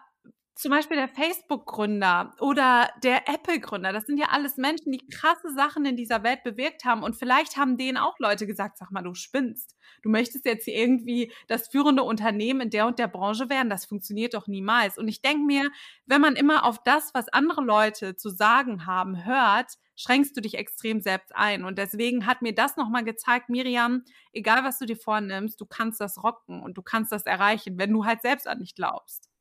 zum 0.54 0.70
Beispiel 0.70 0.96
der 0.96 1.08
Facebook-Gründer 1.08 2.34
oder 2.38 2.88
der 3.02 3.28
Apple-Gründer, 3.28 3.92
das 3.92 4.06
sind 4.06 4.18
ja 4.18 4.26
alles 4.30 4.56
Menschen, 4.56 4.92
die 4.92 5.04
krasse 5.08 5.52
Sachen 5.52 5.84
in 5.84 5.96
dieser 5.96 6.22
Welt 6.22 6.44
bewirkt 6.44 6.84
haben. 6.84 7.02
Und 7.02 7.16
vielleicht 7.16 7.56
haben 7.56 7.76
denen 7.76 7.96
auch 7.96 8.18
Leute 8.20 8.46
gesagt, 8.46 8.78
sag 8.78 8.92
mal, 8.92 9.02
du 9.02 9.14
spinnst. 9.14 9.76
Du 10.02 10.10
möchtest 10.10 10.44
jetzt 10.44 10.66
hier 10.66 10.74
irgendwie 10.74 11.32
das 11.48 11.68
führende 11.68 12.04
Unternehmen 12.04 12.62
in 12.62 12.70
der 12.70 12.86
und 12.86 13.00
der 13.00 13.08
Branche 13.08 13.50
werden. 13.50 13.68
Das 13.68 13.84
funktioniert 13.84 14.34
doch 14.34 14.46
niemals. 14.46 14.96
Und 14.96 15.08
ich 15.08 15.22
denke 15.22 15.44
mir, 15.44 15.70
wenn 16.06 16.20
man 16.20 16.36
immer 16.36 16.64
auf 16.64 16.78
das, 16.84 17.12
was 17.14 17.28
andere 17.28 17.62
Leute 17.62 18.14
zu 18.14 18.30
sagen 18.30 18.86
haben, 18.86 19.24
hört, 19.24 19.72
schränkst 19.96 20.36
du 20.36 20.40
dich 20.40 20.54
extrem 20.54 21.00
selbst 21.00 21.34
ein. 21.34 21.64
Und 21.64 21.78
deswegen 21.78 22.26
hat 22.26 22.42
mir 22.42 22.54
das 22.54 22.76
nochmal 22.76 23.04
gezeigt, 23.04 23.48
Miriam, 23.48 24.04
egal 24.32 24.62
was 24.62 24.78
du 24.78 24.86
dir 24.86 24.96
vornimmst, 24.96 25.60
du 25.60 25.66
kannst 25.66 26.00
das 26.00 26.22
rocken 26.22 26.62
und 26.62 26.78
du 26.78 26.82
kannst 26.82 27.10
das 27.10 27.24
erreichen, 27.24 27.76
wenn 27.78 27.92
du 27.92 28.04
halt 28.04 28.22
selbst 28.22 28.46
an 28.46 28.60
dich 28.60 28.76
glaubst. 28.76 29.34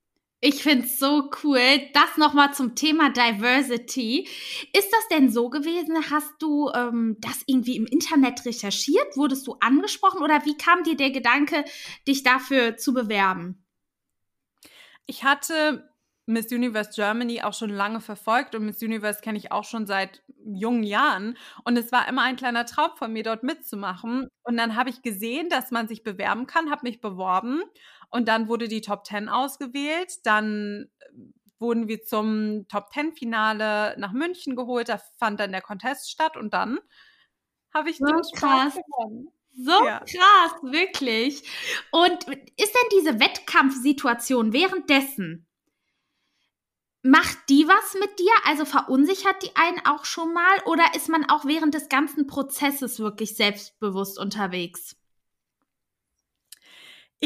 Ich 0.46 0.62
finde 0.62 0.88
es 0.88 1.00
so 1.00 1.30
cool. 1.42 1.58
Das 1.94 2.18
nochmal 2.18 2.54
zum 2.54 2.76
Thema 2.76 3.10
Diversity. 3.12 4.28
Ist 4.74 4.92
das 4.92 5.08
denn 5.10 5.32
so 5.32 5.50
gewesen? 5.50 5.96
Hast 6.12 6.34
du 6.40 6.70
ähm, 6.76 7.16
das 7.22 7.44
irgendwie 7.46 7.78
im 7.78 7.86
Internet 7.86 8.44
recherchiert? 8.46 9.16
Wurdest 9.16 9.48
du 9.48 9.56
angesprochen 9.62 10.22
oder 10.22 10.44
wie 10.44 10.58
kam 10.58 10.84
dir 10.84 10.98
der 10.98 11.12
Gedanke, 11.12 11.64
dich 12.10 12.24
dafür 12.24 12.76
zu 12.76 12.94
bewerben? 12.94 13.64
Ich 15.06 15.24
hatte 15.24 15.90
Miss 16.26 16.52
Universe 16.52 16.92
Germany 16.94 17.42
auch 17.42 17.54
schon 17.54 17.70
lange 17.70 18.02
verfolgt 18.02 18.54
und 18.54 18.66
Miss 18.66 18.82
Universe 18.82 19.22
kenne 19.22 19.38
ich 19.38 19.54
auch 19.54 19.64
schon 19.64 19.86
seit 19.86 20.24
jungen 20.46 20.84
Jahren. 20.84 21.38
Und 21.64 21.78
es 21.78 21.94
war 21.94 22.06
immer 22.10 22.24
ein 22.24 22.36
kleiner 22.36 22.66
Traum 22.66 22.92
von 22.98 23.14
mir, 23.14 23.24
dort 23.24 23.44
mitzumachen. 23.44 24.28
Und 24.44 24.58
dann 24.58 24.76
habe 24.76 24.90
ich 24.90 25.02
gesehen, 25.02 25.48
dass 25.48 25.72
man 25.72 25.88
sich 25.88 26.04
bewerben 26.04 26.48
kann, 26.48 26.70
habe 26.70 26.82
mich 26.84 27.00
beworben 27.00 27.62
und 28.14 28.28
dann 28.28 28.48
wurde 28.48 28.68
die 28.68 28.82
Top 28.82 29.08
10 29.08 29.28
ausgewählt. 29.28 30.24
Dann 30.24 30.88
äh, 31.00 31.14
wurden 31.58 31.88
wir 31.88 32.04
zum 32.04 32.68
Top 32.68 32.94
10 32.94 33.14
Finale 33.14 33.96
nach 33.98 34.12
München 34.12 34.56
geholt. 34.56 34.90
Da 34.90 35.02
fand 35.18 35.40
dann 35.40 35.52
der 35.52 35.62
Contest 35.62 36.12
statt 36.12 36.38
und 36.38 36.54
dann 36.54 36.80
habe 37.74 37.90
ich 37.90 37.98
so 37.98 38.06
den 38.06 38.22
krass. 38.36 38.76
gewonnen. 38.76 39.30
So 39.56 39.86
ja. 39.86 40.00
krass, 40.00 40.52
wirklich. 40.62 41.42
Und 41.92 42.24
ist 42.28 42.76
denn 42.76 43.00
diese 43.00 43.20
Wettkampfsituation 43.20 44.54
währenddessen, 44.54 45.48
macht 47.02 47.38
die 47.50 47.68
was 47.68 47.96
mit 48.00 48.20
dir? 48.20 48.32
Also 48.46 48.66
verunsichert 48.66 49.42
die 49.42 49.56
einen 49.56 49.84
auch 49.88 50.06
schon 50.06 50.34
mal? 50.34 50.60
Oder 50.66 50.84
ist 50.96 51.10
man 51.10 51.28
auch 51.30 51.46
während 51.46 51.74
des 51.74 51.90
ganzen 51.90 52.28
Prozesses 52.28 53.00
wirklich 53.00 53.36
selbstbewusst 53.36 54.20
unterwegs? 54.20 54.96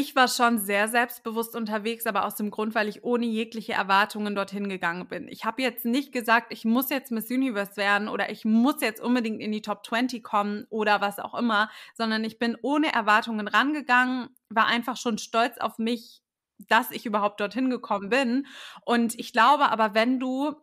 Ich 0.00 0.14
war 0.14 0.28
schon 0.28 0.58
sehr 0.58 0.86
selbstbewusst 0.86 1.56
unterwegs, 1.56 2.06
aber 2.06 2.24
aus 2.24 2.36
dem 2.36 2.52
Grund, 2.52 2.76
weil 2.76 2.86
ich 2.86 3.02
ohne 3.02 3.26
jegliche 3.26 3.72
Erwartungen 3.72 4.36
dorthin 4.36 4.68
gegangen 4.68 5.08
bin. 5.08 5.26
Ich 5.26 5.44
habe 5.44 5.60
jetzt 5.60 5.84
nicht 5.84 6.12
gesagt, 6.12 6.52
ich 6.52 6.64
muss 6.64 6.88
jetzt 6.88 7.10
Miss 7.10 7.28
Universe 7.32 7.76
werden 7.76 8.06
oder 8.06 8.30
ich 8.30 8.44
muss 8.44 8.80
jetzt 8.80 9.00
unbedingt 9.00 9.40
in 9.40 9.50
die 9.50 9.60
Top 9.60 9.84
20 9.84 10.22
kommen 10.22 10.66
oder 10.70 11.00
was 11.00 11.18
auch 11.18 11.34
immer, 11.34 11.68
sondern 11.96 12.22
ich 12.22 12.38
bin 12.38 12.56
ohne 12.62 12.92
Erwartungen 12.92 13.48
rangegangen, 13.48 14.28
war 14.50 14.66
einfach 14.66 14.96
schon 14.96 15.18
stolz 15.18 15.58
auf 15.58 15.78
mich, 15.78 16.22
dass 16.68 16.92
ich 16.92 17.04
überhaupt 17.04 17.40
dorthin 17.40 17.68
gekommen 17.68 18.08
bin. 18.08 18.46
Und 18.84 19.18
ich 19.18 19.32
glaube 19.32 19.68
aber, 19.68 19.94
wenn 19.94 20.20
du 20.20 20.54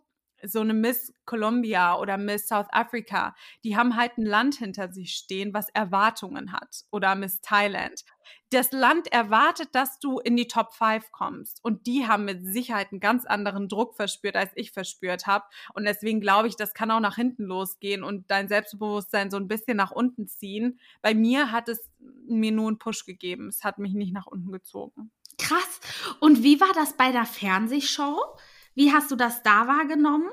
so 0.43 0.59
eine 0.59 0.73
Miss 0.73 1.13
Columbia 1.25 1.97
oder 1.97 2.17
Miss 2.17 2.47
South 2.47 2.67
Africa, 2.71 3.35
die 3.63 3.75
haben 3.75 3.95
halt 3.95 4.17
ein 4.17 4.25
Land 4.25 4.55
hinter 4.55 4.91
sich 4.91 5.13
stehen, 5.13 5.53
was 5.53 5.69
Erwartungen 5.69 6.51
hat. 6.51 6.83
Oder 6.91 7.15
Miss 7.15 7.41
Thailand. 7.41 8.03
Das 8.51 8.71
Land 8.71 9.11
erwartet, 9.11 9.69
dass 9.73 9.99
du 9.99 10.19
in 10.19 10.35
die 10.35 10.47
Top 10.47 10.73
5 10.73 11.11
kommst. 11.11 11.63
Und 11.63 11.87
die 11.87 12.07
haben 12.07 12.25
mit 12.25 12.45
Sicherheit 12.45 12.91
einen 12.91 12.99
ganz 12.99 13.25
anderen 13.25 13.67
Druck 13.67 13.95
verspürt, 13.95 14.35
als 14.35 14.51
ich 14.55 14.71
verspürt 14.71 15.27
habe. 15.27 15.45
Und 15.73 15.83
deswegen 15.85 16.21
glaube 16.21 16.47
ich, 16.47 16.55
das 16.55 16.73
kann 16.73 16.91
auch 16.91 16.99
nach 16.99 17.15
hinten 17.15 17.43
losgehen 17.43 18.03
und 18.03 18.29
dein 18.29 18.47
Selbstbewusstsein 18.47 19.31
so 19.31 19.37
ein 19.37 19.47
bisschen 19.47 19.77
nach 19.77 19.91
unten 19.91 20.27
ziehen. 20.27 20.79
Bei 21.01 21.13
mir 21.13 21.51
hat 21.51 21.69
es 21.69 21.91
mir 22.27 22.51
nur 22.51 22.67
einen 22.67 22.79
Push 22.79 23.05
gegeben. 23.05 23.49
Es 23.49 23.63
hat 23.63 23.79
mich 23.79 23.93
nicht 23.93 24.13
nach 24.13 24.27
unten 24.27 24.51
gezogen. 24.51 25.11
Krass. 25.37 25.79
Und 26.19 26.43
wie 26.43 26.61
war 26.61 26.71
das 26.75 26.93
bei 26.93 27.11
der 27.11 27.25
Fernsehshow? 27.25 28.37
Wie 28.75 28.91
hast 28.91 29.11
du 29.11 29.15
das 29.15 29.43
da 29.43 29.67
wahrgenommen? 29.67 30.29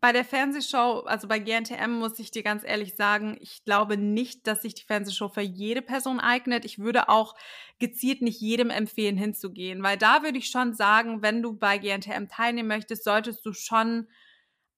Bei 0.00 0.12
der 0.12 0.24
Fernsehshow, 0.26 1.00
also 1.06 1.26
bei 1.26 1.38
GNTM, 1.38 1.90
muss 1.92 2.18
ich 2.18 2.30
dir 2.30 2.42
ganz 2.42 2.62
ehrlich 2.64 2.96
sagen, 2.96 3.38
ich 3.40 3.64
glaube 3.64 3.96
nicht, 3.96 4.46
dass 4.46 4.60
sich 4.62 4.74
die 4.74 4.84
Fernsehshow 4.84 5.28
für 5.28 5.40
jede 5.40 5.80
Person 5.80 6.20
eignet. 6.20 6.66
Ich 6.66 6.78
würde 6.78 7.08
auch 7.08 7.34
gezielt 7.78 8.20
nicht 8.20 8.40
jedem 8.40 8.68
empfehlen, 8.70 9.16
hinzugehen, 9.16 9.82
weil 9.82 9.96
da 9.96 10.22
würde 10.22 10.38
ich 10.38 10.50
schon 10.50 10.74
sagen, 10.74 11.22
wenn 11.22 11.42
du 11.42 11.54
bei 11.58 11.78
GNTM 11.78 12.28
teilnehmen 12.28 12.68
möchtest, 12.68 13.04
solltest 13.04 13.44
du 13.46 13.54
schon 13.54 14.06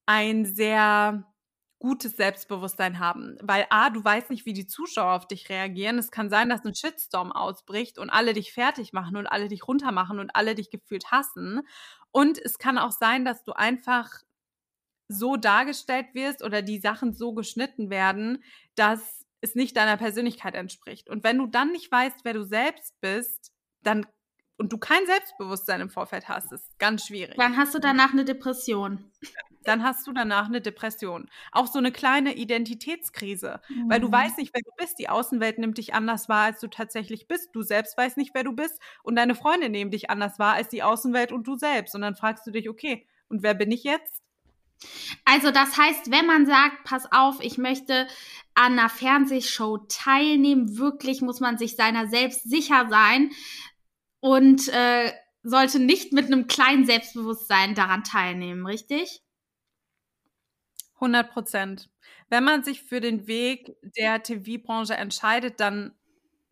ein 0.05 0.45
sehr 0.45 1.25
gutes 1.79 2.17
Selbstbewusstsein 2.17 2.99
haben. 2.99 3.37
Weil 3.41 3.65
A, 3.69 3.89
du 3.89 4.03
weißt 4.03 4.29
nicht, 4.31 4.45
wie 4.45 4.53
die 4.53 4.67
Zuschauer 4.67 5.13
auf 5.13 5.27
dich 5.27 5.49
reagieren. 5.49 5.97
Es 5.97 6.11
kann 6.11 6.29
sein, 6.29 6.49
dass 6.49 6.65
ein 6.65 6.75
Shitstorm 6.75 7.31
ausbricht 7.31 7.97
und 7.99 8.09
alle 8.09 8.33
dich 8.33 8.51
fertig 8.51 8.91
machen 8.91 9.15
und 9.15 9.27
alle 9.27 9.47
dich 9.47 9.67
runtermachen 9.67 10.19
und 10.19 10.35
alle 10.35 10.55
dich 10.55 10.71
gefühlt 10.71 11.11
hassen. 11.11 11.61
Und 12.11 12.37
es 12.37 12.57
kann 12.57 12.77
auch 12.77 12.91
sein, 12.91 13.25
dass 13.25 13.43
du 13.43 13.53
einfach 13.53 14.09
so 15.07 15.35
dargestellt 15.35 16.07
wirst 16.13 16.43
oder 16.43 16.61
die 16.61 16.79
Sachen 16.79 17.13
so 17.13 17.33
geschnitten 17.33 17.89
werden, 17.89 18.43
dass 18.75 19.25
es 19.41 19.55
nicht 19.55 19.75
deiner 19.77 19.97
Persönlichkeit 19.97 20.55
entspricht. 20.55 21.09
Und 21.09 21.23
wenn 21.23 21.37
du 21.37 21.47
dann 21.47 21.71
nicht 21.71 21.91
weißt, 21.91 22.19
wer 22.23 22.33
du 22.33 22.43
selbst 22.43 22.99
bist, 23.01 23.51
dann 23.81 24.05
und 24.57 24.73
du 24.73 24.77
kein 24.77 25.05
Selbstbewusstsein 25.05 25.79
im 25.79 25.89
Vorfeld 25.89 26.27
hast, 26.27 26.51
ist 26.51 26.77
ganz 26.79 27.07
schwierig. 27.07 27.37
Dann 27.37 27.55
hast 27.55 27.73
du 27.73 27.79
danach 27.79 28.11
eine 28.11 28.25
Depression. 28.25 29.09
Dann 29.63 29.83
hast 29.83 30.07
du 30.07 30.13
danach 30.13 30.47
eine 30.47 30.61
Depression. 30.61 31.29
Auch 31.51 31.67
so 31.67 31.79
eine 31.79 31.91
kleine 31.91 32.35
Identitätskrise, 32.35 33.59
mhm. 33.69 33.89
weil 33.89 33.99
du 33.99 34.07
mhm. 34.07 34.13
weißt 34.13 34.37
nicht, 34.37 34.53
wer 34.53 34.61
du 34.61 34.71
bist. 34.77 34.99
Die 34.99 35.09
Außenwelt 35.09 35.57
nimmt 35.57 35.77
dich 35.77 35.93
anders 35.93 36.29
wahr, 36.29 36.45
als 36.45 36.59
du 36.59 36.67
tatsächlich 36.67 37.27
bist. 37.27 37.49
Du 37.53 37.61
selbst 37.61 37.97
weißt 37.97 38.17
nicht, 38.17 38.31
wer 38.33 38.43
du 38.43 38.53
bist 38.53 38.79
und 39.03 39.15
deine 39.15 39.35
Freunde 39.35 39.69
nehmen 39.69 39.91
dich 39.91 40.09
anders 40.09 40.39
wahr 40.39 40.53
als 40.53 40.69
die 40.69 40.83
Außenwelt 40.83 41.31
und 41.31 41.47
du 41.47 41.55
selbst. 41.55 41.95
Und 41.95 42.01
dann 42.01 42.15
fragst 42.15 42.45
du 42.47 42.51
dich, 42.51 42.69
okay, 42.69 43.07
und 43.27 43.43
wer 43.43 43.53
bin 43.53 43.71
ich 43.71 43.83
jetzt? 43.83 44.23
Also 45.25 45.51
das 45.51 45.77
heißt, 45.77 46.09
wenn 46.09 46.25
man 46.25 46.45
sagt, 46.45 46.85
pass 46.85 47.11
auf, 47.11 47.39
ich 47.41 47.57
möchte 47.57 48.07
an 48.55 48.79
einer 48.79 48.87
Fernsehshow 48.87 49.77
teilnehmen, 49.89 50.77
wirklich 50.77 51.21
muss 51.21 51.41
man 51.41 51.57
sich 51.57 51.75
seiner 51.75 52.07
selbst 52.07 52.49
sicher 52.49 52.87
sein, 52.89 53.31
und 54.19 54.67
äh, 54.69 55.11
sollte 55.43 55.79
nicht 55.79 56.13
mit 56.13 56.25
einem 56.25 56.47
kleinen 56.47 56.85
Selbstbewusstsein 56.85 57.75
daran 57.75 58.03
teilnehmen, 58.03 58.65
richtig? 58.65 59.21
100 60.99 61.31
Prozent. 61.31 61.89
Wenn 62.29 62.43
man 62.43 62.63
sich 62.63 62.83
für 62.83 62.99
den 62.99 63.27
Weg 63.27 63.75
der 63.97 64.21
TV-Branche 64.23 64.95
entscheidet, 64.95 65.59
dann 65.59 65.93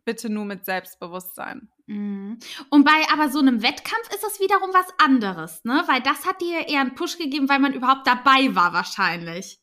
bitte 0.04 0.30
nur 0.30 0.44
mit 0.44 0.64
Selbstbewusstsein. 0.64 1.68
Mhm. 1.86 2.38
Und 2.70 2.84
bei 2.84 3.06
aber 3.12 3.30
so 3.30 3.38
einem 3.40 3.62
Wettkampf 3.62 4.08
ist 4.14 4.24
es 4.24 4.40
wiederum 4.40 4.70
was 4.72 4.86
anderes, 4.98 5.64
ne? 5.64 5.84
Weil 5.86 6.00
das 6.02 6.26
hat 6.26 6.40
dir 6.40 6.68
eher 6.68 6.80
einen 6.80 6.94
Push 6.94 7.18
gegeben, 7.18 7.48
weil 7.48 7.58
man 7.58 7.74
überhaupt 7.74 8.06
dabei 8.06 8.54
war, 8.54 8.72
wahrscheinlich. 8.72 9.60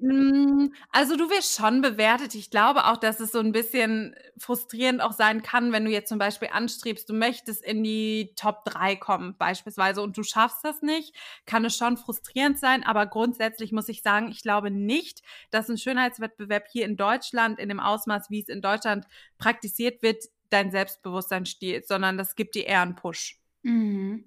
Hm, 0.00 0.72
also, 0.92 1.14
du 1.16 1.28
wirst 1.28 1.56
schon 1.56 1.82
bewertet. 1.82 2.34
Ich 2.34 2.50
glaube 2.50 2.86
auch, 2.86 2.96
dass 2.96 3.20
es 3.20 3.32
so 3.32 3.38
ein 3.38 3.52
bisschen 3.52 4.14
frustrierend 4.38 5.02
auch 5.02 5.12
sein 5.12 5.42
kann, 5.42 5.72
wenn 5.72 5.84
du 5.84 5.90
jetzt 5.90 6.08
zum 6.08 6.18
Beispiel 6.18 6.48
anstrebst, 6.52 7.08
du 7.08 7.12
möchtest 7.12 7.62
in 7.62 7.84
die 7.84 8.32
Top 8.34 8.64
3 8.64 8.96
kommen 8.96 9.36
beispielsweise 9.36 10.00
und 10.00 10.16
du 10.16 10.22
schaffst 10.22 10.64
das 10.64 10.80
nicht, 10.80 11.14
kann 11.44 11.66
es 11.66 11.76
schon 11.76 11.98
frustrierend 11.98 12.58
sein. 12.58 12.82
Aber 12.82 13.04
grundsätzlich 13.06 13.72
muss 13.72 13.88
ich 13.90 14.00
sagen, 14.02 14.30
ich 14.30 14.40
glaube 14.42 14.70
nicht, 14.70 15.20
dass 15.50 15.68
ein 15.68 15.76
Schönheitswettbewerb 15.76 16.66
hier 16.72 16.86
in 16.86 16.96
Deutschland 16.96 17.58
in 17.58 17.68
dem 17.68 17.80
Ausmaß, 17.80 18.30
wie 18.30 18.40
es 18.40 18.48
in 18.48 18.62
Deutschland 18.62 19.04
praktiziert 19.38 20.02
wird, 20.02 20.24
dein 20.48 20.70
Selbstbewusstsein 20.70 21.44
stiehlt, 21.46 21.86
sondern 21.86 22.16
das 22.16 22.36
gibt 22.36 22.54
dir 22.54 22.66
eher 22.66 22.80
einen 22.82 22.96
Push. 22.96 23.39
Mhm. 23.62 24.24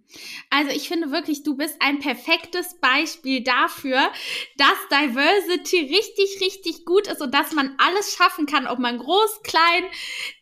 Also 0.52 0.70
ich 0.72 0.88
finde 0.88 1.10
wirklich, 1.12 1.42
du 1.42 1.58
bist 1.58 1.76
ein 1.82 1.98
perfektes 2.00 2.80
Beispiel 2.80 3.44
dafür, 3.44 4.12
dass 4.58 4.76
Diversity 4.92 5.80
richtig, 5.80 6.40
richtig 6.40 6.86
gut 6.86 7.08
ist 7.08 7.20
und 7.20 7.34
dass 7.34 7.52
man 7.52 7.76
alles 7.80 8.14
schaffen 8.16 8.46
kann, 8.46 8.68
ob 8.68 8.78
man 8.78 9.00
groß, 9.00 9.42
klein, 9.42 9.84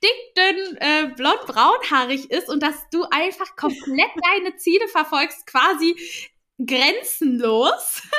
dick, 0.04 0.36
dünn, 0.36 0.78
äh, 0.78 1.08
blond, 1.16 1.40
braunhaarig 1.48 2.30
ist 2.32 2.50
und 2.50 2.62
dass 2.62 2.90
du 2.92 3.04
einfach 3.12 3.56
komplett 3.56 4.12
deine 4.36 4.58
Ziele 4.58 4.88
verfolgst, 4.90 5.48
quasi 5.48 5.96
grenzenlos. 6.66 8.02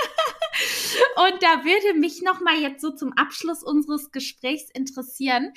Und 1.16 1.42
da 1.42 1.64
würde 1.64 1.98
mich 1.98 2.22
noch 2.22 2.40
mal 2.40 2.58
jetzt 2.58 2.82
so 2.82 2.90
zum 2.90 3.12
Abschluss 3.14 3.62
unseres 3.62 4.10
Gesprächs 4.10 4.70
interessieren, 4.74 5.52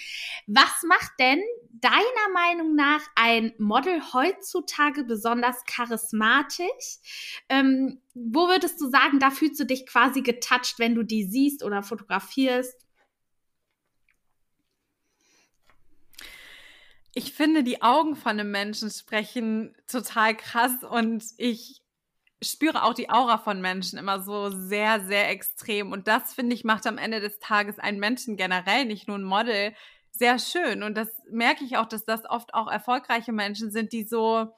was 0.48 0.84
macht 0.88 1.12
denn 1.20 1.42
deiner 1.72 2.34
Meinung 2.34 2.76
nach 2.76 3.02
ein 3.16 3.54
Model 3.58 4.02
heutzutage 4.14 5.04
besonders 5.04 5.64
charismatisch? 5.66 7.44
Ähm, 7.50 8.02
wo 8.14 8.48
würdest 8.48 8.80
du 8.80 8.90
sagen, 8.90 9.20
da 9.20 9.32
fühlst 9.32 9.60
du 9.60 9.66
dich 9.66 9.86
quasi 9.86 10.22
getoucht, 10.22 10.76
wenn 10.78 10.96
du 10.96 11.04
die 11.04 11.26
siehst 11.26 11.64
oder 11.64 11.84
fotografierst? 11.84 12.86
Ich 17.14 17.34
finde, 17.34 17.64
die 17.64 17.82
Augen 17.82 18.16
von 18.16 18.32
einem 18.32 18.52
Menschen 18.52 18.90
sprechen 18.90 19.74
total 19.88 20.36
krass 20.36 20.84
und 20.84 21.24
ich 21.38 21.85
spüre 22.46 22.84
auch 22.84 22.94
die 22.94 23.10
Aura 23.10 23.38
von 23.38 23.62
Menschen 23.62 24.00
immer 24.00 24.22
so 24.22 24.50
sehr, 24.50 25.02
sehr 25.02 25.30
extrem. 25.30 25.92
Und 25.92 26.08
das, 26.08 26.34
finde 26.34 26.56
ich, 26.56 26.64
macht 26.64 26.88
am 26.88 26.98
Ende 26.98 27.20
des 27.20 27.40
Tages 27.40 27.80
einen 27.80 28.00
Menschen 28.00 28.38
generell, 28.38 28.86
nicht 28.86 29.08
nur 29.08 29.18
ein 29.18 29.24
Model, 29.24 29.74
sehr 30.12 30.40
schön. 30.40 30.84
Und 30.84 30.96
das 30.96 31.10
merke 31.30 31.64
ich 31.66 31.78
auch, 31.78 31.86
dass 31.86 32.06
das 32.06 32.30
oft 32.30 32.54
auch 32.54 32.72
erfolgreiche 32.72 33.34
Menschen 33.34 33.72
sind, 33.72 33.92
die 33.92 34.04
so 34.04 34.54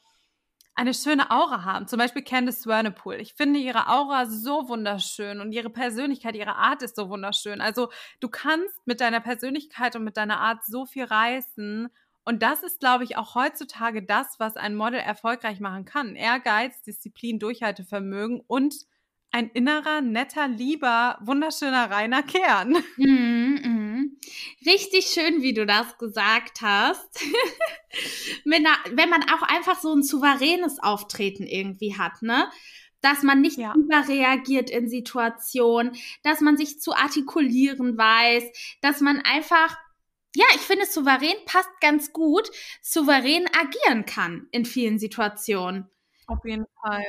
eine 0.75 0.93
schöne 0.93 1.31
Aura 1.31 1.65
haben. 1.65 1.88
Zum 1.88 1.97
Beispiel 1.97 2.23
Candice 2.23 2.61
Swanepoel. 2.61 3.19
Ich 3.19 3.33
finde 3.33 3.59
ihre 3.59 3.88
Aura 3.88 4.27
so 4.27 4.69
wunderschön 4.69 5.41
und 5.41 5.51
ihre 5.51 5.71
Persönlichkeit, 5.71 6.35
ihre 6.35 6.55
Art 6.55 6.83
ist 6.83 6.95
so 6.95 7.09
wunderschön. 7.09 7.61
Also 7.61 7.89
du 8.19 8.29
kannst 8.29 8.85
mit 8.85 9.01
deiner 9.01 9.19
Persönlichkeit 9.19 9.95
und 9.95 10.03
mit 10.03 10.17
deiner 10.17 10.39
Art 10.39 10.63
so 10.63 10.85
viel 10.85 11.05
reißen 11.05 11.89
und 12.28 12.43
das 12.43 12.61
ist, 12.61 12.82
glaube 12.82 13.05
ich, 13.05 13.15
auch 13.15 13.36
heutzutage 13.36 14.03
das, 14.03 14.38
was 14.38 14.57
ein 14.57 14.75
Model 14.75 14.99
erfolgreich 14.99 15.61
machen 15.61 15.86
kann. 15.86 16.17
Ehrgeiz, 16.17 16.82
Disziplin, 16.82 17.39
Durchhaltevermögen 17.39 18.41
und 18.47 18.75
ein 19.32 19.49
innerer, 19.51 20.01
netter, 20.01 20.49
lieber, 20.49 21.19
wunderschöner, 21.21 21.89
reiner 21.89 22.23
Kern. 22.23 22.75
Mm, 22.97 23.55
mm. 23.63 24.17
Richtig 24.65 25.05
schön, 25.05 25.41
wie 25.41 25.53
du 25.53 25.65
das 25.65 25.97
gesagt 25.99 26.59
hast. 26.61 27.17
einer, 28.45 28.75
wenn 28.91 29.09
man 29.09 29.23
auch 29.23 29.43
einfach 29.43 29.80
so 29.80 29.93
ein 29.93 30.03
souveränes 30.03 30.84
Auftreten 30.84 31.43
irgendwie 31.43 31.97
hat, 31.97 32.21
ne? 32.21 32.51
Dass 32.99 33.23
man 33.23 33.39
nicht 33.39 33.57
ja. 33.57 33.73
überreagiert 33.73 34.69
in 34.69 34.89
Situationen, 34.89 35.95
dass 36.23 36.41
man 36.41 36.57
sich 36.57 36.82
zu 36.82 36.93
artikulieren 36.93 37.97
weiß, 37.97 38.43
dass 38.82 38.99
man 38.99 39.21
einfach 39.21 39.78
ja, 40.38 40.45
ich 40.53 40.61
finde, 40.61 40.85
souverän 40.85 41.35
passt 41.45 41.81
ganz 41.81 42.13
gut, 42.13 42.51
souverän 42.83 43.47
agieren 43.59 44.05
kann 44.05 44.47
in 44.51 44.65
vielen 44.65 44.99
Situationen. 44.99 45.89
Auf 46.27 46.45
jeden 46.45 46.67
Fall. 46.79 47.03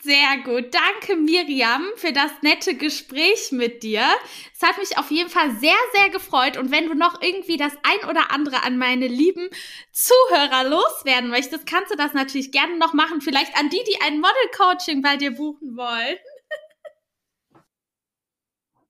Sehr 0.00 0.36
gut. 0.44 0.72
Danke, 0.72 1.16
Miriam, 1.16 1.84
für 1.96 2.12
das 2.12 2.30
nette 2.42 2.76
Gespräch 2.76 3.50
mit 3.50 3.82
dir. 3.82 4.04
Es 4.54 4.62
hat 4.62 4.78
mich 4.78 4.96
auf 4.96 5.10
jeden 5.10 5.28
Fall 5.28 5.50
sehr, 5.56 5.74
sehr 5.92 6.10
gefreut. 6.10 6.56
Und 6.56 6.70
wenn 6.70 6.86
du 6.86 6.94
noch 6.94 7.20
irgendwie 7.20 7.56
das 7.56 7.72
ein 7.82 8.08
oder 8.08 8.30
andere 8.30 8.62
an 8.62 8.78
meine 8.78 9.08
lieben 9.08 9.48
Zuhörer 9.90 10.62
loswerden 10.68 11.30
möchtest, 11.30 11.66
kannst 11.66 11.90
du 11.90 11.96
das 11.96 12.14
natürlich 12.14 12.52
gerne 12.52 12.78
noch 12.78 12.92
machen. 12.92 13.20
Vielleicht 13.20 13.58
an 13.58 13.70
die, 13.70 13.82
die 13.88 14.00
ein 14.02 14.20
Model-Coaching 14.20 15.02
bei 15.02 15.16
dir 15.16 15.32
buchen 15.32 15.76
wollen. 15.76 16.16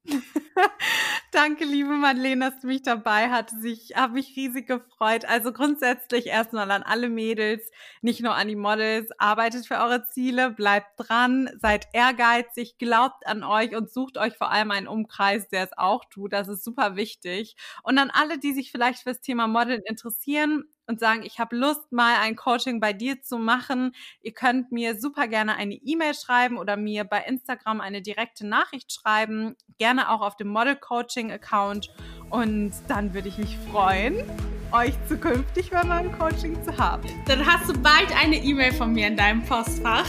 Danke, 1.32 1.64
liebe 1.64 1.90
Madeleine, 1.90 2.50
dass 2.50 2.60
du 2.60 2.66
mich 2.68 2.82
dabei 2.82 3.30
hattest. 3.30 3.64
Ich 3.64 3.94
habe 3.96 4.14
mich 4.14 4.34
riesig 4.36 4.66
gefreut. 4.66 5.24
Also 5.24 5.52
grundsätzlich 5.52 6.26
erstmal 6.26 6.70
an 6.70 6.82
alle 6.82 7.08
Mädels, 7.08 7.70
nicht 8.02 8.20
nur 8.22 8.34
an 8.34 8.48
die 8.48 8.56
Models. 8.56 9.10
Arbeitet 9.18 9.66
für 9.66 9.76
eure 9.76 10.06
Ziele, 10.08 10.50
bleibt 10.50 10.92
dran, 10.98 11.50
seid 11.60 11.88
ehrgeizig, 11.92 12.78
glaubt 12.78 13.26
an 13.26 13.42
euch 13.44 13.74
und 13.76 13.90
sucht 13.92 14.18
euch 14.18 14.36
vor 14.36 14.50
allem 14.50 14.70
einen 14.70 14.88
Umkreis, 14.88 15.48
der 15.48 15.64
es 15.64 15.76
auch 15.76 16.04
tut. 16.06 16.32
Das 16.32 16.48
ist 16.48 16.64
super 16.64 16.96
wichtig. 16.96 17.56
Und 17.82 17.98
an 17.98 18.10
alle, 18.10 18.38
die 18.38 18.52
sich 18.52 18.70
vielleicht 18.70 19.00
fürs 19.02 19.20
Thema 19.20 19.46
Modeln 19.48 19.82
interessieren, 19.84 20.64
und 20.86 21.00
sagen, 21.00 21.22
ich 21.24 21.38
habe 21.38 21.56
Lust, 21.56 21.92
mal 21.92 22.16
ein 22.20 22.36
Coaching 22.36 22.80
bei 22.80 22.92
dir 22.92 23.22
zu 23.22 23.38
machen. 23.38 23.92
Ihr 24.22 24.32
könnt 24.32 24.72
mir 24.72 24.98
super 24.98 25.28
gerne 25.28 25.56
eine 25.56 25.74
E-Mail 25.74 26.14
schreiben 26.14 26.58
oder 26.58 26.76
mir 26.76 27.04
bei 27.04 27.22
Instagram 27.22 27.80
eine 27.80 28.02
direkte 28.02 28.46
Nachricht 28.46 28.92
schreiben. 28.92 29.56
Gerne 29.78 30.10
auch 30.10 30.20
auf 30.20 30.36
dem 30.36 30.48
Model 30.48 30.76
Coaching 30.76 31.32
Account. 31.32 31.90
Und 32.30 32.72
dann 32.88 33.14
würde 33.14 33.28
ich 33.28 33.38
mich 33.38 33.56
freuen, 33.70 34.24
euch 34.72 34.94
zukünftig 35.08 35.70
bei 35.70 35.84
meinem 35.84 36.16
Coaching 36.18 36.62
zu 36.64 36.76
haben. 36.76 37.08
Dann 37.26 37.44
hast 37.44 37.68
du 37.68 37.72
bald 37.74 38.14
eine 38.16 38.36
E-Mail 38.36 38.72
von 38.72 38.92
mir 38.92 39.06
in 39.08 39.16
deinem 39.16 39.44
Postfach. 39.44 40.06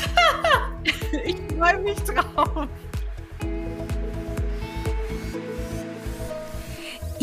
ich 1.26 1.38
freue 1.58 1.80
mich 1.82 1.98
drauf. 2.00 2.68